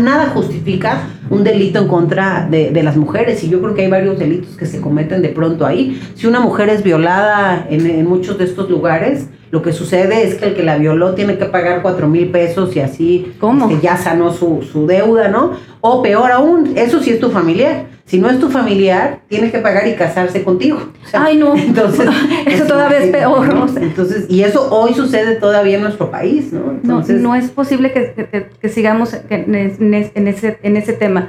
nada 0.00 0.28
justifica 0.28 1.08
un 1.28 1.44
delito 1.44 1.78
en 1.78 1.88
contra 1.88 2.48
de, 2.50 2.70
de, 2.70 2.82
las 2.82 2.96
mujeres. 2.96 3.44
Y 3.44 3.50
yo 3.50 3.60
creo 3.60 3.74
que 3.74 3.82
hay 3.82 3.90
varios 3.90 4.18
delitos 4.18 4.56
que 4.56 4.64
se 4.64 4.80
cometen 4.80 5.20
de 5.20 5.28
pronto 5.28 5.66
ahí. 5.66 6.00
Si 6.14 6.26
una 6.26 6.40
mujer 6.40 6.70
es 6.70 6.82
violada 6.82 7.66
en, 7.68 7.86
en 7.86 8.08
muchos 8.08 8.38
de 8.38 8.44
estos 8.44 8.70
lugares, 8.70 9.28
Lo 9.52 9.62
que 9.62 9.72
sucede 9.72 10.26
es 10.26 10.34
que 10.36 10.46
el 10.46 10.54
que 10.54 10.62
la 10.64 10.78
violó 10.78 11.14
tiene 11.14 11.36
que 11.38 11.44
pagar 11.44 11.82
cuatro 11.82 12.08
mil 12.08 12.30
pesos 12.30 12.74
y 12.74 12.80
así 12.80 13.34
¿Cómo? 13.38 13.68
este, 13.70 13.82
ya 13.86 13.96
sanó 13.98 14.32
su, 14.32 14.62
su 14.62 14.86
deuda, 14.86 15.28
¿no? 15.28 15.52
O 15.82 16.02
peor 16.02 16.32
aún, 16.32 16.72
eso 16.74 17.00
sí 17.00 17.10
es 17.10 17.20
tu 17.20 17.30
familiar. 17.30 17.84
Si 18.06 18.18
no 18.18 18.28
es 18.30 18.38
tu 18.40 18.48
familiar, 18.50 19.20
tiene 19.28 19.50
que 19.52 19.58
pagar 19.58 19.86
y 19.86 19.94
casarse 19.94 20.42
contigo. 20.42 20.78
O 21.04 21.06
sea, 21.08 21.24
Ay, 21.24 21.36
no. 21.36 21.54
Entonces, 21.56 22.08
Eso 22.46 22.64
todavía 22.66 22.98
es 22.98 23.10
peor. 23.10 23.46
Entonces, 23.80 24.26
y 24.30 24.42
eso 24.42 24.68
hoy 24.74 24.94
sucede 24.94 25.36
todavía 25.36 25.76
en 25.76 25.82
nuestro 25.82 26.10
país, 26.10 26.52
¿no? 26.52 26.60
No, 26.60 26.70
Entonces, 26.72 27.20
no 27.20 27.34
es 27.34 27.50
posible 27.50 27.92
que, 27.92 28.12
que- 28.30 28.48
que 28.60 28.68
sigamos 28.68 29.14
en, 29.30 29.54
en- 29.54 29.94
en 30.14 30.28
ese, 30.28 30.58
en 30.62 30.76
ese 30.78 30.94
tema. 30.94 31.28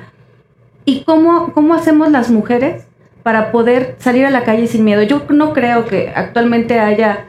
¿Y 0.86 1.04
cómo, 1.04 1.52
cómo 1.54 1.74
hacemos 1.74 2.10
las 2.12 2.30
mujeres 2.30 2.84
para 3.22 3.52
poder 3.52 3.96
salir 4.00 4.26
a 4.26 4.30
la 4.32 4.44
calle 4.44 4.68
sin 4.68 4.84
miedo? 4.86 5.02
Yo 5.04 5.22
no 5.30 5.54
creo 5.54 5.86
que 5.86 6.12
actualmente 6.16 6.80
haya 6.80 7.26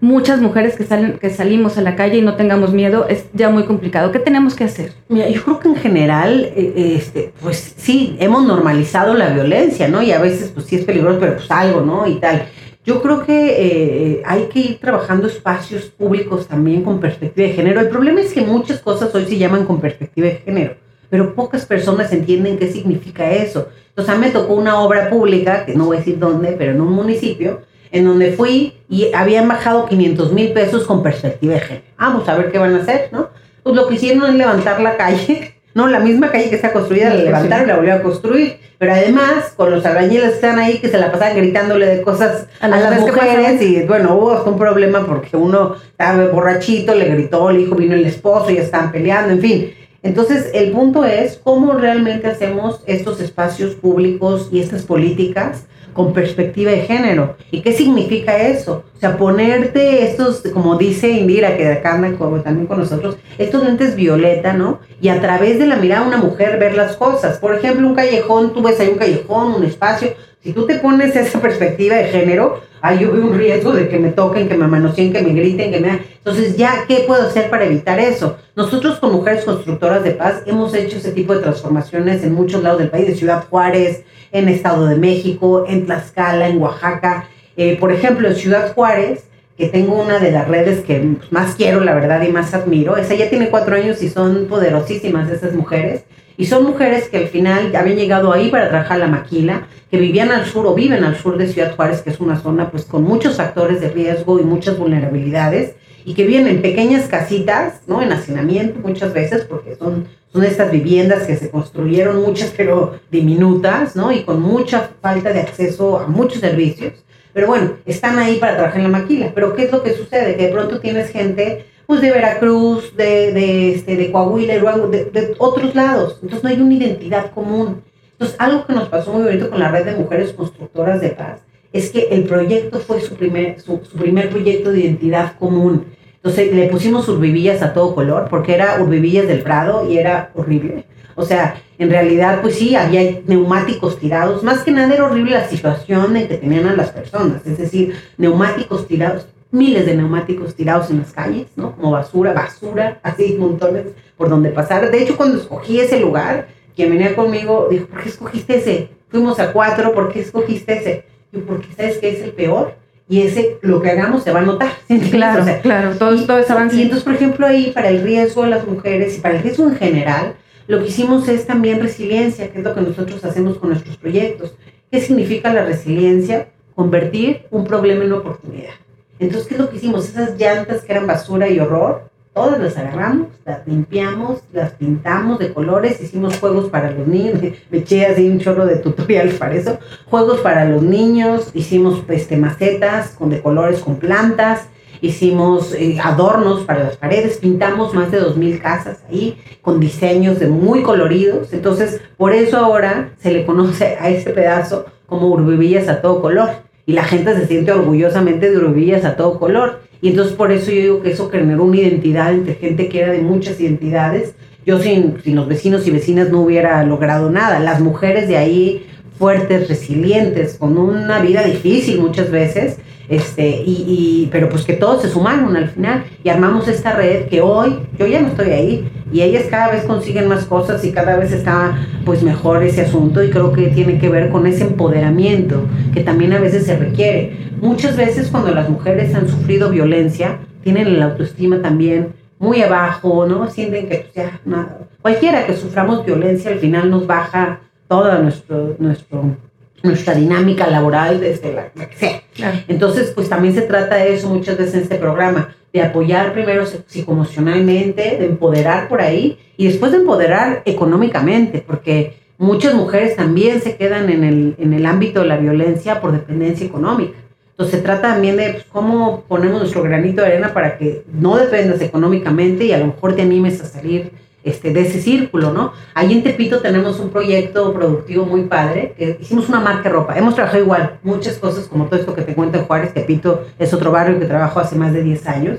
muchas 0.00 0.40
mujeres 0.40 0.76
que, 0.76 0.84
salen, 0.84 1.18
que 1.18 1.30
salimos 1.30 1.78
a 1.78 1.82
la 1.82 1.96
calle 1.96 2.18
y 2.18 2.22
no 2.22 2.36
tengamos 2.36 2.72
miedo. 2.72 3.06
Es 3.08 3.26
ya 3.32 3.50
muy 3.50 3.64
complicado. 3.64 4.12
¿Qué 4.12 4.18
tenemos 4.18 4.54
que 4.54 4.64
hacer? 4.64 4.92
Mira, 5.08 5.28
yo 5.28 5.42
creo 5.42 5.60
que 5.60 5.68
en 5.68 5.76
general, 5.76 6.52
eh, 6.54 6.94
este, 6.96 7.32
pues 7.40 7.74
sí, 7.76 8.16
hemos 8.20 8.44
normalizado 8.46 9.14
la 9.14 9.30
violencia, 9.30 9.88
¿no? 9.88 10.02
Y 10.02 10.12
a 10.12 10.20
veces, 10.20 10.50
pues 10.54 10.66
sí 10.66 10.76
es 10.76 10.84
peligroso, 10.84 11.18
pero 11.20 11.36
pues 11.36 11.50
algo, 11.50 11.80
¿no? 11.80 12.06
Y 12.06 12.16
tal. 12.16 12.46
Yo 12.84 13.02
creo 13.02 13.22
que 13.22 13.50
eh, 13.58 14.22
hay 14.24 14.44
que 14.44 14.60
ir 14.60 14.78
trabajando 14.78 15.26
espacios 15.26 15.84
públicos 15.84 16.48
también 16.48 16.82
con 16.82 17.00
perspectiva 17.00 17.46
de 17.46 17.52
género. 17.52 17.80
El 17.80 17.88
problema 17.88 18.20
es 18.20 18.32
que 18.32 18.40
muchas 18.40 18.80
cosas 18.80 19.14
hoy 19.14 19.26
se 19.26 19.36
llaman 19.36 19.66
con 19.66 19.78
perspectiva 19.78 20.28
de 20.28 20.36
género, 20.36 20.76
pero 21.10 21.34
pocas 21.34 21.66
personas 21.66 22.10
entienden 22.12 22.56
qué 22.56 22.70
significa 22.72 23.30
eso. 23.30 23.68
Entonces, 23.90 24.14
a 24.14 24.18
me 24.18 24.30
tocó 24.30 24.54
una 24.54 24.80
obra 24.80 25.10
pública, 25.10 25.66
que 25.66 25.74
no 25.74 25.86
voy 25.86 25.96
a 25.96 25.98
decir 25.98 26.18
dónde, 26.18 26.52
pero 26.52 26.72
en 26.72 26.80
un 26.80 26.92
municipio, 26.92 27.60
en 27.90 28.04
donde 28.04 28.32
fui 28.32 28.74
y 28.88 29.12
habían 29.12 29.48
bajado 29.48 29.86
500 29.86 30.32
mil 30.32 30.52
pesos 30.52 30.84
con 30.84 31.02
perspectiva 31.02 31.54
de 31.54 31.60
género. 31.60 31.84
Vamos 31.98 32.28
a 32.28 32.36
ver 32.36 32.52
qué 32.52 32.58
van 32.58 32.74
a 32.74 32.82
hacer, 32.82 33.08
¿no? 33.12 33.28
Pues 33.62 33.76
lo 33.76 33.88
que 33.88 33.94
hicieron 33.96 34.24
es 34.30 34.34
levantar 34.34 34.80
la 34.80 34.96
calle, 34.96 35.54
no, 35.74 35.88
la 35.88 36.00
misma 36.00 36.30
calle 36.30 36.48
que 36.48 36.56
está 36.56 36.72
construida, 36.72 37.10
la 37.10 37.22
levantaron 37.22 37.64
y 37.64 37.68
la 37.68 37.76
volvieron 37.76 38.00
a 38.00 38.02
construir. 38.02 38.58
Pero 38.78 38.92
además, 38.92 39.54
con 39.56 39.72
los 39.72 39.84
albañiles 39.84 40.28
que 40.28 40.34
están 40.36 40.58
ahí, 40.58 40.78
que 40.78 40.88
se 40.88 40.98
la 40.98 41.10
pasaban 41.10 41.36
gritándole 41.36 41.86
de 41.86 42.02
cosas 42.02 42.46
A 42.60 42.66
a, 42.66 42.68
las 42.68 42.82
las 42.82 43.00
mujeres, 43.00 43.20
¿qué 43.20 43.36
mujeres, 43.36 43.62
y 43.62 43.82
bueno, 43.82 44.14
hubo 44.14 44.32
hasta 44.32 44.50
un 44.50 44.58
problema 44.58 45.04
porque 45.04 45.36
uno 45.36 45.74
estaba 45.90 46.26
borrachito, 46.26 46.94
le 46.94 47.06
gritó, 47.06 47.50
le 47.50 47.58
dijo, 47.58 47.74
vino 47.74 47.94
el 47.94 48.06
esposo, 48.06 48.50
y 48.50 48.54
ya 48.54 48.62
estaban 48.62 48.92
peleando, 48.92 49.32
en 49.32 49.40
fin. 49.40 49.74
Entonces, 50.02 50.50
el 50.54 50.70
punto 50.70 51.04
es 51.04 51.40
cómo 51.42 51.72
realmente 51.72 52.28
hacemos 52.28 52.80
estos 52.86 53.20
espacios 53.20 53.74
públicos 53.74 54.48
y 54.52 54.60
estas 54.60 54.82
políticas 54.82 55.64
con 55.92 56.12
perspectiva 56.12 56.70
de 56.70 56.82
género. 56.82 57.36
¿Y 57.50 57.60
qué 57.60 57.72
significa 57.72 58.38
eso? 58.38 58.84
O 58.96 59.00
sea, 59.00 59.16
ponerte 59.16 60.04
estos, 60.04 60.42
como 60.54 60.76
dice 60.76 61.08
Indira, 61.10 61.56
que 61.56 61.66
acá 61.66 61.94
anda 61.94 62.16
también 62.44 62.68
con 62.68 62.78
nosotros, 62.78 63.16
estos 63.36 63.64
lentes 63.64 63.96
violeta, 63.96 64.52
¿no? 64.52 64.78
Y 65.00 65.08
a 65.08 65.20
través 65.20 65.58
de 65.58 65.66
la 65.66 65.74
mirada 65.74 66.02
de 66.02 66.08
una 66.08 66.18
mujer 66.18 66.60
ver 66.60 66.76
las 66.76 66.94
cosas. 66.96 67.38
Por 67.38 67.56
ejemplo, 67.56 67.88
un 67.88 67.96
callejón, 67.96 68.54
tú 68.54 68.62
ves 68.62 68.78
ahí 68.78 68.88
un 68.88 68.98
callejón, 68.98 69.54
un 69.54 69.64
espacio. 69.64 70.14
Si 70.42 70.52
tú 70.52 70.66
te 70.66 70.76
pones 70.76 71.16
esa 71.16 71.40
perspectiva 71.40 71.96
de 71.96 72.04
género, 72.04 72.60
ahí 72.80 73.00
yo 73.00 73.12
veo 73.12 73.26
un 73.26 73.36
riesgo 73.36 73.72
de 73.72 73.88
que 73.88 73.98
me 73.98 74.10
toquen, 74.10 74.48
que 74.48 74.56
me 74.56 74.68
manoseen, 74.68 75.12
que 75.12 75.20
me 75.20 75.32
griten, 75.32 75.72
que 75.72 75.80
me... 75.80 76.00
Entonces, 76.18 76.56
¿ya 76.56 76.84
qué 76.86 77.04
puedo 77.06 77.26
hacer 77.26 77.50
para 77.50 77.64
evitar 77.64 77.98
eso? 77.98 78.36
Nosotros 78.54 78.98
con 79.00 79.12
Mujeres 79.12 79.44
Constructoras 79.44 80.04
de 80.04 80.12
Paz 80.12 80.42
hemos 80.46 80.74
hecho 80.74 80.98
ese 80.98 81.10
tipo 81.10 81.34
de 81.34 81.40
transformaciones 81.40 82.22
en 82.22 82.34
muchos 82.34 82.62
lados 82.62 82.78
del 82.78 82.88
país, 82.88 83.08
de 83.08 83.16
Ciudad 83.16 83.46
Juárez, 83.50 84.04
en 84.30 84.48
Estado 84.48 84.86
de 84.86 84.96
México, 84.96 85.64
en 85.66 85.86
Tlaxcala, 85.86 86.48
en 86.48 86.62
Oaxaca. 86.62 87.28
Eh, 87.56 87.76
por 87.80 87.90
ejemplo, 87.90 88.28
en 88.28 88.36
Ciudad 88.36 88.72
Juárez, 88.74 89.24
que 89.56 89.66
tengo 89.66 90.00
una 90.00 90.20
de 90.20 90.30
las 90.30 90.46
redes 90.46 90.84
que 90.84 91.16
más 91.30 91.56
quiero, 91.56 91.80
la 91.80 91.94
verdad, 91.94 92.22
y 92.22 92.30
más 92.30 92.54
admiro, 92.54 92.96
esa 92.96 93.14
ya 93.14 93.28
tiene 93.28 93.50
cuatro 93.50 93.74
años 93.74 94.02
y 94.04 94.08
son 94.08 94.46
poderosísimas 94.46 95.28
esas 95.30 95.52
mujeres. 95.54 96.04
Y 96.38 96.46
son 96.46 96.62
mujeres 96.62 97.08
que 97.08 97.16
al 97.16 97.26
final 97.26 97.74
habían 97.74 97.96
llegado 97.96 98.32
ahí 98.32 98.48
para 98.48 98.68
trabajar 98.68 99.00
la 99.00 99.08
maquila, 99.08 99.66
que 99.90 99.98
vivían 99.98 100.30
al 100.30 100.46
sur 100.46 100.66
o 100.66 100.74
viven 100.74 101.02
al 101.02 101.16
sur 101.16 101.36
de 101.36 101.48
Ciudad 101.48 101.74
Juárez, 101.74 102.00
que 102.00 102.10
es 102.10 102.20
una 102.20 102.38
zona 102.38 102.70
pues 102.70 102.84
con 102.84 103.02
muchos 103.02 103.36
factores 103.36 103.80
de 103.80 103.88
riesgo 103.88 104.38
y 104.38 104.44
muchas 104.44 104.78
vulnerabilidades, 104.78 105.74
y 106.04 106.14
que 106.14 106.24
viven 106.24 106.46
en 106.46 106.62
pequeñas 106.62 107.08
casitas, 107.08 107.80
¿no? 107.88 108.00
En 108.02 108.12
hacinamiento 108.12 108.78
muchas 108.78 109.12
veces, 109.12 109.44
porque 109.46 109.74
son, 109.74 110.06
son 110.32 110.44
estas 110.44 110.70
viviendas 110.70 111.24
que 111.24 111.36
se 111.36 111.50
construyeron 111.50 112.22
muchas, 112.22 112.54
pero 112.56 113.00
diminutas, 113.10 113.96
¿no? 113.96 114.12
Y 114.12 114.22
con 114.22 114.40
mucha 114.40 114.90
falta 115.02 115.32
de 115.32 115.40
acceso 115.40 115.98
a 115.98 116.06
muchos 116.06 116.40
servicios. 116.40 116.92
Pero 117.32 117.48
bueno, 117.48 117.72
están 117.84 118.16
ahí 118.20 118.36
para 118.38 118.54
trabajar 118.54 118.78
en 118.78 118.92
la 118.92 118.98
maquila. 118.98 119.32
Pero 119.34 119.56
¿qué 119.56 119.64
es 119.64 119.72
lo 119.72 119.82
que 119.82 119.92
sucede? 119.92 120.36
Que 120.36 120.46
de 120.46 120.52
pronto 120.52 120.78
tienes 120.78 121.10
gente 121.10 121.66
pues 121.88 122.02
de 122.02 122.10
Veracruz, 122.10 122.94
de, 122.98 123.32
de, 123.32 123.74
este, 123.74 123.96
de 123.96 124.12
Coahuila, 124.12 124.58
de, 124.58 125.34
otros 125.38 125.74
lados. 125.74 126.18
Entonces 126.22 126.44
no 126.44 126.50
hay 126.50 126.60
una 126.60 126.74
identidad 126.74 127.30
común. 127.30 127.80
Entonces 128.12 128.36
algo 128.38 128.66
que 128.66 128.74
nos 128.74 128.90
pasó 128.90 129.10
muy 129.10 129.22
bonito 129.22 129.48
con 129.48 129.58
la 129.58 129.70
red 129.70 129.86
de 129.86 129.96
mujeres 129.96 130.34
constructoras 130.34 131.00
de 131.00 131.08
paz 131.08 131.40
es 131.72 131.88
que 131.88 132.08
el 132.10 132.24
proyecto 132.24 132.80
fue 132.80 133.00
su 133.00 133.14
primer, 133.14 133.58
su, 133.62 133.80
su 133.90 133.96
primer 133.96 134.28
proyecto 134.28 134.70
de 134.70 134.80
identidad 134.80 135.38
común. 135.38 135.86
Entonces 136.16 136.54
le 136.54 136.68
pusimos 136.68 137.08
urbivillas 137.08 137.62
a 137.62 137.72
todo 137.72 137.94
color 137.94 138.26
porque 138.28 138.54
era 138.54 138.82
urbivillas 138.82 139.26
del 139.26 139.40
Prado 139.40 139.90
y 139.90 139.96
era 139.96 140.30
horrible. 140.34 140.84
O 141.14 141.24
sea, 141.24 141.56
en 141.78 141.88
realidad, 141.88 142.42
pues 142.42 142.56
sí, 142.56 142.76
había 142.76 143.22
neumáticos 143.26 143.98
tirados. 143.98 144.42
Más 144.42 144.62
que 144.62 144.72
nada 144.72 144.92
era 144.92 145.06
horrible 145.06 145.30
la 145.30 145.48
situación 145.48 146.18
en 146.18 146.28
que 146.28 146.36
tenían 146.36 146.66
a 146.66 146.76
las 146.76 146.90
personas. 146.90 147.46
Es 147.46 147.56
decir, 147.56 147.94
neumáticos 148.18 148.86
tirados, 148.86 149.26
miles 149.50 149.86
de 149.86 149.94
neumáticos 149.96 150.54
tirados 150.54 150.90
en 150.90 150.98
las 150.98 151.12
calles, 151.12 151.46
¿no? 151.56 151.74
Como 151.76 151.92
basura, 151.92 152.32
basura, 152.32 153.00
así 153.02 153.36
montones 153.38 153.86
por 154.16 154.28
donde 154.28 154.50
pasar. 154.50 154.90
De 154.90 155.02
hecho, 155.02 155.16
cuando 155.16 155.38
escogí 155.38 155.80
ese 155.80 156.00
lugar, 156.00 156.48
quien 156.76 156.90
venía 156.90 157.16
conmigo 157.16 157.68
dijo, 157.70 157.86
¿por 157.86 158.02
qué 158.02 158.08
escogiste 158.08 158.56
ese? 158.56 158.88
Fuimos 159.08 159.38
a 159.40 159.52
cuatro, 159.52 159.94
¿por 159.94 160.12
qué 160.12 160.20
escogiste 160.20 160.76
ese? 160.78 161.04
Yo, 161.32 161.40
porque 161.44 161.66
sabes 161.76 161.98
que 161.98 162.10
es 162.10 162.20
el 162.22 162.32
peor 162.32 162.74
y 163.08 163.22
ese, 163.22 163.56
lo 163.62 163.80
que 163.80 163.90
hagamos 163.90 164.22
se 164.22 164.32
va 164.32 164.40
a 164.40 164.44
notar. 164.44 164.70
Claro, 165.10 165.42
O 165.42 165.44
sea, 165.44 165.60
claro, 165.62 165.96
todo, 165.96 166.14
y- 166.14 166.26
todo 166.26 166.38
es 166.38 166.50
avance. 166.50 166.76
Y 166.76 166.82
entonces, 166.82 167.04
por 167.04 167.14
ejemplo, 167.14 167.46
ahí 167.46 167.70
para 167.74 167.88
el 167.88 168.02
riesgo 168.02 168.42
de 168.44 168.50
las 168.50 168.66
mujeres 168.66 169.16
y 169.16 169.20
para 169.20 169.36
el 169.36 169.42
riesgo 169.42 169.64
en 169.66 169.76
general, 169.76 170.34
lo 170.66 170.80
que 170.82 170.88
hicimos 170.88 171.26
es 171.28 171.46
también 171.46 171.80
resiliencia, 171.80 172.52
que 172.52 172.58
es 172.58 172.64
lo 172.64 172.74
que 172.74 172.82
nosotros 172.82 173.24
hacemos 173.24 173.56
con 173.56 173.70
nuestros 173.70 173.96
proyectos. 173.96 174.54
¿Qué 174.90 175.00
significa 175.00 175.52
la 175.54 175.64
resiliencia? 175.64 176.48
Convertir 176.74 177.46
un 177.50 177.64
problema 177.64 178.04
en 178.04 178.12
oportunidad. 178.12 178.74
Entonces, 179.18 179.48
¿qué 179.48 179.54
es 179.54 179.60
lo 179.60 179.70
que 179.70 179.76
hicimos? 179.76 180.08
Esas 180.08 180.38
llantas 180.38 180.82
que 180.82 180.92
eran 180.92 181.06
basura 181.06 181.48
y 181.48 181.58
horror, 181.58 182.08
todas 182.38 182.60
las 182.60 182.76
agarramos, 182.76 183.28
las 183.44 183.66
limpiamos, 183.66 184.42
las 184.52 184.70
pintamos 184.72 185.40
de 185.40 185.52
colores, 185.52 186.00
hicimos 186.00 186.38
juegos 186.38 186.70
para 186.70 186.92
los 186.92 187.06
niños, 187.06 187.40
me 187.70 187.78
eché 187.78 188.06
así 188.06 188.28
un 188.28 188.38
chorro 188.38 188.64
de 188.64 188.76
tutoriales 188.76 189.34
para 189.34 189.56
eso, 189.56 189.78
juegos 190.06 190.38
para 190.40 190.64
los 190.64 190.82
niños, 190.82 191.50
hicimos 191.54 192.02
este, 192.08 192.36
macetas 192.36 193.10
con, 193.10 193.30
de 193.30 193.42
colores 193.42 193.80
con 193.80 193.96
plantas, 193.96 194.68
hicimos 195.00 195.74
eh, 195.74 195.98
adornos 196.00 196.64
para 196.64 196.84
las 196.84 196.96
paredes, 196.96 197.38
pintamos 197.38 197.92
más 197.92 198.12
de 198.12 198.20
2.000 198.20 198.60
casas 198.60 198.98
ahí 199.08 199.40
con 199.60 199.80
diseños 199.80 200.38
de 200.38 200.46
muy 200.46 200.82
coloridos, 200.82 201.52
entonces 201.52 202.00
por 202.16 202.32
eso 202.34 202.58
ahora 202.58 203.14
se 203.18 203.32
le 203.32 203.46
conoce 203.46 203.96
a 204.00 204.10
ese 204.10 204.30
pedazo 204.30 204.86
como 205.06 205.28
urbivillas 205.28 205.88
a 205.88 206.00
todo 206.02 206.20
color 206.20 206.67
y 206.88 206.94
la 206.94 207.04
gente 207.04 207.36
se 207.36 207.46
siente 207.46 207.70
orgullosamente 207.70 208.50
de 208.50 208.56
urbillas 208.56 209.04
a 209.04 209.14
todo 209.14 209.38
color. 209.38 209.82
Y 210.00 210.08
entonces 210.08 210.34
por 210.34 210.50
eso 210.50 210.70
yo 210.70 210.80
digo 210.80 211.02
que 211.02 211.10
eso 211.10 211.28
generó 211.28 211.64
una 211.64 211.76
identidad 211.76 212.32
entre 212.32 212.54
gente 212.54 212.88
que 212.88 213.00
era 213.00 213.12
de 213.12 213.20
muchas 213.20 213.60
identidades. 213.60 214.34
Yo 214.64 214.78
sin, 214.78 215.20
sin 215.22 215.36
los 215.36 215.46
vecinos 215.46 215.86
y 215.86 215.90
vecinas 215.90 216.30
no 216.30 216.40
hubiera 216.40 216.82
logrado 216.84 217.28
nada. 217.28 217.60
Las 217.60 217.80
mujeres 217.80 218.26
de 218.26 218.38
ahí 218.38 218.86
fuertes, 219.18 219.68
resilientes, 219.68 220.54
con 220.54 220.78
una 220.78 221.20
vida 221.20 221.42
difícil 221.42 222.00
muchas 222.00 222.30
veces, 222.30 222.78
este, 223.10 223.48
y, 223.48 223.84
y, 223.86 224.28
pero 224.32 224.48
pues 224.48 224.64
que 224.64 224.72
todos 224.72 225.02
se 225.02 225.10
sumaron 225.10 225.56
al 225.56 225.68
final 225.68 226.04
y 226.24 226.30
armamos 226.30 226.68
esta 226.68 226.92
red 226.92 227.26
que 227.26 227.42
hoy, 227.42 227.80
yo 227.98 228.06
ya 228.06 228.22
no 228.22 228.28
estoy 228.28 228.50
ahí, 228.50 228.88
y 229.12 229.22
ellas 229.22 229.44
cada 229.50 229.70
vez 229.70 229.84
consiguen 229.84 230.28
más 230.28 230.44
cosas 230.44 230.84
y 230.84 230.92
cada 230.92 231.16
vez 231.16 231.32
está 231.32 231.78
pues 232.04 232.22
mejor 232.22 232.62
ese 232.62 232.82
asunto 232.82 233.22
y 233.22 233.30
creo 233.30 233.52
que 233.52 233.68
tiene 233.68 233.98
que 233.98 234.08
ver 234.08 234.30
con 234.30 234.46
ese 234.46 234.64
empoderamiento 234.64 235.66
que 235.94 236.02
también 236.02 236.32
a 236.32 236.40
veces 236.40 236.66
se 236.66 236.76
requiere. 236.76 237.50
Muchas 237.60 237.96
veces 237.96 238.28
cuando 238.30 238.54
las 238.54 238.68
mujeres 238.68 239.14
han 239.14 239.28
sufrido 239.28 239.70
violencia, 239.70 240.38
tienen 240.62 240.98
la 240.98 241.06
autoestima 241.06 241.62
también 241.62 242.14
muy 242.38 242.62
abajo, 242.62 243.26
¿no? 243.26 243.48
Sienten 243.50 243.88
que 243.88 243.96
pues, 243.96 244.14
ya, 244.14 244.40
nada. 244.44 244.78
cualquiera 245.02 245.46
que 245.46 245.56
suframos 245.56 246.04
violencia 246.04 246.50
al 246.50 246.58
final 246.58 246.90
nos 246.90 247.06
baja 247.06 247.60
toda 247.88 248.18
nuestro, 248.18 248.76
nuestro, 248.78 249.36
nuestra 249.82 250.14
dinámica 250.14 250.66
laboral 250.66 251.20
desde 251.20 251.52
la, 251.52 251.68
la 251.74 251.88
que 251.88 251.96
sea. 251.96 252.22
Claro. 252.34 252.58
Entonces, 252.68 253.12
pues 253.14 253.28
también 253.28 253.54
se 253.54 253.62
trata 253.62 253.96
de 253.96 254.14
eso 254.14 254.28
muchas 254.28 254.58
veces 254.58 254.74
en 254.74 254.82
este 254.82 254.96
programa, 254.96 255.48
de 255.72 255.82
apoyar 255.82 256.32
primero 256.32 256.64
psicoemocionalmente, 256.66 258.16
de 258.18 258.26
empoderar 258.26 258.88
por 258.88 259.00
ahí 259.00 259.38
y 259.56 259.66
después 259.66 259.92
de 259.92 259.98
empoderar 259.98 260.62
económicamente, 260.64 261.62
porque 261.66 262.16
muchas 262.38 262.74
mujeres 262.74 263.16
también 263.16 263.60
se 263.60 263.76
quedan 263.76 264.10
en 264.10 264.24
el, 264.24 264.54
en 264.58 264.72
el 264.72 264.86
ámbito 264.86 265.20
de 265.20 265.26
la 265.26 265.36
violencia 265.36 266.00
por 266.00 266.12
dependencia 266.12 266.66
económica. 266.66 267.18
Entonces 267.50 267.80
se 267.80 267.84
trata 267.84 268.12
también 268.12 268.36
de 268.36 268.50
pues, 268.50 268.64
cómo 268.70 269.24
ponemos 269.26 269.58
nuestro 269.58 269.82
granito 269.82 270.22
de 270.22 270.28
arena 270.28 270.54
para 270.54 270.78
que 270.78 271.02
no 271.12 271.36
dependas 271.36 271.80
económicamente 271.80 272.64
y 272.64 272.72
a 272.72 272.78
lo 272.78 272.86
mejor 272.86 273.16
te 273.16 273.22
animes 273.22 273.60
a 273.60 273.66
salir 273.66 274.12
este, 274.48 274.72
de 274.72 274.82
ese 274.82 275.00
círculo, 275.00 275.52
¿no? 275.52 275.72
Ahí 275.94 276.12
en 276.12 276.22
Tepito 276.22 276.60
tenemos 276.60 276.98
un 277.00 277.10
proyecto 277.10 277.72
productivo 277.72 278.24
muy 278.26 278.42
padre, 278.42 278.94
que 278.96 279.18
hicimos 279.20 279.48
una 279.48 279.60
marca 279.60 279.84
de 279.84 279.90
ropa, 279.90 280.18
hemos 280.18 280.34
trabajado 280.34 280.62
igual 280.62 280.98
muchas 281.02 281.36
cosas 281.38 281.66
como 281.66 281.86
todo 281.86 282.00
esto 282.00 282.14
que 282.14 282.22
te 282.22 282.34
cuento 282.34 282.58
en 282.58 282.64
Juárez, 282.64 282.94
Tepito 282.94 283.44
es 283.58 283.72
otro 283.72 283.92
barrio 283.92 284.18
que 284.18 284.26
trabajo 284.26 284.60
hace 284.60 284.76
más 284.76 284.92
de 284.92 285.02
10 285.02 285.26
años, 285.26 285.58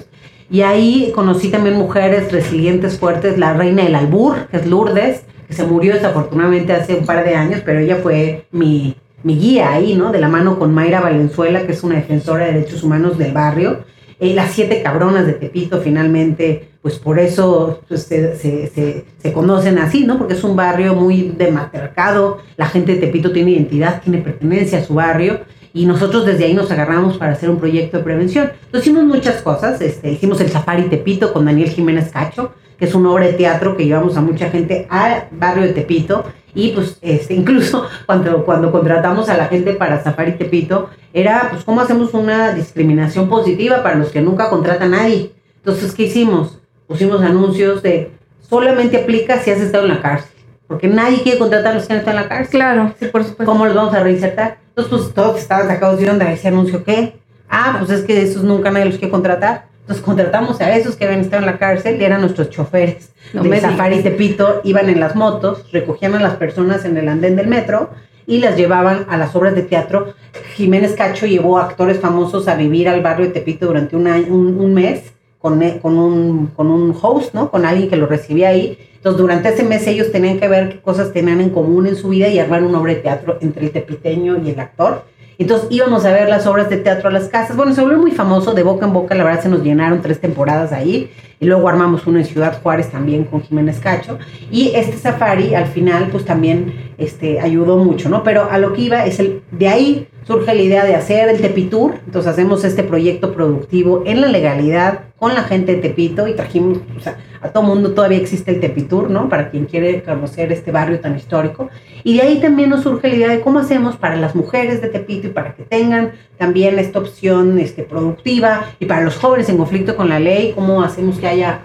y 0.52 0.62
ahí 0.62 1.12
conocí 1.14 1.50
también 1.50 1.76
mujeres 1.76 2.32
resilientes, 2.32 2.98
fuertes, 2.98 3.38
la 3.38 3.54
reina 3.54 3.84
del 3.84 3.96
albur, 3.96 4.48
que 4.48 4.58
es 4.58 4.66
Lourdes, 4.66 5.24
que 5.48 5.54
se 5.54 5.64
murió 5.64 5.94
desafortunadamente 5.94 6.74
hace 6.74 6.96
un 6.96 7.06
par 7.06 7.24
de 7.24 7.36
años, 7.36 7.62
pero 7.64 7.80
ella 7.80 7.98
fue 7.98 8.46
mi, 8.52 8.96
mi 9.24 9.38
guía 9.38 9.74
ahí, 9.74 9.96
¿no? 9.96 10.12
De 10.12 10.20
la 10.20 10.28
mano 10.28 10.58
con 10.58 10.74
Mayra 10.74 11.02
Valenzuela, 11.02 11.66
que 11.66 11.74
es 11.74 11.84
una 11.84 11.96
defensora 11.96 12.46
de 12.46 12.54
derechos 12.54 12.84
humanos 12.84 13.18
del 13.18 13.34
barrio. 13.34 13.84
Eh, 14.20 14.34
las 14.34 14.52
siete 14.52 14.82
cabronas 14.82 15.26
de 15.26 15.34
Tepito 15.34 15.80
finalmente, 15.80 16.72
pues 16.82 16.96
por 17.00 17.20
eso 17.20 17.82
pues, 17.88 18.04
se, 18.04 18.36
se, 18.36 19.06
se, 19.18 19.34
conocen 19.34 19.78
así, 19.78 20.06
¿no? 20.06 20.18
Porque 20.18 20.34
es 20.34 20.44
un 20.44 20.58
barrio 20.58 20.94
muy 20.94 21.30
de 21.30 21.52
matriarcado, 21.52 22.40
la 22.58 22.68
gente 22.68 22.96
de 22.96 23.00
Tepito 23.00 23.32
tiene 23.32 23.52
identidad, 23.52 24.02
tiene 24.02 24.18
pertenencia 24.18 24.80
a 24.80 24.84
su 24.84 24.94
barrio 24.94 25.40
y 25.74 25.86
nosotros 25.86 26.26
desde 26.26 26.46
ahí 26.46 26.54
nos 26.54 26.70
agarramos 26.70 27.18
para 27.18 27.32
hacer 27.32 27.50
un 27.50 27.60
proyecto 27.60 27.98
de 27.98 28.04
prevención. 28.04 28.52
Entonces 28.66 28.88
hicimos 28.88 29.06
muchas 29.06 29.42
cosas, 29.42 29.80
este, 29.80 30.12
hicimos 30.12 30.42
el 30.42 30.50
Safari 30.50 30.90
Tepito 30.90 31.32
con 31.32 31.46
Daniel 31.46 31.70
Jiménez 31.70 32.12
Cacho, 32.12 32.52
que 32.78 32.86
es 32.86 32.96
una 32.96 33.12
obra 33.12 33.28
de 33.28 33.34
teatro 33.34 33.78
que 33.78 33.86
llevamos 33.86 34.18
a 34.18 34.22
mucha 34.22 34.50
gente 34.50 34.86
al 34.90 35.28
barrio 35.32 35.64
de 35.64 35.74
Tepito 35.74 36.26
y 36.54 36.72
pues 36.72 36.98
este, 37.02 37.34
incluso 37.34 37.86
cuando, 38.06 38.46
cuando 38.46 38.72
contratamos 38.72 39.30
a 39.30 39.38
la 39.38 39.46
gente 39.46 39.74
para 39.74 40.04
Safari 40.04 40.34
Tepito, 40.34 40.90
era 41.14 41.48
pues 41.52 41.64
cómo 41.64 41.82
hacemos 41.82 42.14
una 42.14 42.54
discriminación 42.54 43.30
positiva 43.30 43.84
para 43.84 43.96
los 43.96 44.10
que 44.10 44.22
nunca 44.22 44.50
contratan 44.50 44.94
a 44.94 44.98
nadie. 44.98 45.32
Entonces, 45.58 45.94
¿qué 45.94 46.04
hicimos? 46.04 46.60
Pusimos 46.88 47.22
anuncios 47.22 47.84
de 47.84 48.12
solamente 48.50 48.98
aplica 48.98 49.40
si 49.40 49.52
has 49.52 49.60
estado 49.60 49.86
en 49.86 49.92
la 49.92 50.02
cárcel. 50.02 50.32
Porque 50.68 50.88
nadie 50.88 51.24
quiere 51.24 51.40
contratar 51.40 51.72
a 51.72 51.76
los 51.76 51.88
que 51.88 51.94
han 51.94 52.00
estado 52.00 52.18
en 52.18 52.24
la 52.24 52.30
cárcel. 52.30 52.52
Claro, 52.52 52.94
sí, 53.00 53.08
por 53.08 53.24
supuesto. 53.24 53.46
¿Cómo 53.46 53.66
los 53.66 53.76
vamos 53.76 53.94
a 53.94 54.02
reinsertar? 54.02 54.60
Entonces, 54.70 54.94
pues 54.94 55.14
todos 55.14 55.40
estaban 55.40 55.68
sacados 55.68 56.00
de 56.00 56.10
onda 56.10 56.32
ese 56.32 56.48
anuncio. 56.48 56.84
¿Qué? 56.84 57.20
Ah, 57.50 57.78
pues 57.80 57.90
es 57.90 58.06
que 58.06 58.22
esos 58.22 58.44
nunca 58.44 58.70
nadie 58.70 58.86
los 58.86 58.96
quiere 58.96 59.10
contratar. 59.10 59.69
Entonces 59.90 60.06
contratamos 60.06 60.62
a 60.62 60.78
esos 60.78 60.96
que 60.96 61.06
habían 61.06 61.22
estado 61.22 61.42
en 61.42 61.48
la 61.48 61.58
cárcel 61.58 62.00
y 62.00 62.04
eran 62.04 62.22
nuestros 62.22 62.52
choferes 62.52 63.10
no 63.34 63.42
de 63.42 63.60
Safari 63.60 64.04
Tepito, 64.04 64.62
iban 64.64 64.88
en 64.88 65.00
las 65.00 65.16
motos, 65.16 65.66
recogían 65.72 66.14
a 66.14 66.20
las 66.20 66.36
personas 66.36 66.86
en 66.86 66.96
el 66.96 67.08
andén 67.08 67.36
del 67.36 67.48
metro 67.48 67.90
y 68.28 68.38
las 68.38 68.56
llevaban 68.56 69.08
a 69.10 69.18
las 69.18 69.36
obras 69.36 69.56
de 69.56 69.64
teatro. 69.64 70.14
Jiménez 70.54 70.94
Cacho 70.94 71.26
llevó 71.26 71.58
a 71.58 71.64
actores 71.64 72.00
famosos 72.00 72.48
a 72.48 72.54
vivir 72.54 72.88
al 72.88 73.02
barrio 73.02 73.26
de 73.26 73.32
Tepito 73.32 73.66
durante 73.66 73.96
un, 73.96 74.06
un, 74.06 74.74
mes 74.76 75.12
con, 75.40 75.60
con, 75.80 75.98
un, 75.98 76.52
con 76.56 76.68
un 76.68 76.96
host, 77.02 77.34
¿no? 77.34 77.50
Con 77.50 77.66
alguien 77.66 77.90
que 77.90 77.96
lo 77.96 78.06
recibía 78.06 78.50
ahí. 78.50 78.78
Entonces, 78.94 79.20
durante 79.20 79.50
ese 79.50 79.64
mes 79.64 79.88
ellos 79.88 80.12
tenían 80.12 80.40
que 80.40 80.48
ver 80.48 80.70
qué 80.70 80.82
cosas 80.82 81.12
tenían 81.12 81.42
en 81.42 81.50
común 81.50 81.88
en 81.88 81.96
su 81.96 82.10
vida 82.10 82.28
y 82.28 82.38
armar 82.38 82.64
una 82.64 82.80
obra 82.80 82.94
de 82.94 83.00
teatro 83.00 83.40
entre 83.42 83.66
el 83.66 83.72
tepiteño 83.72 84.38
y 84.46 84.52
el 84.52 84.60
actor. 84.60 85.04
Entonces 85.40 85.70
íbamos 85.72 86.04
a 86.06 86.12
ver 86.12 86.28
las 86.28 86.46
obras 86.46 86.70
de 86.70 86.76
teatro 86.76 87.08
a 87.08 87.12
las 87.14 87.30
casas. 87.30 87.56
Bueno, 87.56 87.74
se 87.74 87.82
volvió 87.82 87.98
muy 87.98 88.12
famoso, 88.12 88.54
de 88.54 88.62
boca 88.62 88.86
en 88.86 88.92
boca, 88.92 89.16
la 89.16 89.24
verdad 89.24 89.42
se 89.42 89.48
nos 89.48 89.64
llenaron 89.64 90.02
tres 90.02 90.20
temporadas 90.20 90.74
ahí. 90.74 91.10
Y 91.40 91.46
luego 91.46 91.70
armamos 91.70 92.06
uno 92.06 92.20
en 92.20 92.26
Ciudad 92.26 92.62
Juárez 92.62 92.92
también 92.92 93.24
con 93.24 93.42
Jiménez 93.42 93.80
Cacho. 93.80 94.20
Y 94.52 94.74
este 94.76 94.98
safari 94.98 95.56
al 95.56 95.68
final 95.68 96.10
pues 96.12 96.26
también 96.26 96.74
este, 96.98 97.40
ayudó 97.40 97.78
mucho, 97.78 98.10
¿no? 98.10 98.22
Pero 98.24 98.52
a 98.52 98.58
lo 98.58 98.74
que 98.74 98.82
iba 98.82 99.06
es 99.06 99.22
el, 99.22 99.42
de 99.52 99.70
ahí 99.70 100.08
surge 100.28 100.54
la 100.54 100.62
idea 100.62 100.84
de 100.84 100.96
hacer 100.96 101.30
el 101.30 101.40
Tepitur. 101.40 101.96
Entonces 102.06 102.30
hacemos 102.30 102.66
este 102.66 102.84
proyecto 102.84 103.34
productivo 103.34 104.04
en 104.06 104.20
la 104.20 104.28
legalidad 104.28 105.09
con 105.20 105.36
la 105.36 105.44
gente 105.44 105.76
de 105.76 105.82
Tepito 105.82 106.28
y 106.28 106.34
trajimos, 106.34 106.80
o 106.98 107.00
sea, 107.02 107.18
a 107.42 107.50
todo 107.50 107.64
mundo 107.64 107.92
todavía 107.92 108.18
existe 108.18 108.52
el 108.52 108.60
Tepitur, 108.60 109.10
¿no? 109.10 109.30
Para 109.30 109.50
quien 109.50 109.66
quiere 109.66 110.02
conocer 110.04 110.52
este 110.52 110.72
barrio 110.72 111.00
tan 111.00 111.16
histórico. 111.16 111.70
Y 112.04 112.18
de 112.18 112.24
ahí 112.24 112.40
también 112.40 112.70
nos 112.70 112.84
surge 112.84 113.10
la 113.10 113.16
idea 113.16 113.30
de 113.30 113.42
cómo 113.42 113.60
hacemos 113.60 113.98
para 113.98 114.16
las 114.16 114.36
mujeres 114.36 114.82
de 114.82 114.88
Tepito 114.88 115.28
y 115.28 115.32
para 115.32 115.56
que 115.56 115.64
tengan 115.64 116.12
también 116.38 116.80
esta 116.80 117.00
opción 117.00 117.60
este, 117.60 117.84
productiva 117.84 118.66
y 118.80 118.86
para 118.86 119.02
los 119.02 119.18
jóvenes 119.18 119.50
en 119.50 119.58
conflicto 119.58 119.96
con 119.96 120.10
la 120.10 120.20
ley, 120.20 120.54
cómo 120.56 120.82
hacemos 120.82 121.18
que 121.18 121.28
haya, 121.28 121.62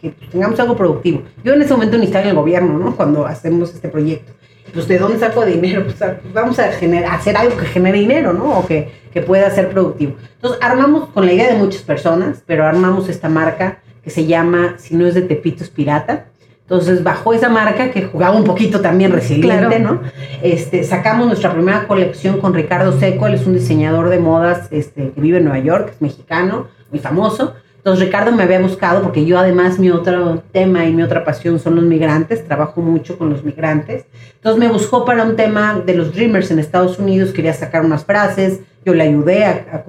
que, 0.00 0.10
tengamos 0.30 0.58
algo 0.58 0.76
productivo. 0.76 1.22
Yo 1.44 1.54
en 1.54 1.62
ese 1.62 1.72
momento 1.72 1.96
ni 1.96 2.06
estaba 2.06 2.24
en 2.24 2.30
el 2.30 2.36
gobierno, 2.36 2.78
¿no? 2.78 2.96
Cuando 2.96 3.26
hacemos 3.26 3.72
este 3.72 3.88
proyecto. 3.88 4.32
Pues, 4.72 4.88
¿de 4.88 4.98
dónde 4.98 5.18
saco 5.18 5.44
dinero? 5.44 5.84
Pues, 5.84 5.98
vamos 6.32 6.58
a 6.58 6.72
generar, 6.72 7.14
hacer 7.14 7.36
algo 7.36 7.56
que 7.56 7.66
genere 7.66 7.98
dinero, 7.98 8.32
¿no? 8.32 8.58
O 8.58 8.66
que, 8.66 8.90
que 9.12 9.22
pueda 9.22 9.50
ser 9.50 9.70
productivo. 9.70 10.14
Entonces, 10.34 10.60
armamos 10.62 11.08
con 11.10 11.26
la 11.26 11.32
idea 11.32 11.52
de 11.52 11.58
muchas 11.58 11.82
personas, 11.82 12.42
pero 12.46 12.64
armamos 12.64 13.08
esta 13.08 13.28
marca 13.28 13.80
que 14.02 14.10
se 14.10 14.26
llama, 14.26 14.76
si 14.78 14.96
no 14.96 15.06
es 15.06 15.14
de 15.14 15.22
Tepito, 15.22 15.64
es 15.64 15.70
Pirata. 15.70 16.26
Entonces, 16.62 17.02
bajo 17.02 17.34
esa 17.34 17.48
marca 17.48 17.90
que 17.90 18.04
jugaba 18.04 18.36
un 18.36 18.44
poquito 18.44 18.80
también 18.80 19.10
resiliente, 19.10 19.80
¿no? 19.80 20.02
Este, 20.40 20.84
sacamos 20.84 21.26
nuestra 21.26 21.52
primera 21.52 21.88
colección 21.88 22.40
con 22.40 22.54
Ricardo 22.54 22.96
Seco, 22.98 23.26
él 23.26 23.34
es 23.34 23.44
un 23.44 23.54
diseñador 23.54 24.08
de 24.08 24.20
modas 24.20 24.68
este, 24.70 25.10
que 25.10 25.20
vive 25.20 25.38
en 25.38 25.44
Nueva 25.46 25.58
York, 25.58 25.90
es 25.94 26.00
mexicano, 26.00 26.68
muy 26.90 27.00
famoso. 27.00 27.54
Entonces, 27.80 28.04
Ricardo 28.04 28.32
me 28.32 28.42
había 28.42 28.60
buscado 28.60 29.02
porque 29.02 29.24
yo 29.24 29.38
además 29.38 29.78
mi 29.78 29.90
otro 29.90 30.42
tema 30.52 30.84
y 30.84 30.92
mi 30.92 31.02
otra 31.02 31.24
pasión 31.24 31.58
son 31.58 31.76
los 31.76 31.84
migrantes, 31.84 32.46
trabajo 32.46 32.80
mucho 32.82 33.16
con 33.16 33.30
los 33.30 33.42
migrantes. 33.42 34.04
Entonces, 34.34 34.60
me 34.60 34.68
buscó 34.68 35.04
para 35.04 35.24
un 35.24 35.34
tema 35.34 35.82
de 35.84 35.94
los 35.94 36.14
Dreamers 36.14 36.50
en 36.50 36.58
Estados 36.58 36.98
Unidos, 36.98 37.32
quería 37.32 37.54
sacar 37.54 37.84
unas 37.84 38.04
frases, 38.04 38.60
yo 38.84 38.94
le 38.94 39.04
ayudé, 39.04 39.44
a, 39.44 39.84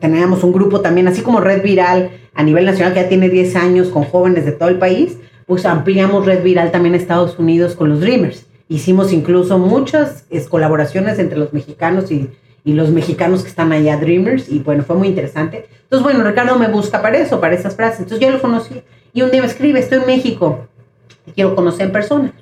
teníamos 0.00 0.44
un 0.44 0.52
grupo 0.52 0.80
también, 0.80 1.08
así 1.08 1.22
como 1.22 1.40
Red 1.40 1.62
Viral 1.62 2.10
a 2.34 2.42
nivel 2.42 2.64
nacional, 2.64 2.94
que 2.94 3.00
ya 3.00 3.08
tiene 3.08 3.28
10 3.28 3.56
años 3.56 3.88
con 3.88 4.04
jóvenes 4.04 4.44
de 4.44 4.52
todo 4.52 4.68
el 4.68 4.78
país 4.78 5.18
pues 5.46 5.66
ampliamos 5.66 6.24
Red 6.26 6.42
Viral 6.42 6.70
también 6.70 6.94
a 6.94 6.98
Estados 6.98 7.38
Unidos 7.38 7.74
con 7.74 7.90
los 7.90 8.00
Dreamers. 8.00 8.46
Hicimos 8.68 9.12
incluso 9.12 9.58
muchas 9.58 10.26
colaboraciones 10.48 11.18
entre 11.18 11.38
los 11.38 11.52
mexicanos 11.52 12.10
y, 12.10 12.30
y, 12.64 12.72
los 12.72 12.90
mexicanos 12.90 13.42
que 13.42 13.48
están 13.48 13.72
allá, 13.72 13.96
Dreamers, 13.96 14.48
y 14.48 14.60
bueno, 14.60 14.82
fue 14.82 14.96
muy 14.96 15.08
interesante. 15.08 15.66
Entonces, 15.82 16.02
bueno, 16.02 16.24
Ricardo 16.24 16.58
me 16.58 16.68
busca 16.68 17.02
para 17.02 17.18
eso, 17.18 17.40
para 17.40 17.54
esas 17.54 17.76
frases. 17.76 18.00
Entonces 18.00 18.26
yo 18.26 18.32
lo 18.32 18.40
conocí 18.40 18.82
y 19.12 19.22
un 19.22 19.30
día 19.30 19.40
me 19.40 19.46
escribe, 19.46 19.78
estoy 19.78 19.98
en 19.98 20.06
México, 20.06 20.66
te 21.24 21.32
quiero 21.32 21.54
conocer 21.54 21.86
en 21.86 21.92
persona. 21.92 22.32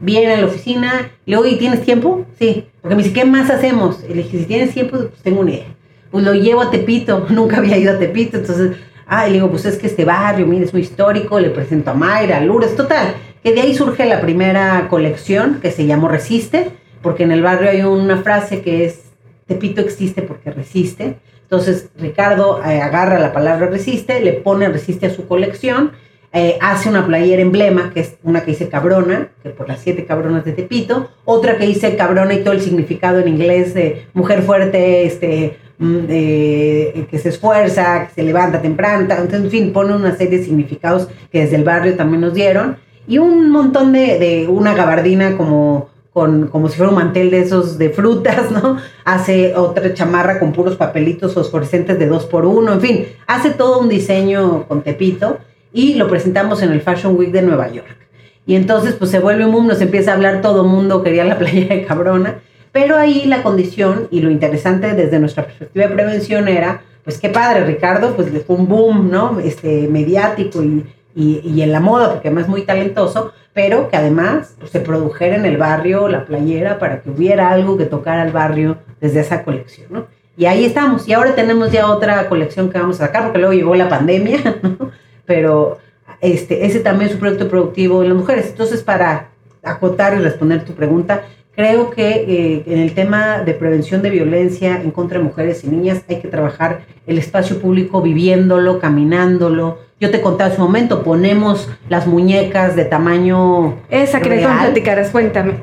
Viene 0.00 0.34
a 0.34 0.40
la 0.40 0.46
oficina, 0.46 1.10
le 1.24 1.36
digo, 1.36 1.46
¿y 1.46 1.56
tienes 1.56 1.82
tiempo? 1.82 2.26
Sí, 2.38 2.66
porque 2.82 2.96
me 2.96 3.02
dice, 3.02 3.14
¿qué 3.14 3.24
más 3.24 3.48
hacemos? 3.50 4.00
Y 4.08 4.14
le 4.14 4.22
dije, 4.24 4.38
si 4.38 4.44
tienes 4.44 4.74
tiempo, 4.74 4.98
pues 4.98 5.22
tengo 5.22 5.40
una 5.40 5.52
idea. 5.52 5.66
Pues 6.10 6.24
lo 6.24 6.34
llevo 6.34 6.62
a 6.62 6.70
Tepito, 6.70 7.26
nunca 7.30 7.58
había 7.58 7.78
ido 7.78 7.94
a 7.94 7.98
Tepito, 7.98 8.36
entonces 8.38 8.76
Ah, 9.06 9.28
y 9.28 9.30
le 9.30 9.34
digo, 9.34 9.50
pues 9.50 9.64
es 9.64 9.78
que 9.78 9.86
este 9.86 10.04
barrio, 10.04 10.46
mire, 10.46 10.64
es 10.64 10.72
muy 10.72 10.82
histórico, 10.82 11.38
le 11.38 11.50
presento 11.50 11.92
a 11.92 11.94
Mayra, 11.94 12.38
a 12.38 12.40
Lourdes, 12.40 12.74
total. 12.74 13.14
Que 13.42 13.52
de 13.52 13.60
ahí 13.60 13.74
surge 13.74 14.04
la 14.04 14.20
primera 14.20 14.88
colección 14.90 15.60
que 15.60 15.70
se 15.70 15.86
llamó 15.86 16.08
Resiste, 16.08 16.70
porque 17.02 17.22
en 17.22 17.30
el 17.30 17.40
barrio 17.40 17.70
hay 17.70 17.82
una 17.82 18.18
frase 18.22 18.62
que 18.62 18.84
es, 18.84 19.05
Tepito 19.46 19.80
existe 19.80 20.22
porque 20.22 20.50
resiste. 20.50 21.16
Entonces 21.42 21.90
Ricardo 21.96 22.60
eh, 22.64 22.80
agarra 22.80 23.18
la 23.18 23.32
palabra 23.32 23.66
resiste, 23.66 24.20
le 24.20 24.32
pone 24.32 24.68
resiste 24.68 25.06
a 25.06 25.10
su 25.14 25.28
colección, 25.28 25.92
eh, 26.32 26.58
hace 26.60 26.88
una 26.88 27.06
playera 27.06 27.40
emblema, 27.40 27.92
que 27.94 28.00
es 28.00 28.16
una 28.22 28.44
que 28.44 28.50
dice 28.50 28.68
cabrona, 28.68 29.28
que 29.42 29.50
por 29.50 29.68
las 29.68 29.80
siete 29.80 30.04
cabronas 30.04 30.44
de 30.44 30.52
Tepito, 30.52 31.08
otra 31.24 31.56
que 31.56 31.66
dice 31.66 31.96
cabrona 31.96 32.34
y 32.34 32.42
todo 32.42 32.52
el 32.52 32.60
significado 32.60 33.20
en 33.20 33.28
inglés 33.28 33.74
de 33.74 34.06
mujer 34.12 34.42
fuerte, 34.42 35.06
este, 35.06 35.56
Mm, 35.78 36.06
que 36.06 37.18
se 37.20 37.28
esfuerza, 37.28 38.06
que 38.06 38.14
se 38.14 38.22
levanta 38.22 38.62
temprano, 38.62 39.02
entonces, 39.02 39.34
en 39.34 39.50
fin, 39.50 39.72
pone 39.74 39.94
una 39.94 40.16
serie 40.16 40.38
de 40.38 40.44
significados 40.44 41.08
que 41.30 41.40
desde 41.40 41.56
el 41.56 41.64
barrio 41.64 41.96
también 41.96 42.22
nos 42.22 42.32
dieron, 42.32 42.78
y 43.06 43.18
un 43.18 43.50
montón 43.50 43.92
de, 43.92 44.18
de 44.18 44.48
una 44.48 44.74
gabardina 44.74 45.36
como, 45.36 45.90
con, 46.16 46.46
como 46.46 46.70
si 46.70 46.78
fuera 46.78 46.88
un 46.88 46.96
mantel 46.96 47.30
de 47.30 47.40
esos 47.40 47.76
de 47.76 47.90
frutas, 47.90 48.50
¿no? 48.50 48.78
Hace 49.04 49.54
otra 49.54 49.92
chamarra 49.92 50.38
con 50.38 50.54
puros 50.54 50.74
papelitos 50.74 51.34
fosforescentes 51.34 51.98
de 51.98 52.06
dos 52.06 52.24
por 52.24 52.46
uno, 52.46 52.72
en 52.72 52.80
fin, 52.80 53.06
hace 53.26 53.50
todo 53.50 53.80
un 53.80 53.90
diseño 53.90 54.64
con 54.66 54.80
Tepito 54.80 55.36
y 55.74 55.92
lo 55.96 56.08
presentamos 56.08 56.62
en 56.62 56.72
el 56.72 56.80
Fashion 56.80 57.14
Week 57.18 57.32
de 57.32 57.42
Nueva 57.42 57.70
York. 57.70 57.98
Y 58.46 58.54
entonces 58.54 58.94
pues 58.94 59.10
se 59.10 59.18
vuelve 59.18 59.44
un 59.44 59.52
boom, 59.52 59.66
nos 59.66 59.82
empieza 59.82 60.12
a 60.12 60.14
hablar 60.14 60.40
todo 60.40 60.62
el 60.62 60.68
mundo, 60.68 61.02
quería 61.02 61.22
la 61.22 61.36
playa 61.36 61.66
de 61.68 61.84
cabrona. 61.84 62.38
Pero 62.72 62.96
ahí 62.96 63.26
la 63.26 63.42
condición 63.42 64.08
y 64.10 64.20
lo 64.20 64.30
interesante 64.30 64.94
desde 64.94 65.18
nuestra 65.18 65.44
perspectiva 65.44 65.86
de 65.86 65.94
prevención 65.94 66.48
era, 66.48 66.80
pues 67.04 67.18
qué 67.18 67.28
padre, 67.28 67.66
Ricardo, 67.66 68.16
pues 68.16 68.28
fue 68.46 68.56
un 68.56 68.66
boom, 68.68 69.10
¿no? 69.10 69.38
Este, 69.38 69.86
mediático 69.88 70.62
y, 70.62 70.82
y, 71.14 71.62
en 71.62 71.72
la 71.72 71.80
moda, 71.80 72.10
porque 72.10 72.28
además 72.28 72.44
es 72.44 72.50
muy 72.50 72.62
talentoso, 72.62 73.32
pero 73.56 73.88
que 73.88 73.96
además 73.96 74.54
pues, 74.58 74.70
se 74.70 74.80
produjera 74.80 75.34
en 75.34 75.46
el 75.46 75.56
barrio 75.56 76.08
la 76.08 76.26
playera 76.26 76.78
para 76.78 77.00
que 77.00 77.08
hubiera 77.08 77.48
algo 77.48 77.78
que 77.78 77.86
tocara 77.86 78.20
al 78.20 78.30
barrio 78.30 78.76
desde 79.00 79.20
esa 79.20 79.44
colección, 79.44 79.86
¿no? 79.88 80.06
Y 80.36 80.44
ahí 80.44 80.66
estamos. 80.66 81.08
Y 81.08 81.14
ahora 81.14 81.34
tenemos 81.34 81.72
ya 81.72 81.88
otra 81.88 82.28
colección 82.28 82.68
que 82.68 82.78
vamos 82.78 83.00
a 83.00 83.06
sacar, 83.06 83.22
porque 83.22 83.38
luego 83.38 83.54
llegó 83.54 83.74
la 83.74 83.88
pandemia, 83.88 84.58
¿no? 84.62 84.90
Pero 85.24 85.78
este, 86.20 86.66
ese 86.66 86.80
también 86.80 87.08
es 87.08 87.14
un 87.14 87.20
proyecto 87.20 87.48
productivo 87.48 88.02
en 88.02 88.10
las 88.10 88.18
mujeres. 88.18 88.48
Entonces, 88.50 88.82
para 88.82 89.28
acotar 89.62 90.12
y 90.12 90.18
responder 90.18 90.62
tu 90.62 90.74
pregunta, 90.74 91.22
Creo 91.56 91.88
que 91.88 92.10
eh, 92.28 92.64
en 92.66 92.80
el 92.80 92.92
tema 92.92 93.38
de 93.38 93.54
prevención 93.54 94.02
de 94.02 94.10
violencia 94.10 94.76
en 94.76 94.90
contra 94.90 95.16
de 95.18 95.24
mujeres 95.24 95.64
y 95.64 95.68
niñas 95.68 96.02
hay 96.06 96.20
que 96.20 96.28
trabajar 96.28 96.82
el 97.06 97.16
espacio 97.16 97.60
público 97.60 98.02
viviéndolo, 98.02 98.78
caminándolo. 98.78 99.78
Yo 99.98 100.10
te 100.10 100.20
conté 100.20 100.44
hace 100.44 100.60
un 100.60 100.66
momento, 100.66 101.02
ponemos 101.02 101.70
las 101.88 102.06
muñecas 102.06 102.76
de 102.76 102.84
tamaño. 102.84 103.76
Esa 103.88 104.20
que 104.20 104.28
real. 104.28 104.66
platicarás, 104.66 105.08
cuéntame. 105.08 105.54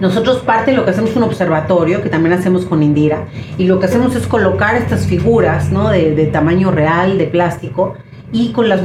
Nosotros 0.00 0.38
parte 0.38 0.70
de 0.70 0.76
lo 0.78 0.86
que 0.86 0.92
hacemos 0.92 1.10
es 1.10 1.16
un 1.16 1.24
observatorio, 1.24 2.02
que 2.02 2.08
también 2.08 2.32
hacemos 2.32 2.64
con 2.64 2.82
Indira, 2.82 3.26
y 3.58 3.64
lo 3.64 3.78
que 3.78 3.86
hacemos 3.86 4.16
es 4.16 4.26
colocar 4.26 4.74
estas 4.74 5.06
figuras 5.06 5.70
¿no? 5.70 5.90
de, 5.90 6.14
de 6.14 6.26
tamaño 6.26 6.70
real, 6.70 7.18
de 7.18 7.26
plástico, 7.26 7.94
y 8.32 8.52
con 8.52 8.68
las, 8.68 8.80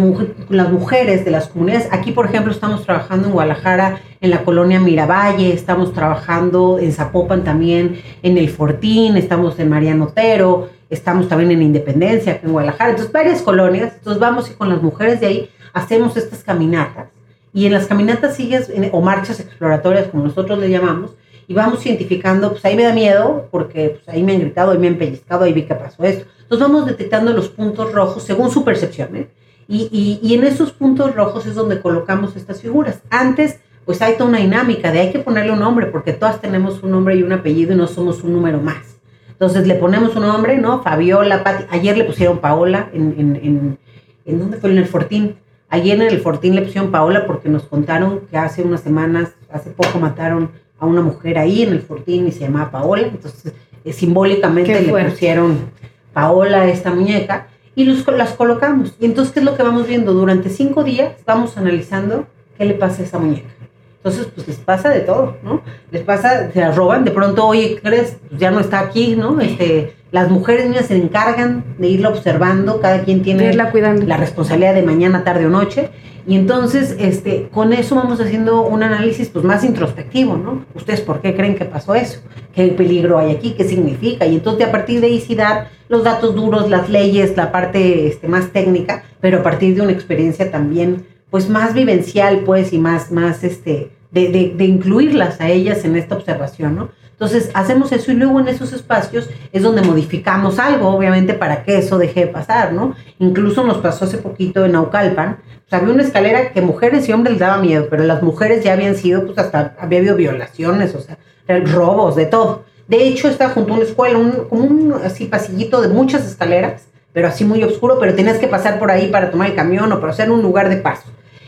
las 0.49 0.71
mujeres 0.71 1.25
de 1.25 1.31
las 1.31 1.47
comunidades. 1.47 1.87
Aquí, 1.91 2.11
por 2.11 2.25
ejemplo, 2.25 2.51
estamos 2.51 2.85
trabajando 2.85 3.27
en 3.27 3.33
Guadalajara, 3.33 3.99
en 4.21 4.29
la 4.29 4.43
colonia 4.43 4.79
Miravalle, 4.79 5.53
estamos 5.53 5.93
trabajando 5.93 6.77
en 6.79 6.91
Zapopan 6.91 7.43
también, 7.43 8.01
en 8.21 8.37
El 8.37 8.49
Fortín, 8.49 9.17
estamos 9.17 9.57
en 9.59 9.69
Mariano 9.69 10.05
Otero, 10.05 10.69
estamos 10.89 11.27
también 11.27 11.51
en 11.51 11.61
Independencia, 11.63 12.39
en 12.43 12.51
Guadalajara. 12.51 12.91
Entonces, 12.91 13.11
varias 13.11 13.41
colonias. 13.41 13.93
Entonces, 13.95 14.19
vamos 14.19 14.49
y 14.51 14.53
con 14.53 14.69
las 14.69 14.81
mujeres 14.81 15.19
de 15.19 15.27
ahí 15.27 15.49
hacemos 15.73 16.17
estas 16.17 16.43
caminatas. 16.43 17.07
Y 17.53 17.65
en 17.65 17.73
las 17.73 17.87
caminatas 17.87 18.35
sigues, 18.35 18.71
o 18.91 19.01
marchas 19.01 19.39
exploratorias, 19.39 20.07
como 20.07 20.23
nosotros 20.23 20.59
le 20.59 20.69
llamamos, 20.69 21.11
y 21.47 21.53
vamos 21.53 21.85
identificando, 21.85 22.51
pues 22.51 22.63
ahí 22.63 22.77
me 22.77 22.83
da 22.83 22.93
miedo, 22.93 23.49
porque 23.51 23.89
pues, 23.89 24.07
ahí 24.07 24.23
me 24.23 24.33
han 24.33 24.39
gritado, 24.39 24.71
ahí 24.71 24.77
me 24.77 24.87
han 24.87 24.95
pellizcado, 24.95 25.43
ahí 25.43 25.51
vi 25.51 25.63
que 25.63 25.75
pasó 25.75 26.03
esto. 26.03 26.25
Entonces 26.51 26.67
vamos 26.67 26.85
detectando 26.85 27.31
los 27.31 27.47
puntos 27.47 27.93
rojos 27.93 28.23
según 28.23 28.51
su 28.51 28.65
percepción, 28.65 29.15
¿eh? 29.15 29.29
Y, 29.69 30.19
y, 30.21 30.33
en 30.33 30.43
esos 30.43 30.73
puntos 30.73 31.15
rojos 31.15 31.45
es 31.45 31.55
donde 31.55 31.79
colocamos 31.79 32.35
estas 32.35 32.61
figuras. 32.61 32.99
Antes, 33.09 33.61
pues 33.85 34.01
hay 34.01 34.15
toda 34.15 34.31
una 34.31 34.39
dinámica 34.39 34.91
de 34.91 34.99
hay 34.99 35.11
que 35.13 35.19
ponerle 35.19 35.53
un 35.53 35.59
nombre, 35.59 35.85
porque 35.85 36.11
todas 36.11 36.41
tenemos 36.41 36.83
un 36.83 36.91
nombre 36.91 37.15
y 37.15 37.23
un 37.23 37.31
apellido 37.31 37.71
y 37.71 37.77
no 37.77 37.87
somos 37.87 38.21
un 38.23 38.33
número 38.33 38.59
más. 38.59 38.99
Entonces 39.29 39.65
le 39.65 39.75
ponemos 39.75 40.13
un 40.17 40.23
nombre, 40.23 40.57
¿no? 40.57 40.83
Fabiola, 40.83 41.41
Pati. 41.41 41.63
Ayer 41.69 41.97
le 41.97 42.03
pusieron 42.03 42.39
Paola 42.39 42.89
en, 42.91 43.15
en, 43.17 43.35
en, 43.37 43.79
¿en 44.25 44.39
dónde 44.39 44.57
fue? 44.57 44.71
En 44.71 44.77
el 44.77 44.87
Fortín. 44.87 45.37
Ayer 45.69 45.95
en 46.01 46.09
el 46.09 46.19
Fortín 46.19 46.55
le 46.55 46.63
pusieron 46.63 46.91
Paola 46.91 47.25
porque 47.27 47.47
nos 47.47 47.63
contaron 47.63 48.23
que 48.29 48.35
hace 48.35 48.61
unas 48.61 48.81
semanas, 48.81 49.29
hace 49.49 49.69
poco 49.69 49.99
mataron 49.99 50.51
a 50.77 50.85
una 50.85 51.01
mujer 51.01 51.37
ahí 51.37 51.63
en 51.63 51.69
el 51.69 51.81
Fortín 51.81 52.27
y 52.27 52.33
se 52.33 52.41
llamaba 52.41 52.71
Paola. 52.71 53.07
Entonces, 53.07 53.53
eh, 53.85 53.93
simbólicamente 53.93 54.81
le 54.81 55.05
pusieron 55.05 55.71
Paola 56.13 56.67
esta 56.67 56.91
muñeca 56.91 57.47
y 57.75 57.85
los, 57.85 58.05
las 58.07 58.31
colocamos. 58.31 58.95
Y 58.99 59.05
entonces, 59.05 59.33
¿qué 59.33 59.39
es 59.39 59.45
lo 59.45 59.55
que 59.55 59.63
vamos 59.63 59.87
viendo? 59.87 60.13
Durante 60.13 60.49
cinco 60.49 60.83
días 60.83 61.13
vamos 61.25 61.57
analizando 61.57 62.27
qué 62.57 62.65
le 62.65 62.73
pasa 62.73 63.01
a 63.01 63.05
esa 63.05 63.19
muñeca. 63.19 63.49
Entonces, 63.97 64.27
pues 64.33 64.47
les 64.47 64.57
pasa 64.57 64.89
de 64.89 65.01
todo, 65.01 65.37
¿no? 65.43 65.61
Les 65.91 66.01
pasa, 66.01 66.51
se 66.51 66.59
la 66.59 66.71
roban, 66.71 67.05
de 67.05 67.11
pronto, 67.11 67.45
oye, 67.45 67.79
¿crees? 67.81 68.17
Pues 68.29 68.39
ya 68.41 68.49
no 68.49 68.59
está 68.59 68.79
aquí, 68.79 69.15
¿no? 69.15 69.39
Este, 69.39 69.93
las 70.11 70.31
mujeres 70.31 70.65
niñas 70.65 70.87
se 70.87 70.97
encargan 70.97 71.63
de 71.77 71.87
irla 71.87 72.09
observando, 72.09 72.81
cada 72.81 73.03
quien 73.03 73.21
tiene 73.21 73.53
la 73.53 74.17
responsabilidad 74.17 74.73
de 74.73 74.81
mañana, 74.81 75.23
tarde 75.23 75.45
o 75.45 75.49
noche, 75.49 75.91
y 76.27 76.35
entonces, 76.35 76.95
este, 76.99 77.49
con 77.51 77.73
eso 77.73 77.95
vamos 77.95 78.19
haciendo 78.21 78.61
un 78.61 78.83
análisis 78.83 79.29
pues, 79.29 79.43
más 79.43 79.63
introspectivo, 79.63 80.37
¿no? 80.37 80.65
¿Ustedes 80.75 81.01
por 81.01 81.21
qué 81.21 81.35
creen 81.35 81.55
que 81.55 81.65
pasó 81.65 81.95
eso? 81.95 82.21
¿Qué 82.53 82.67
peligro 82.67 83.17
hay 83.17 83.31
aquí? 83.31 83.51
¿Qué 83.51 83.63
significa? 83.63 84.25
Y 84.25 84.35
entonces 84.35 84.67
a 84.67 84.71
partir 84.71 85.01
de 85.01 85.07
ahí 85.07 85.21
sí 85.21 85.35
dar 85.35 85.69
los 85.89 86.03
datos 86.03 86.35
duros, 86.35 86.69
las 86.69 86.89
leyes, 86.89 87.35
la 87.37 87.51
parte 87.51 88.07
este, 88.07 88.27
más 88.27 88.51
técnica, 88.51 89.03
pero 89.19 89.39
a 89.39 89.43
partir 89.43 89.75
de 89.75 89.81
una 89.81 89.91
experiencia 89.91 90.51
también 90.51 91.05
pues 91.29 91.49
más 91.49 91.73
vivencial, 91.73 92.41
pues, 92.45 92.73
y 92.73 92.77
más, 92.77 93.09
más, 93.09 93.43
este, 93.43 93.91
de, 94.11 94.27
de, 94.27 94.53
de 94.55 94.65
incluirlas 94.65 95.39
a 95.39 95.49
ellas 95.49 95.85
en 95.85 95.95
esta 95.95 96.15
observación, 96.15 96.75
¿no? 96.75 96.89
Entonces 97.21 97.51
hacemos 97.53 97.91
eso 97.91 98.11
y 98.11 98.15
luego 98.15 98.39
en 98.39 98.47
esos 98.47 98.73
espacios 98.73 99.29
es 99.53 99.61
donde 99.61 99.83
modificamos 99.83 100.57
algo, 100.57 100.87
obviamente, 100.87 101.35
para 101.35 101.63
que 101.63 101.77
eso 101.77 101.99
deje 101.99 102.21
de 102.21 102.27
pasar, 102.27 102.73
¿no? 102.73 102.95
Incluso 103.19 103.63
nos 103.63 103.77
pasó 103.77 104.05
hace 104.05 104.17
poquito 104.17 104.65
en 104.65 104.71
Naucalpan, 104.71 105.37
pues 105.69 105.79
había 105.79 105.93
una 105.93 106.01
escalera 106.01 106.51
que 106.51 106.63
mujeres 106.63 107.07
y 107.07 107.13
hombres 107.13 107.33
les 107.33 107.41
daba 107.41 107.61
miedo, 107.61 107.85
pero 107.91 108.05
las 108.05 108.23
mujeres 108.23 108.63
ya 108.63 108.73
habían 108.73 108.95
sido, 108.95 109.23
pues 109.23 109.37
hasta 109.37 109.75
había 109.79 109.99
habido 109.99 110.15
violaciones, 110.15 110.95
o 110.95 110.99
sea, 110.99 111.19
robos, 111.65 112.15
de 112.15 112.25
todo. 112.25 112.63
De 112.87 113.07
hecho, 113.07 113.27
está 113.27 113.49
junto 113.49 113.73
a 113.73 113.75
una 113.75 113.85
escuela, 113.85 114.17
un, 114.17 114.47
un 114.49 114.95
así 115.05 115.25
pasillito 115.25 115.79
de 115.79 115.89
muchas 115.89 116.25
escaleras, 116.25 116.87
pero 117.13 117.27
así 117.27 117.45
muy 117.45 117.63
oscuro, 117.63 117.99
pero 117.99 118.15
tenías 118.15 118.39
que 118.39 118.47
pasar 118.47 118.79
por 118.79 118.89
ahí 118.89 119.11
para 119.11 119.29
tomar 119.29 119.47
el 119.47 119.55
camión 119.55 119.91
o 119.91 119.99
para 119.99 120.11
hacer 120.11 120.31
un 120.31 120.41
lugar 120.41 120.69
de 120.69 120.77
paso. 120.77 121.03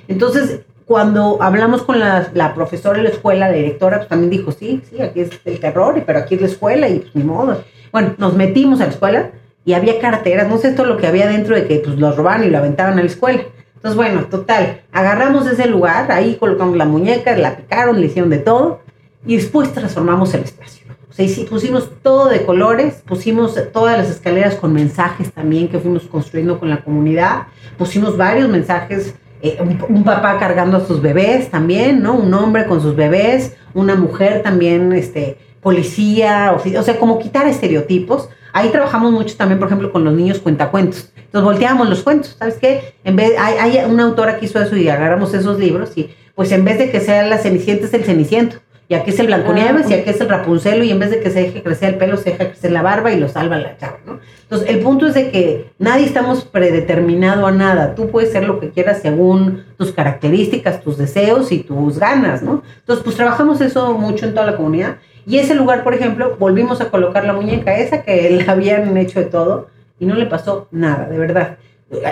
Entonces, 0.08 0.60
cuando 0.86 1.38
hablamos 1.42 1.84
con 1.84 2.00
la, 2.00 2.30
la, 2.34 2.54
profesora 2.54 2.98
de 2.98 3.04
la 3.04 3.10
escuela, 3.10 3.50
la 3.50 3.56
directora, 3.56 3.98
pues 3.98 4.10
también 4.10 4.30
dijo, 4.30 4.52
sí, 4.52 4.82
sí, 4.90 5.02
aquí 5.02 5.22
es 5.22 5.30
el 5.46 5.60
terror, 5.60 6.02
pero 6.06 6.20
aquí 6.20 6.36
es 6.36 6.42
la 6.42 6.48
escuela 6.48 6.90
y 6.90 7.00
pues 7.00 7.16
ni 7.16 7.24
modo. 7.24 7.64
Bueno, 7.92 8.16
nos 8.18 8.36
metimos 8.36 8.82
a 8.82 8.86
la 8.86 8.92
escuela 8.92 9.32
y 9.66 9.74
había 9.74 10.00
carteras, 10.00 10.50
no 10.50 10.58
sé 10.58 10.70
esto 10.70 10.86
lo 10.86 10.98
que 10.98 11.08
había 11.08 11.28
dentro 11.28 11.56
de 11.56 11.68
que 11.68 11.80
pues 11.80 11.98
los 11.98 12.16
robaban 12.16 12.44
y 12.44 12.50
lo 12.50 12.58
aventaban 12.58 12.98
a 13.00 13.02
la 13.02 13.08
escuela. 13.08 13.44
Entonces, 13.76 13.96
bueno, 13.96 14.26
total, 14.26 14.82
agarramos 14.92 15.46
ese 15.48 15.68
lugar, 15.68 16.12
ahí 16.12 16.36
colocamos 16.36 16.78
la 16.78 16.86
muñeca, 16.86 17.36
la 17.38 17.58
picaron, 17.58 18.00
le 18.00 18.08
hicieron 18.08 18.30
de 18.30 18.40
todo 18.40 18.82
y 19.26 19.36
después 19.36 19.74
transformamos 19.74 20.34
el 20.34 20.44
espacio. 20.44 20.84
O 21.10 21.14
sea, 21.14 21.28
pusimos 21.48 21.92
todo 22.02 22.28
de 22.28 22.46
colores, 22.46 23.04
pusimos 23.06 23.56
todas 23.72 23.98
las 23.98 24.10
escaleras 24.10 24.56
con 24.56 24.74
mensajes 24.74 25.32
también 25.32 25.68
que 25.68 25.80
fuimos 25.80 26.04
construyendo 26.04 26.60
con 26.60 26.70
la 26.70 26.84
comunidad, 26.84 27.44
pusimos 27.78 28.18
varios 28.18 28.50
mensajes 28.50 29.16
eh, 29.44 29.58
un, 29.90 30.06
papá 30.06 30.40
cargando 30.40 30.78
a 30.78 30.88
sus 30.88 31.02
bebés 31.02 31.52
también, 31.52 32.02
¿no? 32.02 32.14
Un 32.14 32.34
hombre 32.34 32.66
con 32.66 32.82
sus 32.82 32.96
bebés, 32.96 33.58
una 33.74 33.96
mujer 33.96 34.42
también, 34.42 34.94
este, 34.94 35.38
policía, 35.62 36.56
o, 36.56 36.84
sea, 36.84 36.98
como 36.98 37.20
quitar 37.20 37.46
estereotipos. 37.46 38.30
Ahí 38.54 38.70
trabajamos 38.70 39.12
mucho 39.12 39.36
también, 39.36 39.60
por 39.60 39.68
ejemplo, 39.68 39.92
con 39.92 40.06
los 40.06 40.14
niños 40.14 40.40
cuentacuentos. 40.40 41.12
Entonces 41.18 41.44
volteamos 41.44 41.90
los 41.90 42.04
cuentos, 42.04 42.38
¿sabes 42.40 42.56
qué? 42.56 42.96
En 43.04 43.18
vez, 43.18 43.34
hay, 43.38 43.76
hay 43.76 43.86
una 43.86 44.04
autora 44.04 44.40
que 44.40 44.46
hizo 44.46 44.62
eso 44.62 44.78
y 44.78 44.88
agarramos 44.88 45.34
esos 45.34 45.60
libros 45.60 45.92
y 45.98 46.12
pues 46.36 46.52
en 46.54 46.64
vez 46.64 46.78
de 46.78 46.90
que 46.90 47.02
sea 47.02 47.24
la 47.24 47.38
cenicienta 47.38 47.86
es 47.86 47.94
el 47.94 48.06
ceniciento 48.06 48.58
y 48.90 48.96
aquí 48.96 49.12
es 49.12 49.20
el 49.20 49.28
Blanconieves 49.28 49.90
y 49.90 49.94
aquí 49.94 50.10
es 50.10 50.20
el 50.20 50.30
Rapunzel 50.30 50.84
y 50.84 50.92
en 50.92 51.00
vez 51.00 51.10
de 51.10 51.20
que 51.20 51.30
se 51.30 51.42
deje 51.42 51.64
crecer 51.64 51.94
el 51.94 51.96
pelo, 51.96 52.18
se 52.18 52.32
deja 52.32 52.50
crecer 52.50 52.72
la 52.72 52.82
barba 52.82 53.12
y 53.12 53.20
lo 53.20 53.30
salva 53.30 53.58
la 53.58 53.78
chava, 53.78 54.00
¿no? 54.06 54.20
Entonces, 54.44 54.70
el 54.70 54.82
punto 54.82 55.08
es 55.08 55.14
de 55.14 55.32
que 55.32 55.72
nadie 55.80 56.06
estamos 56.06 56.44
predeterminado 56.44 57.48
a 57.48 57.52
nada. 57.52 57.96
Tú 57.96 58.10
puedes 58.10 58.32
ser 58.32 58.46
lo 58.46 58.60
que 58.60 58.70
quieras 58.70 59.02
según 59.02 59.64
tus 59.78 59.92
características, 59.94 60.82
tus 60.82 60.98
deseos 60.98 61.52
y 61.52 61.60
tus 61.60 61.98
ganas, 61.98 62.44
¿no? 62.44 62.62
Entonces, 62.80 63.04
pues 63.04 63.16
trabajamos 63.16 63.62
eso 63.62 63.94
mucho 63.94 64.26
en 64.26 64.34
toda 64.34 64.46
la 64.46 64.58
comunidad. 64.58 64.98
Y 65.26 65.40
ese 65.40 65.56
lugar, 65.56 65.84
por 65.84 65.94
ejemplo, 65.94 66.36
volvimos 66.38 66.82
a 66.82 66.92
colocar 66.92 67.26
la 67.26 67.34
muñeca 67.34 67.78
esa 67.78 68.04
que 68.04 68.30
le 68.38 68.50
habían 68.50 68.96
hecho 68.98 69.20
de 69.20 69.26
todo 69.26 69.70
y 70.00 70.06
no 70.06 70.16
le 70.16 70.26
pasó 70.26 70.68
nada, 70.72 71.08
de 71.08 71.18
verdad. 71.18 71.58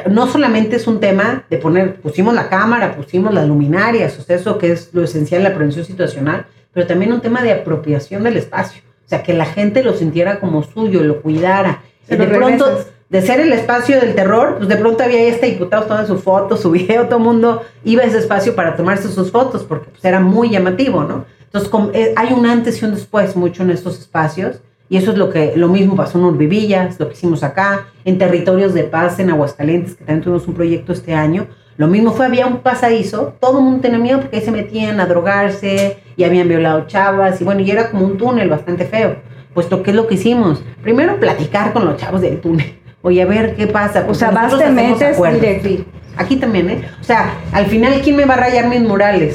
No 0.09 0.27
solamente 0.27 0.75
es 0.75 0.87
un 0.87 0.99
tema 0.99 1.43
de 1.49 1.57
poner, 1.57 1.95
pusimos 1.95 2.33
la 2.33 2.49
cámara, 2.49 2.95
pusimos 2.95 3.33
las 3.33 3.47
luminarias, 3.47 4.17
o 4.19 4.21
sea, 4.21 4.35
eso 4.35 4.57
que 4.57 4.71
es 4.71 4.93
lo 4.93 5.03
esencial 5.03 5.41
en 5.41 5.49
la 5.49 5.55
prevención 5.55 5.85
situacional, 5.85 6.45
pero 6.73 6.87
también 6.87 7.13
un 7.13 7.21
tema 7.21 7.41
de 7.41 7.51
apropiación 7.51 8.23
del 8.23 8.37
espacio. 8.37 8.81
O 9.05 9.09
sea, 9.09 9.23
que 9.23 9.33
la 9.33 9.45
gente 9.45 9.83
lo 9.83 9.93
sintiera 9.93 10.39
como 10.39 10.63
suyo, 10.63 11.03
lo 11.03 11.21
cuidara. 11.21 11.81
y 12.09 12.15
de 12.15 12.27
pronto, 12.27 12.85
de 13.09 13.21
ser 13.21 13.41
el 13.41 13.51
espacio 13.51 13.99
del 13.99 14.15
terror, 14.15 14.55
pues 14.57 14.69
de 14.69 14.77
pronto 14.77 15.03
había 15.03 15.21
este 15.23 15.47
diputado 15.47 15.83
tomando 15.83 16.07
su 16.07 16.21
foto, 16.21 16.55
su 16.55 16.71
video, 16.71 17.07
todo 17.07 17.17
el 17.17 17.25
mundo 17.25 17.61
iba 17.83 18.03
a 18.03 18.05
ese 18.05 18.19
espacio 18.19 18.55
para 18.55 18.77
tomarse 18.77 19.09
sus 19.09 19.31
fotos 19.31 19.63
porque 19.63 19.89
pues, 19.89 20.05
era 20.05 20.21
muy 20.21 20.49
llamativo, 20.49 21.03
¿no? 21.03 21.25
Entonces, 21.53 21.69
eh, 21.93 22.13
hay 22.15 22.31
un 22.31 22.45
antes 22.45 22.81
y 22.81 22.85
un 22.85 22.95
después 22.95 23.35
mucho 23.35 23.63
en 23.63 23.71
estos 23.71 23.99
espacios. 23.99 24.61
Y 24.87 24.97
eso 24.97 25.11
es 25.11 25.17
lo 25.17 25.29
que 25.29 25.53
lo 25.55 25.69
mismo 25.69 25.95
pasó 25.95 26.17
en 26.17 26.25
Urbivillas, 26.25 26.99
lo 26.99 27.07
que 27.07 27.13
hicimos 27.13 27.43
acá, 27.43 27.87
en 28.03 28.17
Territorios 28.17 28.73
de 28.73 28.83
Paz, 28.83 29.19
en 29.19 29.29
Aguascalientes, 29.29 29.95
que 29.95 30.03
también 30.03 30.21
tuvimos 30.21 30.47
un 30.49 30.53
proyecto 30.53 30.91
este 30.91 31.13
año, 31.13 31.47
lo 31.81 31.87
mismo 31.87 32.11
fue, 32.11 32.27
había 32.27 32.45
un 32.45 32.59
pasadizo, 32.59 33.33
todo 33.39 33.57
el 33.57 33.63
mundo 33.63 33.81
tenía 33.81 33.97
miedo 33.97 34.19
porque 34.19 34.37
ahí 34.37 34.43
se 34.43 34.51
metían 34.51 34.99
a 34.99 35.07
drogarse 35.07 35.97
y 36.15 36.23
habían 36.23 36.47
violado 36.47 36.85
chavas 36.85 37.41
y 37.41 37.43
bueno, 37.43 37.61
y 37.61 37.71
era 37.71 37.89
como 37.89 38.05
un 38.05 38.19
túnel 38.19 38.49
bastante 38.49 38.85
feo. 38.85 39.15
Puesto 39.55 39.81
que 39.81 39.89
es 39.89 39.95
lo 39.95 40.05
que 40.05 40.13
hicimos? 40.13 40.63
Primero 40.83 41.19
platicar 41.19 41.73
con 41.73 41.85
los 41.85 41.97
chavos 41.97 42.21
del 42.21 42.39
túnel. 42.39 42.77
Oye, 43.01 43.23
a 43.23 43.25
ver 43.25 43.55
qué 43.55 43.65
pasa. 43.65 44.05
o 44.07 44.13
sea, 44.13 44.29
vas 44.29 44.55
te 44.55 44.69
metes 44.69 45.17
directo. 45.19 45.83
Aquí 46.17 46.35
también, 46.35 46.69
¿eh? 46.69 46.87
O 47.01 47.03
sea, 47.03 47.33
al 47.51 47.65
final, 47.65 47.99
¿quién 48.03 48.15
me 48.15 48.25
va 48.25 48.35
a 48.35 48.37
rayar 48.37 48.69
mis 48.69 48.81
murales? 48.81 49.33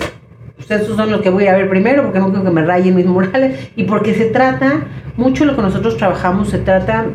Ustedes 0.57 0.87
son 0.87 1.11
los 1.11 1.23
que 1.23 1.31
voy 1.31 1.49
a 1.49 1.57
ver 1.57 1.69
primero 1.69 2.05
porque 2.05 2.21
no 2.21 2.29
quiero 2.29 2.45
que 2.45 2.51
me 2.53 2.65
rayen 2.65 2.95
mis 2.95 3.07
murales 3.07 3.71
y 3.75 3.83
porque 3.83 4.15
se 4.15 4.27
trata, 4.27 4.85
mucho 5.17 5.45
lo 5.47 5.57
que 5.57 5.63
nosotros 5.63 5.97
trabajamos 5.97 6.51
se 6.51 6.59
trata 6.59 7.07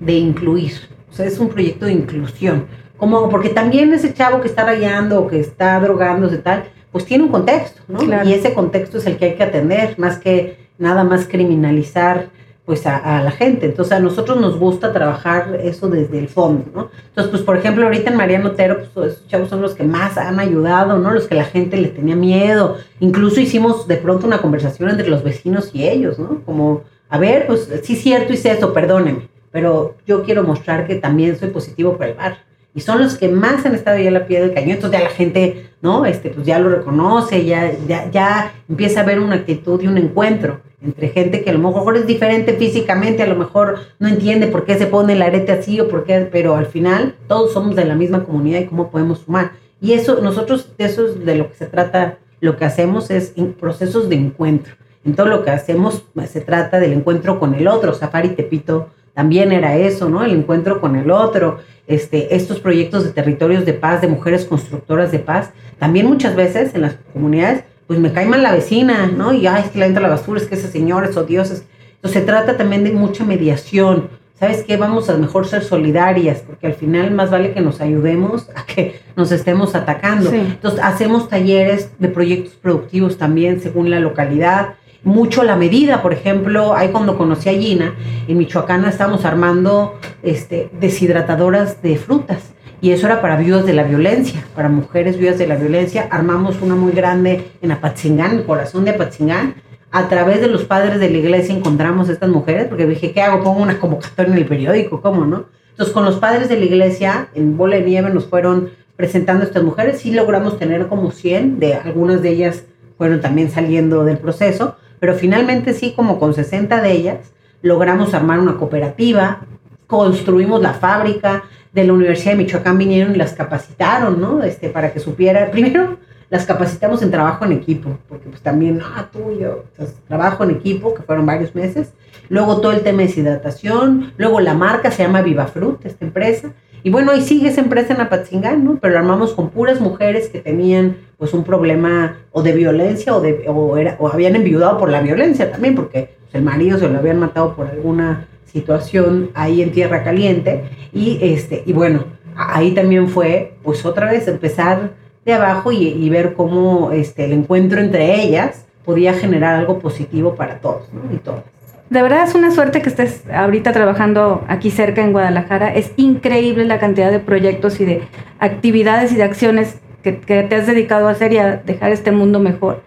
de 0.00 0.14
incluir. 0.14 0.72
O 1.10 1.12
sea, 1.12 1.26
es 1.26 1.38
un 1.38 1.50
proyecto 1.50 1.84
de 1.84 1.92
inclusión 1.92 2.64
como, 3.02 3.28
porque 3.30 3.48
también 3.48 3.92
ese 3.92 4.14
chavo 4.14 4.40
que 4.40 4.46
está 4.46 4.64
rayando 4.64 5.18
o 5.20 5.26
que 5.26 5.40
está 5.40 5.80
drogándose 5.80 6.38
tal, 6.38 6.66
pues 6.92 7.04
tiene 7.04 7.24
un 7.24 7.30
contexto, 7.30 7.82
¿no? 7.88 8.00
Y 8.24 8.32
ese 8.32 8.54
contexto 8.54 8.98
es 8.98 9.06
el 9.06 9.16
que 9.16 9.24
hay 9.24 9.34
que 9.34 9.42
atender, 9.42 9.98
más 9.98 10.18
que 10.18 10.68
nada 10.78 11.02
más 11.02 11.26
criminalizar 11.26 12.28
pues 12.64 12.86
a, 12.86 13.20
la 13.24 13.32
gente. 13.32 13.66
Entonces 13.66 13.92
a 13.92 13.98
nosotros 13.98 14.40
nos 14.40 14.56
gusta 14.56 14.92
trabajar 14.92 15.58
eso 15.64 15.88
desde 15.88 16.16
el 16.20 16.28
fondo, 16.28 16.66
¿no? 16.72 16.90
Entonces, 17.08 17.32
pues 17.32 17.42
por 17.42 17.56
ejemplo, 17.56 17.82
ahorita 17.82 18.12
en 18.12 18.16
Mariano 18.16 18.50
Otero, 18.50 18.84
pues 18.94 19.14
esos 19.14 19.26
chavos 19.26 19.48
son 19.48 19.62
los 19.62 19.74
que 19.74 19.82
más 19.82 20.16
han 20.16 20.38
ayudado, 20.38 20.96
¿no? 21.00 21.10
Los 21.10 21.26
que 21.26 21.34
la 21.34 21.44
gente 21.44 21.78
le 21.78 21.88
tenía 21.88 22.14
miedo. 22.14 22.76
Incluso 23.00 23.40
hicimos 23.40 23.88
de 23.88 23.96
pronto 23.96 24.28
una 24.28 24.40
conversación 24.40 24.90
entre 24.90 25.08
los 25.08 25.24
vecinos 25.24 25.70
y 25.74 25.88
ellos, 25.88 26.20
¿no? 26.20 26.42
Como, 26.44 26.82
a 27.08 27.18
ver, 27.18 27.48
pues 27.48 27.68
sí 27.82 27.94
es 27.94 28.00
cierto, 28.00 28.32
hice 28.32 28.52
esto, 28.52 28.72
perdóneme, 28.72 29.28
pero 29.50 29.96
yo 30.06 30.22
quiero 30.22 30.44
mostrar 30.44 30.86
que 30.86 30.94
también 30.94 31.36
soy 31.36 31.48
positivo 31.48 31.96
para 31.96 32.12
el 32.12 32.16
bar 32.16 32.51
y 32.74 32.80
son 32.80 33.00
los 33.00 33.16
que 33.16 33.28
más 33.28 33.66
han 33.66 33.74
estado 33.74 33.98
ya 33.98 34.08
a 34.08 34.12
la 34.12 34.26
pie 34.26 34.40
del 34.40 34.54
cañón, 34.54 34.72
entonces 34.72 34.98
ya 34.98 35.04
la 35.04 35.14
gente, 35.14 35.70
¿no? 35.82 36.06
Este, 36.06 36.30
pues 36.30 36.46
ya 36.46 36.58
lo 36.58 36.70
reconoce, 36.70 37.44
ya, 37.44 37.72
ya, 37.86 38.10
ya 38.10 38.52
empieza 38.68 39.00
a 39.00 39.02
haber 39.02 39.20
una 39.20 39.36
actitud 39.36 39.80
y 39.82 39.88
un 39.88 39.98
encuentro 39.98 40.60
entre 40.82 41.10
gente 41.10 41.42
que 41.42 41.50
a 41.50 41.52
lo 41.52 41.60
mejor 41.60 41.96
es 41.96 42.06
diferente 42.06 42.54
físicamente, 42.54 43.22
a 43.22 43.26
lo 43.26 43.36
mejor 43.36 43.78
no 43.98 44.08
entiende 44.08 44.48
por 44.48 44.64
qué 44.64 44.76
se 44.76 44.86
pone 44.86 45.12
el 45.12 45.22
arete 45.22 45.52
así 45.52 45.78
o 45.80 45.88
por 45.88 46.04
qué, 46.04 46.28
pero 46.30 46.56
al 46.56 46.66
final 46.66 47.14
todos 47.28 47.52
somos 47.52 47.76
de 47.76 47.84
la 47.84 47.94
misma 47.94 48.24
comunidad 48.24 48.60
y 48.60 48.66
cómo 48.66 48.90
podemos 48.90 49.20
sumar. 49.20 49.52
Y 49.80 49.92
eso, 49.92 50.20
nosotros, 50.20 50.68
eso 50.78 51.06
es 51.06 51.24
de 51.24 51.36
lo 51.36 51.48
que 51.48 51.54
se 51.54 51.66
trata, 51.66 52.18
lo 52.40 52.56
que 52.56 52.64
hacemos 52.64 53.10
es 53.10 53.32
procesos 53.60 54.08
de 54.08 54.16
encuentro. 54.16 54.74
En 55.04 55.14
todo 55.14 55.26
lo 55.26 55.44
que 55.44 55.50
hacemos 55.50 56.04
se 56.28 56.40
trata 56.40 56.78
del 56.78 56.92
encuentro 56.92 57.38
con 57.38 57.54
el 57.54 57.66
otro. 57.66 57.92
Safari 57.92 58.30
Tepito 58.30 58.90
también 59.14 59.52
era 59.52 59.76
eso, 59.76 60.08
¿no? 60.08 60.24
El 60.24 60.32
encuentro 60.32 60.80
con 60.80 60.96
el 60.96 61.10
otro, 61.10 61.58
este, 61.86 62.34
estos 62.34 62.60
proyectos 62.60 63.04
de 63.04 63.10
territorios 63.10 63.64
de 63.66 63.74
paz, 63.74 64.00
de 64.00 64.08
mujeres 64.08 64.44
constructoras 64.44 65.12
de 65.12 65.18
paz, 65.18 65.50
también 65.78 66.06
muchas 66.06 66.34
veces 66.34 66.74
en 66.74 66.82
las 66.82 66.96
comunidades, 67.12 67.64
pues 67.86 67.98
me 67.98 68.12
cae 68.12 68.26
mal 68.26 68.42
la 68.42 68.52
vecina, 68.52 69.06
¿no? 69.06 69.34
Y, 69.34 69.46
ay, 69.46 69.64
es 69.66 69.70
que 69.70 69.78
le 69.78 69.86
entra 69.86 70.02
la 70.02 70.08
basura, 70.08 70.40
es 70.40 70.46
que 70.46 70.54
ese 70.54 70.70
señor 70.70 71.04
es 71.04 71.16
odioso. 71.16 71.54
Entonces 71.96 72.20
se 72.20 72.26
trata 72.26 72.56
también 72.56 72.84
de 72.84 72.92
mucha 72.92 73.24
mediación. 73.24 74.08
¿Sabes 74.38 74.64
qué? 74.64 74.76
Vamos 74.76 75.08
a 75.08 75.16
mejor 75.16 75.46
ser 75.46 75.62
solidarias, 75.62 76.42
porque 76.44 76.66
al 76.66 76.74
final 76.74 77.12
más 77.12 77.30
vale 77.30 77.52
que 77.52 77.60
nos 77.60 77.80
ayudemos 77.80 78.48
a 78.56 78.66
que 78.66 79.00
nos 79.14 79.30
estemos 79.30 79.74
atacando. 79.74 80.32
Entonces 80.32 80.80
hacemos 80.82 81.28
talleres 81.28 81.90
de 81.98 82.08
proyectos 82.08 82.54
productivos 82.54 83.18
también 83.18 83.60
según 83.60 83.90
la 83.90 84.00
localidad 84.00 84.74
mucho 85.04 85.42
la 85.42 85.56
medida. 85.56 86.02
Por 86.02 86.12
ejemplo, 86.12 86.74
ahí 86.74 86.88
cuando 86.88 87.16
conocí 87.16 87.48
a 87.48 87.52
Gina, 87.52 87.94
en 88.28 88.38
Michoacán 88.38 88.84
estábamos 88.84 89.24
armando 89.24 89.98
este, 90.22 90.70
deshidratadoras 90.80 91.82
de 91.82 91.96
frutas. 91.96 92.52
Y 92.80 92.90
eso 92.90 93.06
era 93.06 93.20
para 93.20 93.36
viudas 93.36 93.64
de 93.64 93.74
la 93.74 93.84
violencia, 93.84 94.44
para 94.56 94.68
mujeres 94.68 95.16
viudas 95.16 95.38
de 95.38 95.46
la 95.46 95.54
violencia. 95.54 96.08
Armamos 96.10 96.60
una 96.60 96.74
muy 96.74 96.92
grande 96.92 97.52
en 97.62 97.70
Apatzingán, 97.70 98.38
el 98.38 98.44
corazón 98.44 98.84
de 98.84 98.90
Apatzingán. 98.90 99.54
A 99.92 100.08
través 100.08 100.40
de 100.40 100.48
los 100.48 100.64
padres 100.64 100.98
de 100.98 101.08
la 101.10 101.18
iglesia 101.18 101.54
encontramos 101.54 102.08
a 102.08 102.12
estas 102.12 102.30
mujeres, 102.30 102.66
porque 102.66 102.86
dije, 102.86 103.12
¿qué 103.12 103.22
hago? 103.22 103.44
Pongo 103.44 103.62
una 103.62 103.78
convocatoria 103.78 104.32
en 104.32 104.38
el 104.38 104.46
periódico, 104.46 105.00
¿cómo 105.00 105.24
no? 105.24 105.44
Entonces, 105.70 105.94
con 105.94 106.04
los 106.04 106.16
padres 106.16 106.48
de 106.48 106.58
la 106.58 106.64
iglesia, 106.64 107.28
en 107.34 107.56
Bola 107.56 107.76
de 107.76 107.82
Nieve, 107.82 108.10
nos 108.10 108.26
fueron 108.26 108.70
presentando 108.96 109.44
a 109.44 109.46
estas 109.46 109.62
mujeres. 109.62 110.04
y 110.04 110.10
logramos 110.10 110.58
tener 110.58 110.86
como 110.88 111.10
100, 111.10 111.60
de 111.60 111.74
algunas 111.74 112.22
de 112.22 112.30
ellas 112.30 112.64
fueron 112.98 113.20
también 113.20 113.50
saliendo 113.50 114.04
del 114.04 114.18
proceso, 114.18 114.76
pero 115.02 115.14
finalmente 115.14 115.74
sí, 115.74 115.94
como 115.96 116.20
con 116.20 116.32
60 116.32 116.80
de 116.80 116.92
ellas, 116.92 117.32
logramos 117.60 118.14
armar 118.14 118.38
una 118.38 118.56
cooperativa, 118.56 119.40
construimos 119.88 120.62
la 120.62 120.74
fábrica, 120.74 121.42
de 121.72 121.82
la 121.82 121.92
Universidad 121.92 122.34
de 122.34 122.44
Michoacán 122.44 122.78
vinieron 122.78 123.12
y 123.12 123.18
las 123.18 123.32
capacitaron, 123.32 124.20
¿no? 124.20 124.44
Este, 124.44 124.68
para 124.68 124.92
que 124.92 125.00
supiera, 125.00 125.50
primero 125.50 125.98
las 126.30 126.46
capacitamos 126.46 127.02
en 127.02 127.10
trabajo 127.10 127.44
en 127.44 127.50
equipo, 127.50 127.98
porque 128.08 128.28
pues 128.28 128.42
también, 128.42 128.80
ah, 128.80 129.08
tú 129.12 129.36
yo, 129.40 129.64
trabajo 130.06 130.44
en 130.44 130.52
equipo, 130.52 130.94
que 130.94 131.02
fueron 131.02 131.26
varios 131.26 131.52
meses, 131.56 131.94
luego 132.28 132.60
todo 132.60 132.70
el 132.70 132.82
tema 132.82 132.98
de 132.98 133.08
deshidratación, 133.08 134.12
luego 134.18 134.38
la 134.38 134.54
marca 134.54 134.92
se 134.92 135.02
llama 135.02 135.20
Viva 135.20 135.48
Fruit, 135.48 135.84
esta 135.84 136.04
empresa, 136.04 136.52
y 136.84 136.90
bueno, 136.90 137.12
ahí 137.12 137.22
sigue 137.22 137.48
esa 137.48 137.60
empresa 137.60 137.94
en 137.94 138.00
Apatzingán, 138.00 138.64
¿no? 138.64 138.78
Pero 138.80 138.94
la 138.94 139.00
armamos 139.00 139.34
con 139.34 139.50
puras 139.50 139.80
mujeres 139.80 140.28
que 140.28 140.40
tenían 140.40 140.96
pues 141.16 141.32
un 141.32 141.44
problema 141.44 142.18
o 142.32 142.42
de 142.42 142.52
violencia 142.52 143.14
o, 143.14 143.20
de, 143.20 143.44
o, 143.48 143.76
era, 143.76 143.96
o 144.00 144.08
habían 144.08 144.34
enviudado 144.34 144.78
por 144.78 144.90
la 144.90 145.00
violencia 145.00 145.50
también, 145.52 145.76
porque 145.76 146.10
pues, 146.20 146.34
el 146.34 146.42
marido 146.42 146.78
se 146.78 146.88
lo 146.88 146.98
habían 146.98 147.20
matado 147.20 147.54
por 147.54 147.68
alguna 147.68 148.26
situación 148.46 149.30
ahí 149.34 149.62
en 149.62 149.70
Tierra 149.70 150.02
Caliente. 150.02 150.64
Y, 150.92 151.18
este, 151.22 151.62
y 151.64 151.72
bueno, 151.72 152.04
ahí 152.34 152.72
también 152.72 153.08
fue 153.08 153.54
pues 153.62 153.86
otra 153.86 154.10
vez 154.10 154.26
empezar 154.26 154.90
de 155.24 155.32
abajo 155.32 155.70
y, 155.70 155.86
y 155.86 156.10
ver 156.10 156.34
cómo 156.34 156.90
este, 156.90 157.26
el 157.26 157.32
encuentro 157.32 157.80
entre 157.80 158.22
ellas 158.22 158.64
podía 158.84 159.14
generar 159.14 159.54
algo 159.54 159.78
positivo 159.78 160.34
para 160.34 160.58
todos 160.58 160.92
¿no? 160.92 161.14
y 161.14 161.18
todas 161.18 161.44
de 161.92 162.00
verdad 162.00 162.24
es 162.26 162.34
una 162.34 162.50
suerte 162.50 162.80
que 162.80 162.88
estés 162.88 163.22
ahorita 163.30 163.72
trabajando 163.72 164.46
aquí 164.48 164.70
cerca 164.70 165.02
en 165.02 165.12
Guadalajara. 165.12 165.74
Es 165.74 165.92
increíble 165.96 166.64
la 166.64 166.80
cantidad 166.80 167.10
de 167.10 167.18
proyectos 167.18 167.80
y 167.80 167.84
de 167.84 168.02
actividades 168.38 169.12
y 169.12 169.16
de 169.16 169.24
acciones 169.24 169.76
que, 170.02 170.12
te 170.12 170.54
has 170.54 170.66
dedicado 170.66 171.06
a 171.06 171.10
hacer 171.10 171.34
y 171.34 171.38
a 171.38 171.58
dejar 171.58 171.92
este 171.92 172.10
mundo 172.10 172.40
mejor. 172.40 172.82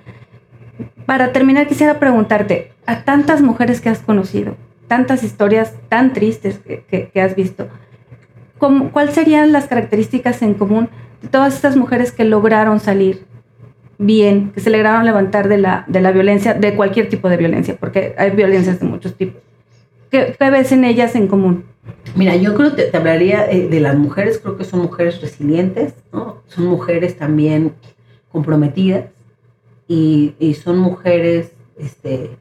Para 1.06 1.32
terminar, 1.34 1.68
quisiera 1.68 1.99
preguntarte, 1.99 2.72
a 2.88 3.03
tantas 3.03 3.43
mujeres 3.43 3.80
que 3.80 3.89
has 3.89 3.99
conocido, 3.99 4.56
tantas 4.88 5.24
historias 5.24 5.76
tan 5.88 6.14
tristes 6.14 6.60
que, 6.60 7.22
has 7.22 7.36
visto, 7.36 7.68
¿cuáles 8.58 9.14
serían 9.14 9.51
las 9.51 9.68
características 9.68 10.41
en 10.41 10.56
común 10.56 10.89
de 11.22 11.28
todas 11.28 11.53
estas 11.53 11.76
mujeres 11.76 12.12
que 12.12 12.24
lograron 12.24 12.80
salir 12.80 13.24
bien, 13.98 14.52
que 14.52 14.60
se 14.60 14.70
lograron 14.70 15.06
levantar 15.06 15.48
de 15.48 15.58
la, 15.58 15.86
de 15.88 16.02
la 16.02 16.12
violencia, 16.12 16.54
de 16.54 16.76
cualquier 16.76 17.10
tipo 17.10 17.30
de 17.30 17.38
violencia, 17.38 17.78
porque 17.80 18.16
hay 18.18 18.32
violencias 18.32 18.80
de 18.80 18.86
muchos 18.86 19.16
tipos. 19.16 19.41
¿Qué, 20.10 20.36
ves 20.39 20.72
en 20.72 20.84
ellas 20.84 21.16
en 21.16 21.28
común? 21.28 21.66
Mira, 22.16 22.36
yo 22.36 22.56
creo 22.56 22.76
que 22.76 22.84
te, 22.84 22.98
hablaría 22.98 23.50
eh, 23.52 23.68
de 23.68 23.80
las 23.80 23.96
mujeres, 23.98 24.39
creo 24.39 24.58
que 24.58 24.64
son 24.64 24.82
mujeres 24.82 25.22
resilientes, 25.22 25.93
¿no? 26.12 26.41
Son 26.48 26.66
mujeres 26.66 27.18
también 27.18 27.74
comprometidas 28.32 29.06
y, 29.88 30.36
y 30.39 30.54
son 30.54 30.78
mujeres 30.78 31.52
este, 31.78 32.32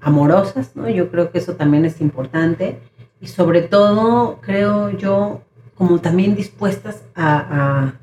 amorosas, 0.00 0.74
¿no? 0.74 0.88
Yo 0.88 1.10
creo 1.10 1.30
que 1.30 1.38
eso 1.38 1.54
también 1.54 1.84
es 1.84 2.00
importante 2.00 2.78
y 3.20 3.28
sobre 3.28 3.62
todo 3.62 4.38
creo 4.40 4.90
yo 4.90 5.42
como 5.76 6.00
también 6.00 6.34
dispuestas 6.34 7.04
a 7.14 7.36
a 7.38 7.94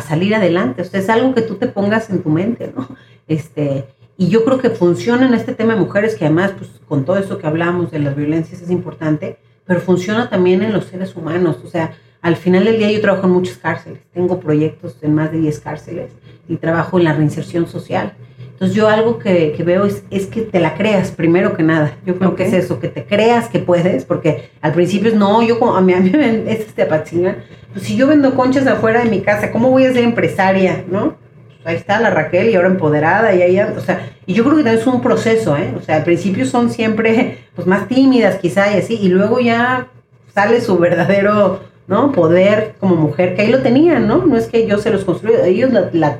salir 0.00 0.34
adelante. 0.34 0.82
O 0.82 0.84
sea, 0.84 1.00
es 1.00 1.08
algo 1.08 1.34
que 1.34 1.42
tú 1.42 1.54
te 1.56 1.66
pongas 1.66 2.10
en 2.10 2.22
tu 2.22 2.30
mente, 2.30 2.72
¿no? 2.74 2.88
Este, 3.28 3.86
y 4.16 4.28
yo 4.28 4.44
creo 4.44 4.58
que 4.58 4.70
funciona 4.70 5.26
en 5.26 5.34
este 5.34 5.54
tema 5.54 5.74
de 5.74 5.80
mujeres, 5.80 6.14
que 6.14 6.24
además, 6.24 6.52
pues 6.56 6.70
con 6.86 7.04
todo 7.04 7.18
eso 7.18 7.38
que 7.38 7.46
hablamos 7.46 7.90
de 7.90 7.98
las 7.98 8.14
violencias 8.14 8.60
es 8.60 8.70
importante, 8.70 9.38
pero 9.66 9.80
funciona 9.80 10.28
también 10.28 10.62
en 10.62 10.72
los 10.72 10.84
seres 10.84 11.16
humanos. 11.16 11.58
O 11.64 11.68
sea, 11.68 11.94
al 12.20 12.36
final 12.36 12.64
del 12.64 12.78
día 12.78 12.90
yo 12.90 13.00
trabajo 13.00 13.26
en 13.26 13.32
muchas 13.32 13.58
cárceles, 13.58 14.00
tengo 14.12 14.40
proyectos 14.40 14.96
en 15.02 15.14
más 15.14 15.30
de 15.32 15.38
10 15.38 15.60
cárceles 15.60 16.12
y 16.48 16.56
trabajo 16.56 16.98
en 16.98 17.04
la 17.04 17.12
reinserción 17.12 17.66
social. 17.66 18.14
Entonces 18.54 18.76
yo 18.76 18.88
algo 18.88 19.18
que, 19.18 19.52
que 19.56 19.64
veo 19.64 19.84
es, 19.84 20.04
es, 20.10 20.26
que 20.26 20.42
te 20.42 20.60
la 20.60 20.74
creas 20.74 21.10
primero 21.10 21.56
que 21.56 21.64
nada. 21.64 21.96
Yo 22.06 22.16
creo 22.16 22.36
que 22.36 22.44
es 22.44 22.52
eso, 22.52 22.78
que 22.78 22.86
te 22.86 23.04
creas 23.04 23.48
que 23.48 23.58
puedes, 23.58 24.04
porque 24.04 24.50
al 24.60 24.72
principio 24.72 25.10
es, 25.10 25.16
no, 25.16 25.42
yo 25.42 25.58
como, 25.58 25.74
a 25.74 25.80
mí, 25.80 25.92
a 25.92 25.98
mí 25.98 26.10
me 26.10 26.52
es 26.52 26.60
este 26.60 26.82
apachinga, 26.82 27.38
pues 27.72 27.84
si 27.84 27.96
yo 27.96 28.06
vendo 28.06 28.36
conchas 28.36 28.68
afuera 28.68 29.02
de 29.02 29.10
mi 29.10 29.22
casa, 29.22 29.50
¿cómo 29.50 29.70
voy 29.70 29.86
a 29.86 29.92
ser 29.92 30.04
empresaria, 30.04 30.84
no? 30.88 31.16
Pues 31.48 31.66
ahí 31.66 31.74
está 31.74 32.00
la 32.00 32.10
Raquel 32.10 32.48
y 32.48 32.54
ahora 32.54 32.68
empoderada 32.68 33.34
y 33.34 33.42
ahí, 33.42 33.58
o 33.58 33.80
sea, 33.80 34.08
y 34.24 34.34
yo 34.34 34.44
creo 34.44 34.56
que 34.56 34.62
también 34.62 34.80
es 34.80 34.86
un 34.86 35.00
proceso, 35.00 35.56
¿eh? 35.56 35.74
O 35.76 35.80
sea, 35.80 35.96
al 35.96 36.04
principio 36.04 36.46
son 36.46 36.70
siempre, 36.70 37.38
pues 37.56 37.66
más 37.66 37.88
tímidas 37.88 38.36
quizá 38.36 38.72
y 38.72 38.78
así, 38.78 38.96
y 39.02 39.08
luego 39.08 39.40
ya 39.40 39.88
sale 40.32 40.60
su 40.60 40.78
verdadero, 40.78 41.58
¿no? 41.88 42.12
Poder 42.12 42.76
como 42.78 42.94
mujer, 42.94 43.34
que 43.34 43.42
ahí 43.42 43.50
lo 43.50 43.62
tenían, 43.62 44.06
¿no? 44.06 44.24
No 44.24 44.36
es 44.36 44.46
que 44.46 44.64
yo 44.68 44.78
se 44.78 44.90
los 44.90 45.04
construí, 45.04 45.34
ellos 45.44 45.72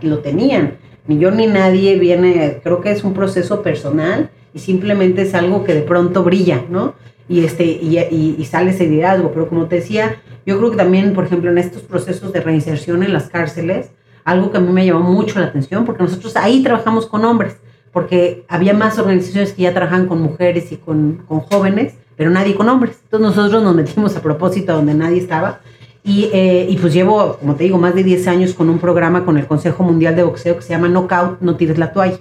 lo 0.02 0.18
tenían 0.18 0.82
ni 1.06 1.18
yo 1.18 1.30
ni 1.30 1.46
nadie 1.46 1.98
viene, 1.98 2.60
creo 2.62 2.80
que 2.80 2.90
es 2.90 3.04
un 3.04 3.12
proceso 3.12 3.62
personal 3.62 4.30
y 4.54 4.58
simplemente 4.58 5.22
es 5.22 5.34
algo 5.34 5.64
que 5.64 5.74
de 5.74 5.82
pronto 5.82 6.22
brilla, 6.22 6.64
¿no? 6.70 6.94
Y, 7.28 7.44
este, 7.44 7.64
y, 7.64 8.36
y, 8.38 8.44
sale 8.44 8.70
ese 8.70 8.86
liderazgo. 8.86 9.30
Pero 9.32 9.48
como 9.48 9.66
te 9.66 9.76
decía, 9.76 10.16
yo 10.44 10.58
creo 10.58 10.70
que 10.70 10.76
también, 10.76 11.14
por 11.14 11.24
ejemplo, 11.24 11.50
en 11.50 11.58
estos 11.58 11.82
procesos 11.82 12.32
de 12.32 12.40
reinserción 12.40 13.02
en 13.02 13.12
las 13.12 13.28
cárceles, 13.28 13.90
algo 14.24 14.50
que 14.50 14.58
a 14.58 14.60
mí 14.60 14.72
me 14.72 14.84
llamó 14.84 15.10
mucho 15.10 15.38
la 15.40 15.46
atención, 15.46 15.84
porque 15.84 16.02
nosotros 16.02 16.36
ahí 16.36 16.62
trabajamos 16.62 17.06
con 17.06 17.24
hombres, 17.24 17.56
porque 17.92 18.44
había 18.48 18.74
más 18.74 18.98
organizaciones 18.98 19.52
que 19.52 19.62
ya 19.62 19.72
trabajan 19.72 20.06
con 20.06 20.20
mujeres 20.20 20.70
y 20.72 20.76
con, 20.76 21.24
con 21.26 21.40
jóvenes, 21.40 21.94
pero 22.16 22.30
nadie 22.30 22.54
con 22.54 22.68
hombres. 22.68 22.98
Entonces 23.04 23.36
nosotros 23.36 23.62
nos 23.62 23.74
metimos 23.74 24.16
a 24.16 24.22
propósito 24.22 24.74
donde 24.74 24.94
nadie 24.94 25.18
estaba 25.18 25.60
y, 26.06 26.28
eh, 26.34 26.66
y, 26.68 26.76
pues 26.76 26.92
llevo, 26.92 27.38
como 27.38 27.54
te 27.54 27.64
digo, 27.64 27.78
más 27.78 27.94
de 27.94 28.04
10 28.04 28.28
años 28.28 28.52
con 28.52 28.68
un 28.68 28.78
programa 28.78 29.24
con 29.24 29.38
el 29.38 29.46
Consejo 29.46 29.82
Mundial 29.82 30.14
de 30.14 30.22
Boxeo 30.22 30.56
que 30.56 30.62
se 30.62 30.68
llama 30.68 30.88
Knockout, 30.88 31.40
no 31.40 31.56
tires 31.56 31.78
la 31.78 31.92
toalla. 31.92 32.18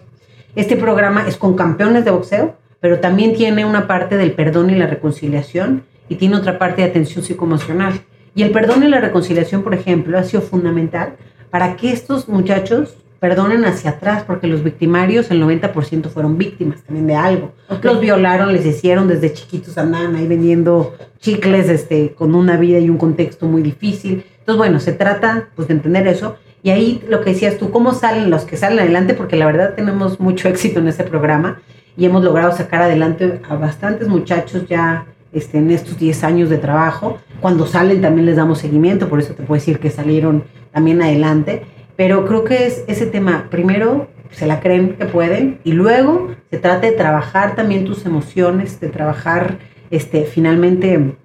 Este 0.55 0.77
programa 0.77 1.27
es 1.27 1.35
con 1.35 1.55
campeones 1.55 2.05
de 2.05 2.11
boxeo, 2.11 2.55
pero 2.79 2.99
también 2.99 3.33
tiene 3.33 3.65
una 3.65 3.85
parte 3.85 4.17
del 4.17 4.31
perdón 4.31 4.69
y 4.69 4.75
la 4.75 4.87
reconciliación 4.87 5.83
y 6.07 6.15
tiene 6.15 6.37
otra 6.37 6.57
parte 6.57 6.81
de 6.81 6.87
atención 6.87 7.25
psicoemocional. 7.25 8.01
Y 8.35 8.43
el 8.43 8.51
perdón 8.51 8.83
y 8.83 8.87
la 8.87 9.01
reconciliación, 9.01 9.63
por 9.63 9.73
ejemplo, 9.73 10.17
ha 10.17 10.23
sido 10.23 10.41
fundamental 10.41 11.15
para 11.49 11.75
que 11.75 11.91
estos 11.91 12.29
muchachos 12.29 12.95
perdonen 13.23 13.63
hacia 13.63 13.91
atrás, 13.91 14.25
porque 14.27 14.47
los 14.47 14.65
victimarios, 14.65 15.31
el 15.31 15.41
90% 15.41 16.09
fueron 16.09 16.37
víctimas 16.37 16.81
también 16.81 17.07
de 17.07 17.15
algo. 17.15 17.53
Los 17.81 18.01
violaron, 18.01 18.51
les 18.51 18.65
hicieron 18.65 19.07
desde 19.07 19.31
chiquitos, 19.31 19.77
andaban 19.77 20.13
ahí 20.17 20.27
vendiendo 20.27 20.93
chicles 21.21 21.69
este, 21.69 22.11
con 22.15 22.35
una 22.35 22.57
vida 22.57 22.79
y 22.79 22.89
un 22.89 22.97
contexto 22.97 23.45
muy 23.45 23.61
difícil. 23.61 24.25
Entonces, 24.39 24.57
bueno, 24.57 24.81
se 24.81 24.91
trata 24.91 25.47
pues 25.55 25.69
de 25.69 25.75
entender 25.75 26.05
eso. 26.05 26.35
Y 26.63 26.71
ahí 26.71 27.01
lo 27.07 27.21
que 27.21 27.29
decías 27.29 27.57
tú, 27.57 27.71
¿cómo 27.71 27.93
salen 27.93 28.29
los 28.29 28.43
que 28.43 28.57
salen 28.57 28.79
adelante? 28.79 29.13
Porque 29.13 29.37
la 29.37 29.45
verdad 29.45 29.73
tenemos 29.73 30.19
mucho 30.19 30.49
éxito 30.53 30.81
en 30.81 30.89
este 30.89 31.05
programa 31.05 31.61
y 31.95 32.03
hemos 32.03 32.25
logrado 32.25 32.51
sacar 32.51 32.81
adelante 32.81 33.39
a 33.47 33.55
bastantes 33.55 34.09
muchachos 34.09 34.67
ya 34.67 35.05
este, 35.31 35.59
en 35.59 35.71
estos 35.71 35.97
10 35.97 36.25
años 36.25 36.49
de 36.49 36.57
trabajo. 36.57 37.19
Cuando 37.39 37.67
salen 37.67 38.01
también 38.01 38.25
les 38.25 38.35
damos 38.35 38.59
seguimiento, 38.59 39.07
por 39.07 39.21
eso 39.21 39.33
te 39.33 39.43
puedo 39.43 39.61
decir 39.61 39.79
que 39.79 39.91
salieron 39.91 40.43
también 40.73 41.01
adelante. 41.01 41.63
Pero 41.95 42.25
creo 42.25 42.43
que 42.43 42.65
es 42.65 42.83
ese 42.87 43.05
tema, 43.05 43.47
primero 43.49 44.07
se 44.31 44.47
la 44.47 44.59
creen 44.59 44.95
que 44.95 45.05
pueden 45.05 45.59
y 45.63 45.73
luego 45.73 46.29
se 46.49 46.57
trata 46.57 46.87
de 46.87 46.93
trabajar 46.93 47.55
también 47.55 47.85
tus 47.85 48.05
emociones, 48.05 48.79
de 48.79 48.89
trabajar 48.89 49.59
este, 49.91 50.25
finalmente 50.25 51.15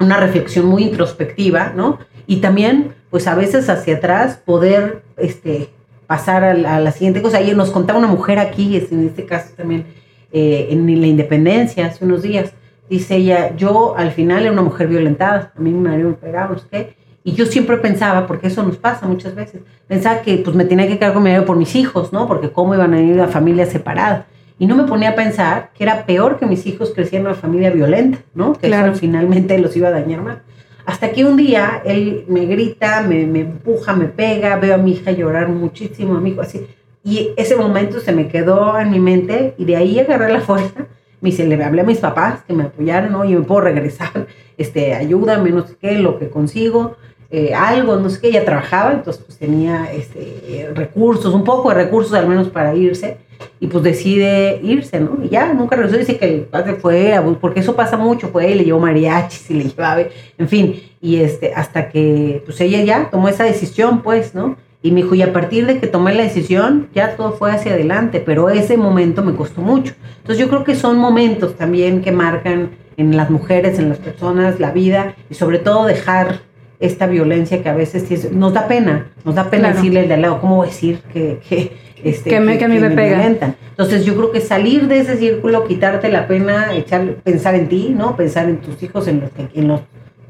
una 0.00 0.18
reflexión 0.18 0.66
muy 0.66 0.84
introspectiva, 0.84 1.72
¿no? 1.76 1.98
Y 2.26 2.36
también, 2.36 2.94
pues 3.10 3.26
a 3.26 3.34
veces 3.34 3.68
hacia 3.68 3.96
atrás, 3.96 4.40
poder 4.44 5.02
este, 5.18 5.68
pasar 6.06 6.42
a 6.42 6.54
la, 6.54 6.90
siguiente 6.92 7.20
cosa. 7.20 7.38
Ayer 7.38 7.56
nos 7.56 7.70
contaba 7.70 7.98
una 7.98 8.08
mujer 8.08 8.38
aquí, 8.38 8.76
en 8.90 9.06
este 9.06 9.26
caso 9.26 9.52
también, 9.56 9.84
eh, 10.32 10.68
en 10.70 11.00
la 11.00 11.06
independencia, 11.06 11.86
hace 11.86 12.04
unos 12.04 12.22
días, 12.22 12.52
dice 12.88 13.16
ella, 13.16 13.54
yo 13.56 13.94
al 13.96 14.10
final 14.10 14.42
era 14.42 14.52
una 14.52 14.62
mujer 14.62 14.88
violentada, 14.88 15.52
a 15.54 15.60
mí 15.60 15.70
me 15.70 15.90
marido 15.90 16.08
me 16.10 16.14
pegaba, 16.14 16.56
¿qué? 16.70 16.96
Y 17.26 17.32
yo 17.32 17.46
siempre 17.46 17.78
pensaba, 17.78 18.26
porque 18.26 18.48
eso 18.48 18.62
nos 18.62 18.76
pasa 18.76 19.06
muchas 19.06 19.34
veces, 19.34 19.62
pensaba 19.88 20.20
que 20.20 20.36
pues 20.36 20.54
me 20.54 20.66
tenía 20.66 20.86
que 20.86 20.98
quedar 20.98 21.14
con 21.14 21.22
mi 21.22 21.30
marido 21.30 21.46
por 21.46 21.56
mis 21.56 21.74
hijos, 21.74 22.12
¿no? 22.12 22.28
Porque 22.28 22.50
cómo 22.52 22.74
iban 22.74 22.92
a 22.92 23.00
ir 23.00 23.18
a 23.18 23.28
familias 23.28 23.70
separadas. 23.70 24.26
Y 24.58 24.66
no 24.66 24.76
me 24.76 24.84
ponía 24.84 25.10
a 25.10 25.14
pensar 25.14 25.70
que 25.74 25.84
era 25.84 26.04
peor 26.04 26.38
que 26.38 26.46
mis 26.46 26.66
hijos 26.66 26.92
crecieran 26.94 27.26
en 27.26 27.32
una 27.32 27.40
familia 27.40 27.70
violenta, 27.70 28.18
¿no? 28.34 28.52
Que 28.52 28.68
claro. 28.68 28.94
finalmente 28.94 29.58
los 29.58 29.74
iba 29.74 29.88
a 29.88 29.92
dañar 29.92 30.20
más. 30.20 30.38
Hasta 30.84 31.12
que 31.12 31.24
un 31.24 31.38
día 31.38 31.80
él 31.84 32.26
me 32.28 32.44
grita, 32.44 33.02
me, 33.02 33.26
me 33.26 33.40
empuja, 33.40 33.94
me 33.94 34.04
pega, 34.04 34.56
veo 34.56 34.74
a 34.74 34.78
mi 34.78 34.92
hija 34.92 35.10
llorar 35.10 35.48
muchísimo, 35.48 36.14
amigo, 36.16 36.42
así. 36.42 36.66
Y 37.02 37.30
ese 37.36 37.56
momento 37.56 38.00
se 38.00 38.12
me 38.12 38.28
quedó 38.28 38.78
en 38.78 38.90
mi 38.90 39.00
mente 39.00 39.54
y 39.56 39.64
de 39.64 39.76
ahí 39.76 39.98
agarré 39.98 40.32
la 40.32 40.40
fuerza. 40.40 40.86
Me 41.20 41.30
dice, 41.30 41.46
le 41.46 41.62
hablé 41.64 41.80
a 41.80 41.84
mis 41.84 41.98
papás 41.98 42.42
que 42.46 42.52
me 42.52 42.64
apoyaron, 42.64 43.12
¿no? 43.12 43.24
Y 43.24 43.34
me 43.34 43.42
puedo 43.42 43.62
regresar, 43.62 44.26
este, 44.58 44.94
ayúdame, 44.94 45.50
no 45.50 45.66
sé 45.66 45.74
qué, 45.80 45.98
lo 45.98 46.18
que 46.18 46.28
consigo. 46.28 46.96
Eh, 47.36 47.52
algo, 47.52 47.96
no 47.96 48.08
sé 48.10 48.20
qué, 48.20 48.28
ella 48.28 48.44
trabajaba, 48.44 48.92
entonces 48.92 49.20
pues 49.26 49.36
tenía 49.36 49.92
este, 49.92 50.70
recursos, 50.72 51.34
un 51.34 51.42
poco 51.42 51.70
de 51.70 51.74
recursos 51.74 52.14
al 52.14 52.28
menos 52.28 52.46
para 52.46 52.76
irse, 52.76 53.16
y 53.58 53.66
pues 53.66 53.82
decide 53.82 54.60
irse, 54.62 55.00
¿no? 55.00 55.18
Y 55.20 55.30
ya, 55.30 55.52
nunca 55.52 55.74
regresó, 55.74 55.98
dice 55.98 56.16
que 56.16 56.32
el 56.32 56.40
padre 56.42 56.74
fue, 56.74 57.20
porque 57.40 57.58
eso 57.58 57.74
pasa 57.74 57.96
mucho, 57.96 58.28
fue, 58.28 58.52
y 58.52 58.54
le 58.54 58.64
llevó 58.64 58.78
mariachis 58.78 59.50
y 59.50 59.54
le 59.54 59.64
llevaba, 59.64 60.04
en 60.38 60.48
fin, 60.48 60.80
y 61.00 61.16
este, 61.16 61.52
hasta 61.52 61.88
que 61.88 62.40
pues 62.44 62.60
ella 62.60 62.84
ya 62.84 63.10
tomó 63.10 63.28
esa 63.28 63.42
decisión, 63.42 64.02
pues, 64.02 64.32
¿no? 64.36 64.56
Y 64.80 64.92
me 64.92 65.02
dijo, 65.02 65.16
y 65.16 65.22
a 65.22 65.32
partir 65.32 65.66
de 65.66 65.80
que 65.80 65.88
tomé 65.88 66.14
la 66.14 66.22
decisión, 66.22 66.88
ya 66.94 67.16
todo 67.16 67.32
fue 67.32 67.50
hacia 67.50 67.72
adelante, 67.72 68.22
pero 68.24 68.48
ese 68.48 68.76
momento 68.76 69.24
me 69.24 69.34
costó 69.34 69.60
mucho. 69.60 69.94
Entonces 70.18 70.38
yo 70.38 70.48
creo 70.48 70.62
que 70.62 70.76
son 70.76 70.98
momentos 70.98 71.56
también 71.56 72.00
que 72.00 72.12
marcan 72.12 72.70
en 72.96 73.16
las 73.16 73.28
mujeres, 73.28 73.80
en 73.80 73.88
las 73.88 73.98
personas, 73.98 74.60
la 74.60 74.70
vida, 74.70 75.16
y 75.28 75.34
sobre 75.34 75.58
todo 75.58 75.84
dejar 75.86 76.53
esta 76.86 77.06
violencia 77.06 77.62
que 77.62 77.68
a 77.68 77.74
veces 77.74 78.32
nos 78.32 78.52
da 78.52 78.68
pena, 78.68 79.08
nos 79.24 79.34
da 79.34 79.50
pena 79.50 79.72
decirle 79.72 80.06
de 80.06 80.14
al 80.14 80.22
lado, 80.22 80.40
¿cómo 80.40 80.64
decir 80.64 81.00
que, 81.12 81.40
que, 81.48 81.76
este, 82.04 82.30
que, 82.30 82.40
me, 82.40 82.58
que, 82.58 82.66
a 82.66 82.68
mí 82.68 82.78
me, 82.78 82.90
pega. 82.90 83.24
Entonces 83.26 84.04
yo 84.04 84.14
creo 84.14 84.30
que 84.30 84.40
salir 84.40 84.88
de 84.88 85.00
ese 85.00 85.16
círculo, 85.16 85.66
quitarte 85.66 86.10
la 86.10 86.28
pena, 86.28 86.74
echar, 86.76 87.14
pensar 87.24 87.54
en 87.54 87.68
ti, 87.68 87.94
¿no? 87.96 88.16
Pensar 88.16 88.48
en 88.48 88.58
tus 88.58 88.82
hijos, 88.82 89.08
en 89.08 89.20
los, 89.20 89.30
en 89.54 89.68
los 89.68 89.80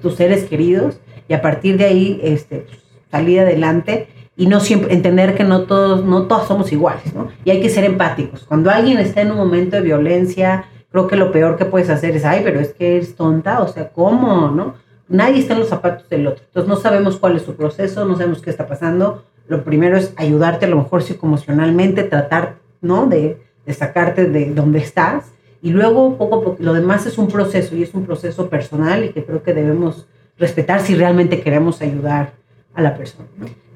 tus 0.00 0.14
seres 0.14 0.44
queridos, 0.44 1.00
y 1.28 1.34
a 1.34 1.42
partir 1.42 1.78
de 1.78 1.84
ahí 1.86 2.20
este, 2.22 2.66
salir 3.10 3.40
adelante 3.40 4.08
y 4.36 4.46
no 4.46 4.60
siempre 4.60 4.92
entender 4.92 5.34
que 5.34 5.44
no 5.44 5.62
todos, 5.62 6.04
no 6.04 6.26
todos 6.26 6.46
somos 6.46 6.72
iguales, 6.72 7.14
¿no? 7.14 7.28
Y 7.44 7.50
hay 7.50 7.60
que 7.60 7.70
ser 7.70 7.84
empáticos. 7.84 8.44
Cuando 8.44 8.70
alguien 8.70 8.98
está 8.98 9.22
en 9.22 9.30
un 9.30 9.38
momento 9.38 9.76
de 9.76 9.82
violencia, 9.82 10.66
creo 10.90 11.06
que 11.06 11.16
lo 11.16 11.32
peor 11.32 11.56
que 11.56 11.64
puedes 11.64 11.90
hacer 11.90 12.14
es, 12.16 12.24
ay, 12.24 12.42
pero 12.44 12.60
es 12.60 12.74
que 12.74 12.96
eres 12.96 13.16
tonta, 13.16 13.60
o 13.60 13.68
sea, 13.68 13.88
¿cómo, 13.88 14.48
no? 14.48 14.74
Nadie 15.08 15.40
está 15.40 15.54
en 15.54 15.60
los 15.60 15.68
zapatos 15.68 16.08
del 16.08 16.26
otro. 16.26 16.44
Entonces 16.46 16.68
no 16.68 16.76
sabemos 16.76 17.18
cuál 17.18 17.36
es 17.36 17.42
su 17.42 17.54
proceso, 17.54 18.04
no 18.04 18.16
sabemos 18.16 18.40
qué 18.40 18.50
está 18.50 18.66
pasando. 18.66 19.24
Lo 19.46 19.64
primero 19.64 19.96
es 19.96 20.12
ayudarte 20.16 20.66
a 20.66 20.68
lo 20.68 20.76
mejor 20.76 21.02
psicoemocionalmente, 21.02 22.02
tratar, 22.04 22.56
¿no? 22.80 23.06
De, 23.06 23.42
sacarte 23.68 24.26
de 24.26 24.52
donde 24.52 24.78
estás. 24.78 25.32
Y 25.62 25.70
luego 25.70 26.16
poco 26.18 26.36
a 26.36 26.44
poco, 26.44 26.56
lo 26.60 26.74
demás 26.74 27.06
es 27.06 27.16
un 27.16 27.28
proceso 27.28 27.74
y 27.74 27.82
es 27.82 27.94
un 27.94 28.04
proceso 28.04 28.50
personal 28.50 29.04
y 29.04 29.10
que 29.10 29.24
creo 29.24 29.42
que 29.42 29.54
debemos 29.54 30.06
respetar 30.38 30.80
si 30.80 30.94
realmente 30.94 31.40
queremos 31.40 31.80
ayudar 31.80 32.32
a 32.74 32.82
la 32.82 32.96
persona. 32.96 33.26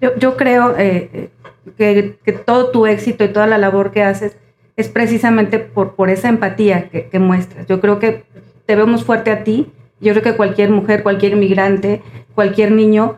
Yo, 0.00 0.36
creo 0.36 0.74
eh, 0.76 1.30
que, 1.76 2.18
que, 2.22 2.32
todo 2.32 2.70
tu 2.70 2.86
éxito 2.86 3.24
y 3.24 3.28
toda 3.28 3.46
la 3.46 3.56
labor 3.56 3.90
que 3.90 4.02
haces 4.02 4.36
es 4.76 4.88
precisamente 4.88 5.58
por, 5.58 5.94
por 5.94 6.10
esa 6.10 6.28
empatía 6.28 6.90
que, 6.90 7.08
que 7.08 7.18
muestras. 7.18 7.66
Yo 7.66 7.80
creo 7.80 7.98
que 7.98 8.24
te 8.66 8.76
vemos 8.76 9.04
fuerte 9.04 9.30
a 9.30 9.42
ti, 9.42 9.72
yo 10.00 10.12
creo 10.12 10.22
que 10.22 10.36
cualquier 10.36 10.70
mujer, 10.70 11.02
cualquier 11.02 11.32
inmigrante, 11.32 12.02
cualquier 12.34 12.72
niño 12.72 13.16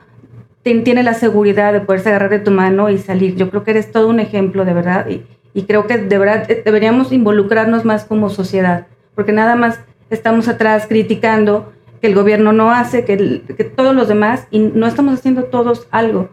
tiene 0.62 1.03
la 1.03 1.14
seguridad 1.14 1.72
de 1.72 1.81
poderse 1.81 2.11
agarrar 2.11 2.31
de 2.31 2.39
tu 2.39 2.51
mano 2.51 2.91
y 2.91 2.99
salir. 2.99 3.37
Yo 3.37 3.51
creo 3.51 3.64
que 3.64 3.72
eres 3.72 3.91
todo 3.91 4.09
un 4.09 4.20
ejemplo, 4.20 4.64
de 4.64 4.74
verdad. 4.74 5.07
Y, 5.09 5.62
creo 5.62 5.87
que 5.87 5.99
de 5.99 6.18
verdad 6.18 6.51
eh, 6.51 6.62
deberíamos 6.64 7.12
involucrarnos 7.12 7.85
más 7.85 8.05
como 8.05 8.31
sociedad, 8.31 8.87
porque 9.14 9.33
nada 9.33 9.57
más 9.57 9.81
estamos 10.09 10.49
atrás 10.49 10.87
criticando 10.89 11.72
que 12.01 12.07
el 12.07 12.14
gobierno 12.14 12.53
no 12.53 12.70
hace, 12.70 13.05
que, 13.05 13.16
todos 13.76 13.95
los 13.95 14.09
demás, 14.09 14.47
y 14.51 14.61
no 14.61 14.87
estamos 14.87 15.14
haciendo 15.14 15.45
todos 15.45 15.87
algo. 15.91 16.28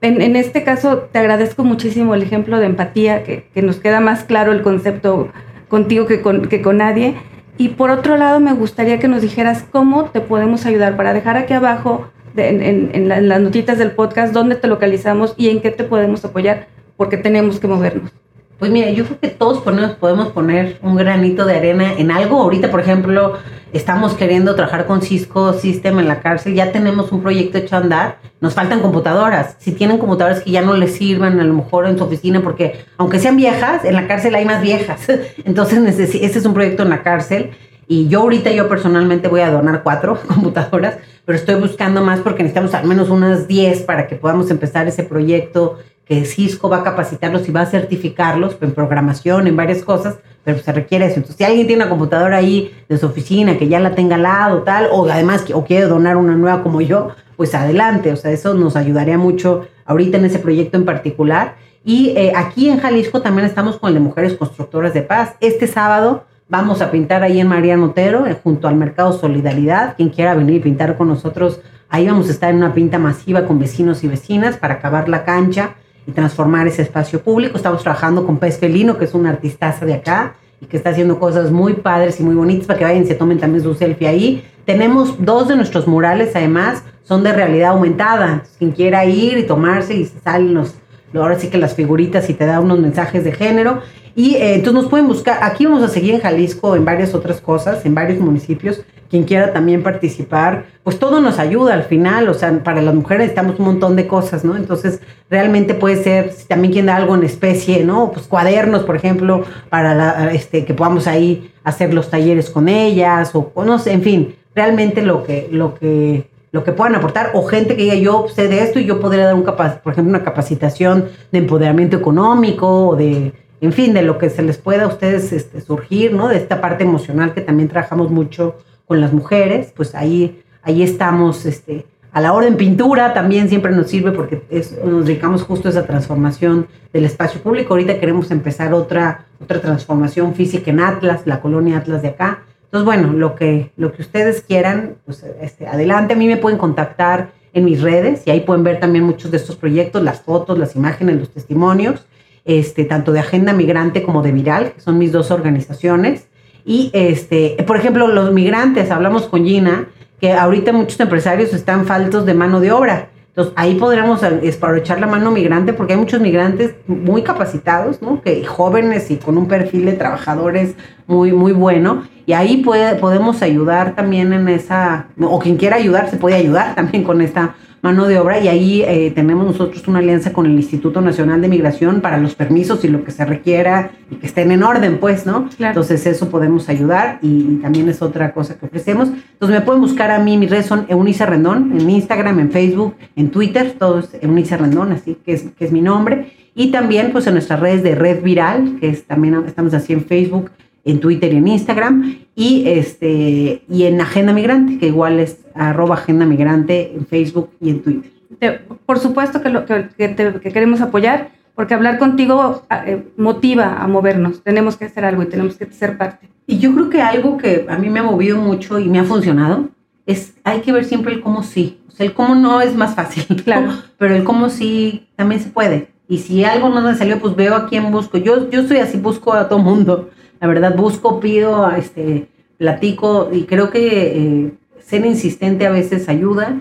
En, 0.00 0.36
este 0.36 0.62
caso, 0.62 1.08
te 1.10 1.18
agradezco 1.18 1.64
muchísimo 1.64 2.14
el 2.14 2.22
ejemplo 2.22 2.60
de 2.60 2.66
empatía, 2.66 3.24
que, 3.24 3.48
nos 3.62 3.76
queda 3.80 4.00
más 4.00 4.22
claro 4.22 4.52
el 4.52 4.62
concepto 4.62 5.30
contigo 5.68 6.06
que 6.06 6.20
con, 6.20 6.46
que 6.46 6.62
con 6.62 6.76
nadie. 6.76 7.16
Y 7.58 7.70
por 7.70 7.90
otro 7.90 8.16
lado, 8.16 8.38
me 8.38 8.52
gustaría 8.52 9.00
que 9.00 9.08
nos 9.08 9.20
dijeras 9.20 9.64
cómo 9.70 10.06
te 10.06 10.20
podemos 10.20 10.64
ayudar 10.64 10.96
para 10.96 11.12
dejar 11.12 11.36
aquí 11.36 11.52
abajo 11.52 12.08
en, 12.36 13.08
las 13.08 13.40
notitas 13.40 13.78
del 13.78 13.90
podcast 13.90 14.32
dónde 14.32 14.54
te 14.54 14.68
localizamos 14.68 15.34
y 15.36 15.48
en 15.48 15.60
qué 15.60 15.72
te 15.72 15.82
podemos 15.82 16.24
apoyar, 16.24 16.68
porque 16.96 17.16
tenemos 17.16 17.58
que 17.58 17.66
movernos. 17.66 18.12
Pues 18.58 18.72
mira, 18.72 18.90
yo 18.90 19.04
creo 19.04 19.20
que 19.20 19.28
todos 19.28 19.58
podemos 19.60 20.28
poner 20.32 20.78
un 20.82 20.96
granito 20.96 21.44
de 21.44 21.56
arena 21.56 21.92
en 21.96 22.10
algo. 22.10 22.40
Ahorita, 22.40 22.72
por 22.72 22.80
ejemplo, 22.80 23.34
estamos 23.72 24.14
queriendo 24.14 24.56
trabajar 24.56 24.86
con 24.86 25.00
Cisco 25.00 25.52
System 25.52 26.00
en 26.00 26.08
la 26.08 26.20
cárcel. 26.20 26.54
Ya 26.54 26.72
tenemos 26.72 27.12
un 27.12 27.22
proyecto 27.22 27.58
hecho 27.58 27.76
a 27.76 27.78
andar. 27.78 28.18
Nos 28.40 28.54
faltan 28.54 28.80
computadoras. 28.80 29.54
Si 29.60 29.70
tienen 29.70 29.98
computadoras 29.98 30.40
que 30.40 30.50
ya 30.50 30.62
no 30.62 30.74
les 30.74 30.96
sirvan, 30.96 31.38
a 31.38 31.44
lo 31.44 31.54
mejor 31.54 31.86
en 31.86 31.98
su 31.98 32.02
oficina, 32.02 32.40
porque 32.40 32.84
aunque 32.96 33.20
sean 33.20 33.36
viejas, 33.36 33.84
en 33.84 33.94
la 33.94 34.08
cárcel 34.08 34.34
hay 34.34 34.44
más 34.44 34.60
viejas. 34.60 35.06
Entonces, 35.44 35.96
ese 36.00 36.38
es 36.38 36.44
un 36.44 36.52
proyecto 36.52 36.82
en 36.82 36.90
la 36.90 37.04
cárcel. 37.04 37.50
Y 37.86 38.08
yo 38.08 38.22
ahorita, 38.22 38.50
yo 38.50 38.68
personalmente 38.68 39.28
voy 39.28 39.40
a 39.42 39.52
donar 39.52 39.84
cuatro 39.84 40.18
computadoras, 40.26 40.96
pero 41.24 41.38
estoy 41.38 41.54
buscando 41.54 42.02
más 42.02 42.18
porque 42.20 42.42
necesitamos 42.42 42.74
al 42.74 42.86
menos 42.86 43.08
unas 43.08 43.46
diez 43.46 43.82
para 43.82 44.08
que 44.08 44.16
podamos 44.16 44.50
empezar 44.50 44.88
ese 44.88 45.04
proyecto 45.04 45.78
que 46.08 46.24
Cisco 46.24 46.70
va 46.70 46.78
a 46.78 46.82
capacitarlos 46.82 47.46
y 47.48 47.52
va 47.52 47.60
a 47.60 47.66
certificarlos 47.66 48.56
en 48.62 48.72
programación, 48.72 49.46
en 49.46 49.56
varias 49.56 49.82
cosas, 49.82 50.16
pero 50.42 50.58
se 50.58 50.72
requiere 50.72 51.04
eso. 51.04 51.16
Entonces, 51.16 51.36
si 51.36 51.44
alguien 51.44 51.66
tiene 51.66 51.82
una 51.82 51.90
computadora 51.90 52.38
ahí 52.38 52.74
de 52.88 52.96
su 52.96 53.04
oficina 53.04 53.58
que 53.58 53.68
ya 53.68 53.78
la 53.78 53.94
tenga 53.94 54.16
al 54.16 54.22
lado, 54.22 54.62
tal, 54.62 54.88
o 54.90 55.06
además 55.06 55.44
o 55.52 55.64
quiere 55.64 55.84
donar 55.84 56.16
una 56.16 56.34
nueva 56.34 56.62
como 56.62 56.80
yo, 56.80 57.10
pues 57.36 57.54
adelante. 57.54 58.10
O 58.10 58.16
sea, 58.16 58.30
eso 58.30 58.54
nos 58.54 58.74
ayudaría 58.74 59.18
mucho 59.18 59.66
ahorita 59.84 60.16
en 60.16 60.24
ese 60.24 60.38
proyecto 60.38 60.78
en 60.78 60.86
particular. 60.86 61.56
Y 61.84 62.14
eh, 62.16 62.32
aquí 62.34 62.70
en 62.70 62.80
Jalisco 62.80 63.20
también 63.20 63.46
estamos 63.46 63.76
con 63.76 63.88
el 63.88 63.94
de 63.94 64.00
Mujeres 64.00 64.32
Constructoras 64.32 64.94
de 64.94 65.02
Paz. 65.02 65.34
Este 65.40 65.66
sábado 65.66 66.24
vamos 66.48 66.80
a 66.80 66.90
pintar 66.90 67.22
ahí 67.22 67.38
en 67.38 67.48
María 67.48 67.76
Notero, 67.76 68.26
eh, 68.26 68.34
junto 68.42 68.66
al 68.66 68.76
Mercado 68.76 69.12
Solidaridad. 69.12 69.94
Quien 69.96 70.08
quiera 70.08 70.34
venir 70.34 70.56
y 70.56 70.60
pintar 70.60 70.96
con 70.96 71.08
nosotros, 71.08 71.60
ahí 71.90 72.06
vamos 72.06 72.28
a 72.28 72.32
estar 72.32 72.48
en 72.48 72.56
una 72.56 72.72
pinta 72.72 72.98
masiva 72.98 73.44
con 73.44 73.58
vecinos 73.58 74.02
y 74.04 74.08
vecinas 74.08 74.56
para 74.56 74.74
acabar 74.74 75.10
la 75.10 75.26
cancha 75.26 75.74
transformar 76.12 76.66
ese 76.66 76.82
espacio 76.82 77.20
público. 77.20 77.56
Estamos 77.56 77.82
trabajando 77.82 78.26
con 78.26 78.38
Pez 78.38 78.58
Felino, 78.58 78.98
que 78.98 79.04
es 79.04 79.14
un 79.14 79.26
artistaza 79.26 79.84
de 79.84 79.94
acá 79.94 80.34
y 80.60 80.66
que 80.66 80.76
está 80.76 80.90
haciendo 80.90 81.18
cosas 81.18 81.50
muy 81.50 81.74
padres 81.74 82.18
y 82.20 82.22
muy 82.22 82.34
bonitas 82.34 82.66
para 82.66 82.78
que 82.78 82.84
vayan 82.84 83.02
y 83.02 83.06
se 83.06 83.14
tomen 83.14 83.38
también 83.38 83.62
su 83.62 83.74
selfie 83.74 84.08
ahí. 84.08 84.44
Tenemos 84.64 85.24
dos 85.24 85.48
de 85.48 85.56
nuestros 85.56 85.86
murales, 85.86 86.32
además, 86.34 86.82
son 87.04 87.22
de 87.22 87.32
realidad 87.32 87.70
aumentada. 87.70 88.44
Quien 88.58 88.72
quiera 88.72 89.04
ir 89.04 89.38
y 89.38 89.44
tomarse 89.44 89.94
y 89.94 90.04
salen 90.04 90.54
los, 90.54 90.74
ahora 91.14 91.38
sí 91.38 91.48
que 91.48 91.58
las 91.58 91.74
figuritas 91.74 92.28
y 92.28 92.34
te 92.34 92.44
da 92.44 92.60
unos 92.60 92.78
mensajes 92.78 93.24
de 93.24 93.32
género. 93.32 93.80
Y 94.14 94.34
eh, 94.34 94.56
entonces 94.56 94.82
nos 94.82 94.90
pueden 94.90 95.06
buscar, 95.06 95.38
aquí 95.42 95.64
vamos 95.64 95.82
a 95.82 95.88
seguir 95.88 96.14
en 96.14 96.20
Jalisco 96.20 96.74
en 96.74 96.84
varias 96.84 97.14
otras 97.14 97.40
cosas, 97.40 97.86
en 97.86 97.94
varios 97.94 98.18
municipios, 98.18 98.82
quien 99.10 99.24
quiera 99.24 99.52
también 99.52 99.82
participar, 99.82 100.66
pues 100.82 100.98
todo 100.98 101.20
nos 101.20 101.38
ayuda 101.38 101.74
al 101.74 101.84
final, 101.84 102.28
o 102.28 102.34
sea, 102.34 102.62
para 102.62 102.82
las 102.82 102.94
mujeres 102.94 103.28
necesitamos 103.28 103.58
un 103.58 103.66
montón 103.66 103.96
de 103.96 104.06
cosas, 104.06 104.44
¿no? 104.44 104.56
Entonces, 104.56 105.00
realmente 105.30 105.74
puede 105.74 106.02
ser, 106.02 106.32
si 106.32 106.46
también 106.46 106.72
quien 106.72 106.86
da 106.86 106.96
algo 106.96 107.14
en 107.14 107.24
especie, 107.24 107.84
¿no? 107.84 108.12
Pues 108.12 108.26
cuadernos, 108.26 108.82
por 108.82 108.96
ejemplo, 108.96 109.44
para 109.70 109.94
la, 109.94 110.32
este, 110.32 110.64
que 110.64 110.74
podamos 110.74 111.06
ahí 111.06 111.52
hacer 111.64 111.94
los 111.94 112.10
talleres 112.10 112.50
con 112.50 112.68
ellas, 112.68 113.34
o, 113.34 113.50
o 113.54 113.64
no 113.64 113.78
sé, 113.78 113.92
en 113.92 114.02
fin, 114.02 114.36
realmente 114.54 115.02
lo 115.02 115.24
que, 115.24 115.48
lo 115.50 115.74
que 115.74 116.28
lo 116.50 116.64
que 116.64 116.72
puedan 116.72 116.94
aportar, 116.94 117.32
o 117.34 117.46
gente 117.46 117.76
que 117.76 117.82
diga 117.82 117.94
yo 117.94 118.26
sé 118.28 118.48
de 118.48 118.62
esto 118.62 118.78
y 118.78 118.86
yo 118.86 119.00
podría 119.00 119.26
dar 119.26 119.34
un 119.34 119.42
capaz, 119.42 119.80
por 119.82 119.92
ejemplo, 119.92 120.10
una 120.10 120.24
capacitación 120.24 121.08
de 121.30 121.38
empoderamiento 121.38 121.96
económico 121.96 122.88
o 122.88 122.96
de, 122.96 123.32
en 123.60 123.72
fin, 123.72 123.92
de 123.92 124.02
lo 124.02 124.18
que 124.18 124.30
se 124.30 124.42
les 124.42 124.56
pueda 124.56 124.84
a 124.84 124.86
ustedes 124.86 125.32
este, 125.32 125.60
surgir, 125.60 126.14
¿no? 126.14 126.28
De 126.28 126.36
esta 126.36 126.60
parte 126.60 126.84
emocional 126.84 127.34
que 127.34 127.42
también 127.42 127.68
trabajamos 127.68 128.10
mucho 128.10 128.56
con 128.88 129.00
las 129.00 129.12
mujeres, 129.12 129.72
pues 129.76 129.94
ahí, 129.94 130.42
ahí 130.62 130.82
estamos, 130.82 131.46
este, 131.46 131.86
a 132.10 132.20
la 132.20 132.32
hora 132.32 132.48
en 132.48 132.56
pintura 132.56 133.14
también 133.14 133.48
siempre 133.48 133.70
nos 133.70 133.88
sirve 133.88 134.10
porque 134.10 134.42
nos 134.84 135.06
dedicamos 135.06 135.42
justo 135.44 135.68
a 135.68 135.70
esa 135.70 135.86
transformación 135.86 136.66
del 136.92 137.04
espacio 137.04 137.40
público. 137.40 137.74
Ahorita 137.74 138.00
queremos 138.00 138.32
empezar 138.32 138.74
otra, 138.74 139.26
otra 139.40 139.60
transformación 139.60 140.34
física 140.34 140.70
en 140.72 140.80
Atlas, 140.80 141.20
la 141.26 141.40
colonia 141.40 141.78
Atlas 141.78 142.02
de 142.02 142.08
acá, 142.08 142.40
entonces, 142.68 142.84
bueno, 142.84 143.14
lo 143.14 143.34
que, 143.34 143.72
lo 143.78 143.92
que 143.92 144.02
ustedes 144.02 144.42
quieran, 144.42 144.96
pues 145.06 145.24
este, 145.40 145.66
adelante. 145.66 146.12
A 146.12 146.16
mí 146.16 146.26
me 146.26 146.36
pueden 146.36 146.58
contactar 146.58 147.30
en 147.54 147.64
mis 147.64 147.80
redes 147.80 148.24
y 148.26 148.30
ahí 148.30 148.40
pueden 148.40 148.62
ver 148.62 148.78
también 148.78 149.04
muchos 149.04 149.30
de 149.30 149.38
estos 149.38 149.56
proyectos, 149.56 150.02
las 150.02 150.20
fotos, 150.20 150.58
las 150.58 150.76
imágenes, 150.76 151.16
los 151.16 151.30
testimonios, 151.30 152.04
este, 152.44 152.84
tanto 152.84 153.12
de 153.12 153.20
Agenda 153.20 153.54
Migrante 153.54 154.02
como 154.02 154.20
de 154.22 154.32
Viral, 154.32 154.72
que 154.72 154.80
son 154.82 154.98
mis 154.98 155.12
dos 155.12 155.30
organizaciones. 155.30 156.28
Y, 156.64 156.90
este, 156.92 157.56
por 157.66 157.76
ejemplo, 157.76 158.08
los 158.08 158.32
migrantes, 158.32 158.90
hablamos 158.90 159.26
con 159.26 159.44
Gina, 159.44 159.88
que 160.20 160.32
ahorita 160.32 160.72
muchos 160.72 160.98
empresarios 161.00 161.54
están 161.54 161.86
faltos 161.86 162.26
de 162.26 162.34
mano 162.34 162.60
de 162.60 162.72
obra. 162.72 163.10
Entonces, 163.28 163.54
ahí 163.56 163.76
podríamos 163.76 164.20
aprovechar 164.24 164.98
la 164.98 165.06
mano 165.06 165.30
migrante 165.30 165.72
porque 165.72 165.92
hay 165.92 165.98
muchos 166.00 166.20
migrantes 166.20 166.74
muy 166.88 167.22
capacitados, 167.22 168.02
¿no? 168.02 168.20
Que 168.20 168.44
jóvenes 168.44 169.12
y 169.12 169.16
con 169.16 169.38
un 169.38 169.46
perfil 169.46 169.84
de 169.84 169.92
trabajadores 169.92 170.74
muy, 171.06 171.32
muy 171.32 171.52
bueno. 171.52 172.02
Y 172.26 172.32
ahí 172.32 172.58
puede, 172.58 172.96
podemos 172.96 173.40
ayudar 173.42 173.94
también 173.94 174.32
en 174.32 174.48
esa, 174.48 175.06
o 175.20 175.38
quien 175.38 175.56
quiera 175.56 175.76
ayudar, 175.76 176.10
se 176.10 176.16
puede 176.16 176.34
ayudar 176.34 176.74
también 176.74 177.04
con 177.04 177.20
esta 177.20 177.54
mano 177.82 178.06
de 178.06 178.18
obra 178.18 178.40
y 178.40 178.48
ahí 178.48 178.82
eh, 178.82 179.12
tenemos 179.14 179.46
nosotros 179.46 179.86
una 179.88 180.00
alianza 180.00 180.32
con 180.32 180.46
el 180.46 180.52
Instituto 180.52 181.00
Nacional 181.00 181.40
de 181.40 181.48
Migración 181.48 182.00
para 182.00 182.18
los 182.18 182.34
permisos 182.34 182.84
y 182.84 182.88
lo 182.88 183.04
que 183.04 183.10
se 183.10 183.24
requiera 183.24 183.90
y 184.10 184.16
que 184.16 184.26
estén 184.26 184.50
en 184.50 184.62
orden, 184.62 184.98
pues, 184.98 185.26
¿no? 185.26 185.48
Entonces 185.58 186.06
eso 186.06 186.28
podemos 186.28 186.68
ayudar 186.68 187.18
y, 187.22 187.58
también 187.58 187.88
es 187.88 188.02
otra 188.02 188.32
cosa 188.32 188.58
que 188.58 188.66
ofrecemos. 188.66 189.08
Entonces 189.08 189.58
me 189.58 189.64
pueden 189.64 189.80
buscar 189.80 190.10
a 190.10 190.18
mí, 190.18 190.36
mis 190.36 190.50
redes 190.50 190.66
son 190.66 190.86
Eunice 190.88 191.26
Rendón, 191.26 191.72
en 191.78 191.88
Instagram, 191.88 192.38
en 192.40 192.50
Facebook, 192.50 192.94
en 193.16 193.30
Twitter, 193.30 193.74
todo 193.78 194.00
es 194.00 194.10
Eunice 194.20 194.56
Rendón, 194.56 194.92
así 194.92 195.16
que 195.24 195.32
es, 195.32 195.44
que 195.56 195.64
es 195.64 195.72
mi 195.72 195.80
nombre. 195.80 196.32
Y 196.54 196.70
también 196.70 197.12
pues 197.12 197.26
en 197.26 197.34
nuestras 197.34 197.60
redes 197.60 197.82
de 197.82 197.94
Red 197.94 198.22
Viral, 198.22 198.78
que 198.80 198.88
es, 198.88 199.04
también 199.04 199.42
estamos 199.46 199.74
así 199.74 199.92
en 199.92 200.04
Facebook, 200.04 200.50
en 200.88 201.00
Twitter 201.00 201.32
y 201.32 201.36
en 201.36 201.48
Instagram, 201.48 202.18
y, 202.34 202.64
este, 202.66 203.62
y 203.68 203.84
en 203.84 204.00
Agenda 204.00 204.32
Migrante, 204.32 204.78
que 204.78 204.86
igual 204.86 205.20
es 205.20 205.40
arroba 205.54 205.96
Agenda 205.96 206.24
Migrante 206.24 206.92
en 206.94 207.06
Facebook 207.06 207.50
y 207.60 207.70
en 207.70 207.82
Twitter. 207.82 208.66
por 208.86 208.98
supuesto 208.98 209.42
que, 209.42 209.50
lo, 209.50 209.66
que, 209.66 210.40
queremos 210.40 210.80
apoyar, 210.80 211.30
porque 211.54 211.74
hablar 211.74 211.98
contigo 211.98 212.62
eh, 212.86 213.04
motiva 213.16 213.82
a 213.82 213.86
movernos. 213.86 214.42
Tenemos 214.42 214.76
que 214.76 214.86
hacer 214.86 215.04
algo 215.04 215.24
y 215.24 215.26
tenemos 215.26 215.56
que 215.56 215.66
ser 215.66 215.98
parte. 215.98 216.28
Y 216.46 216.58
yo 216.58 216.72
creo 216.72 216.88
que 216.88 217.02
algo 217.02 217.36
que 217.36 217.66
a 217.68 217.76
mí 217.76 217.90
me 217.90 218.00
ha 218.00 218.04
movido 218.04 218.38
mucho 218.38 218.78
y 218.78 218.88
me 218.88 219.00
ha 219.00 219.04
funcionado 219.04 219.68
es 220.06 220.34
hay 220.44 220.60
que 220.60 220.72
ver 220.72 220.84
siempre 220.84 221.12
el 221.12 221.20
cómo 221.20 221.42
sí. 221.42 221.80
O 221.88 221.90
sea, 221.90 222.06
el 222.06 222.14
cómo 222.14 222.34
no 222.34 222.62
es 222.62 222.74
más 222.74 222.94
fácil, 222.94 223.42
claro, 223.44 223.72
pero 223.98 224.14
el 224.14 224.24
cómo 224.24 224.48
sí 224.48 225.08
también 225.16 225.42
se 225.42 225.50
puede. 225.50 225.88
Y 226.08 226.18
si 226.18 226.44
algo 226.44 226.70
no 226.70 226.80
me 226.80 226.94
salió, 226.94 227.18
pues 227.18 227.36
veo 227.36 227.54
a 227.54 227.68
quién 227.68 227.90
busco. 227.90 228.16
Yo, 228.16 228.48
yo 228.48 228.66
soy 228.66 228.78
así, 228.78 228.96
busco 228.96 229.34
a 229.34 229.48
todo 229.48 229.58
mundo. 229.58 230.08
La 230.40 230.48
verdad, 230.48 230.76
busco, 230.76 231.20
pido, 231.20 231.70
este, 231.72 232.28
platico 232.58 233.30
y 233.32 233.44
creo 233.44 233.70
que 233.70 234.16
eh, 234.16 234.52
ser 234.80 235.06
insistente 235.06 235.66
a 235.66 235.70
veces 235.70 236.08
ayuda 236.08 236.60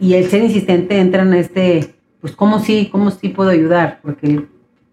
y 0.00 0.14
el 0.14 0.28
ser 0.28 0.42
insistente 0.42 0.98
entra 0.98 1.22
en 1.22 1.34
este, 1.34 1.94
pues 2.20 2.34
cómo 2.34 2.58
sí, 2.58 2.88
cómo 2.90 3.10
sí 3.10 3.28
puedo 3.28 3.50
ayudar, 3.50 4.00
porque 4.02 4.46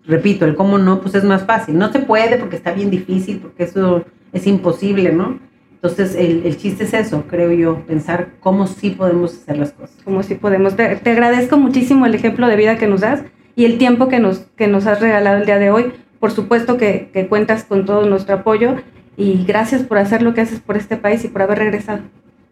repito, 0.06 0.46
el 0.46 0.56
cómo 0.56 0.78
no, 0.78 1.02
pues 1.02 1.16
es 1.16 1.24
más 1.24 1.44
fácil. 1.44 1.78
No 1.78 1.92
se 1.92 2.00
puede 2.00 2.38
porque 2.38 2.56
está 2.56 2.74
bien 2.74 2.90
difícil, 2.90 3.40
porque 3.40 3.64
eso 3.64 4.04
es 4.32 4.48
imposible, 4.48 5.12
¿no? 5.12 5.40
Entonces, 5.84 6.16
el, 6.16 6.46
el, 6.46 6.56
chiste 6.58 6.86
es 6.86 6.94
eso, 6.94 7.26
creo 7.28 7.52
yo, 7.52 7.86
pensar 7.86 8.36
cómo 8.40 8.68
sí 8.68 8.92
podemos 8.92 9.34
hacer 9.34 9.58
las 9.58 9.74
cosas. 9.74 9.98
Cómo 10.06 10.24
sí 10.24 10.36
podemos. 10.36 10.78
Te, 10.78 10.96
te, 10.96 11.12
agradezco 11.12 11.58
muchísimo 11.58 12.06
el 12.06 12.16
ejemplo 12.16 12.48
de 12.48 12.56
vida 12.56 12.78
que 12.78 12.88
nos 12.88 13.02
das 13.02 13.22
y 13.58 13.66
el 13.66 13.78
tiempo 13.78 14.08
que 14.08 14.20
nos, 14.20 14.40
que 14.56 14.68
nos 14.68 14.88
has 14.88 15.02
regalado 15.02 15.40
el 15.40 15.46
día 15.46 15.60
de 15.60 15.72
hoy. 15.72 15.92
Por 16.24 16.32
supuesto 16.32 16.78
que, 16.78 17.10
que 17.12 17.28
cuentas 17.28 17.66
con 17.66 17.84
todo 17.84 18.06
nuestro 18.06 18.36
apoyo 18.36 18.76
y 19.18 19.44
gracias 19.44 19.84
por 19.84 19.98
hacer 19.98 20.22
lo 20.22 20.34
que 20.34 20.40
haces 20.40 20.62
por 20.62 20.78
este 20.78 20.96
país 20.96 21.26
y 21.26 21.28
por 21.28 21.42
haber 21.42 21.58
regresado. 21.58 22.00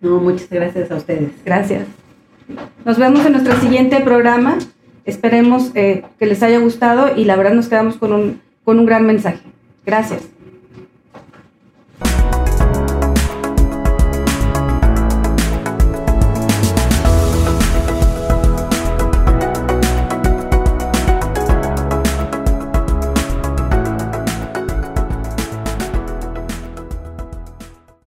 No, 0.02 0.20
muchas 0.20 0.50
gracias 0.50 0.92
a 0.92 0.96
ustedes. 0.98 1.32
Gracias. 1.46 1.88
Nos 2.84 2.98
vemos 2.98 3.26
en 3.26 3.32
nuestro 3.32 3.58
siguiente 3.62 4.02
programa. 4.02 4.58
Esperemos 5.06 5.72
eh, 5.74 6.04
que 6.20 6.26
les 6.26 6.44
haya 6.44 6.60
gustado 6.60 7.16
y 7.16 7.24
la 7.24 7.38
verdad 7.38 7.54
nos 7.54 7.70
quedamos 7.70 7.96
con 7.96 8.12
un, 8.12 8.42
con 8.66 8.78
un 8.78 8.86
gran 8.86 9.06
mensaje. 9.06 9.40
Gracias. 9.86 10.24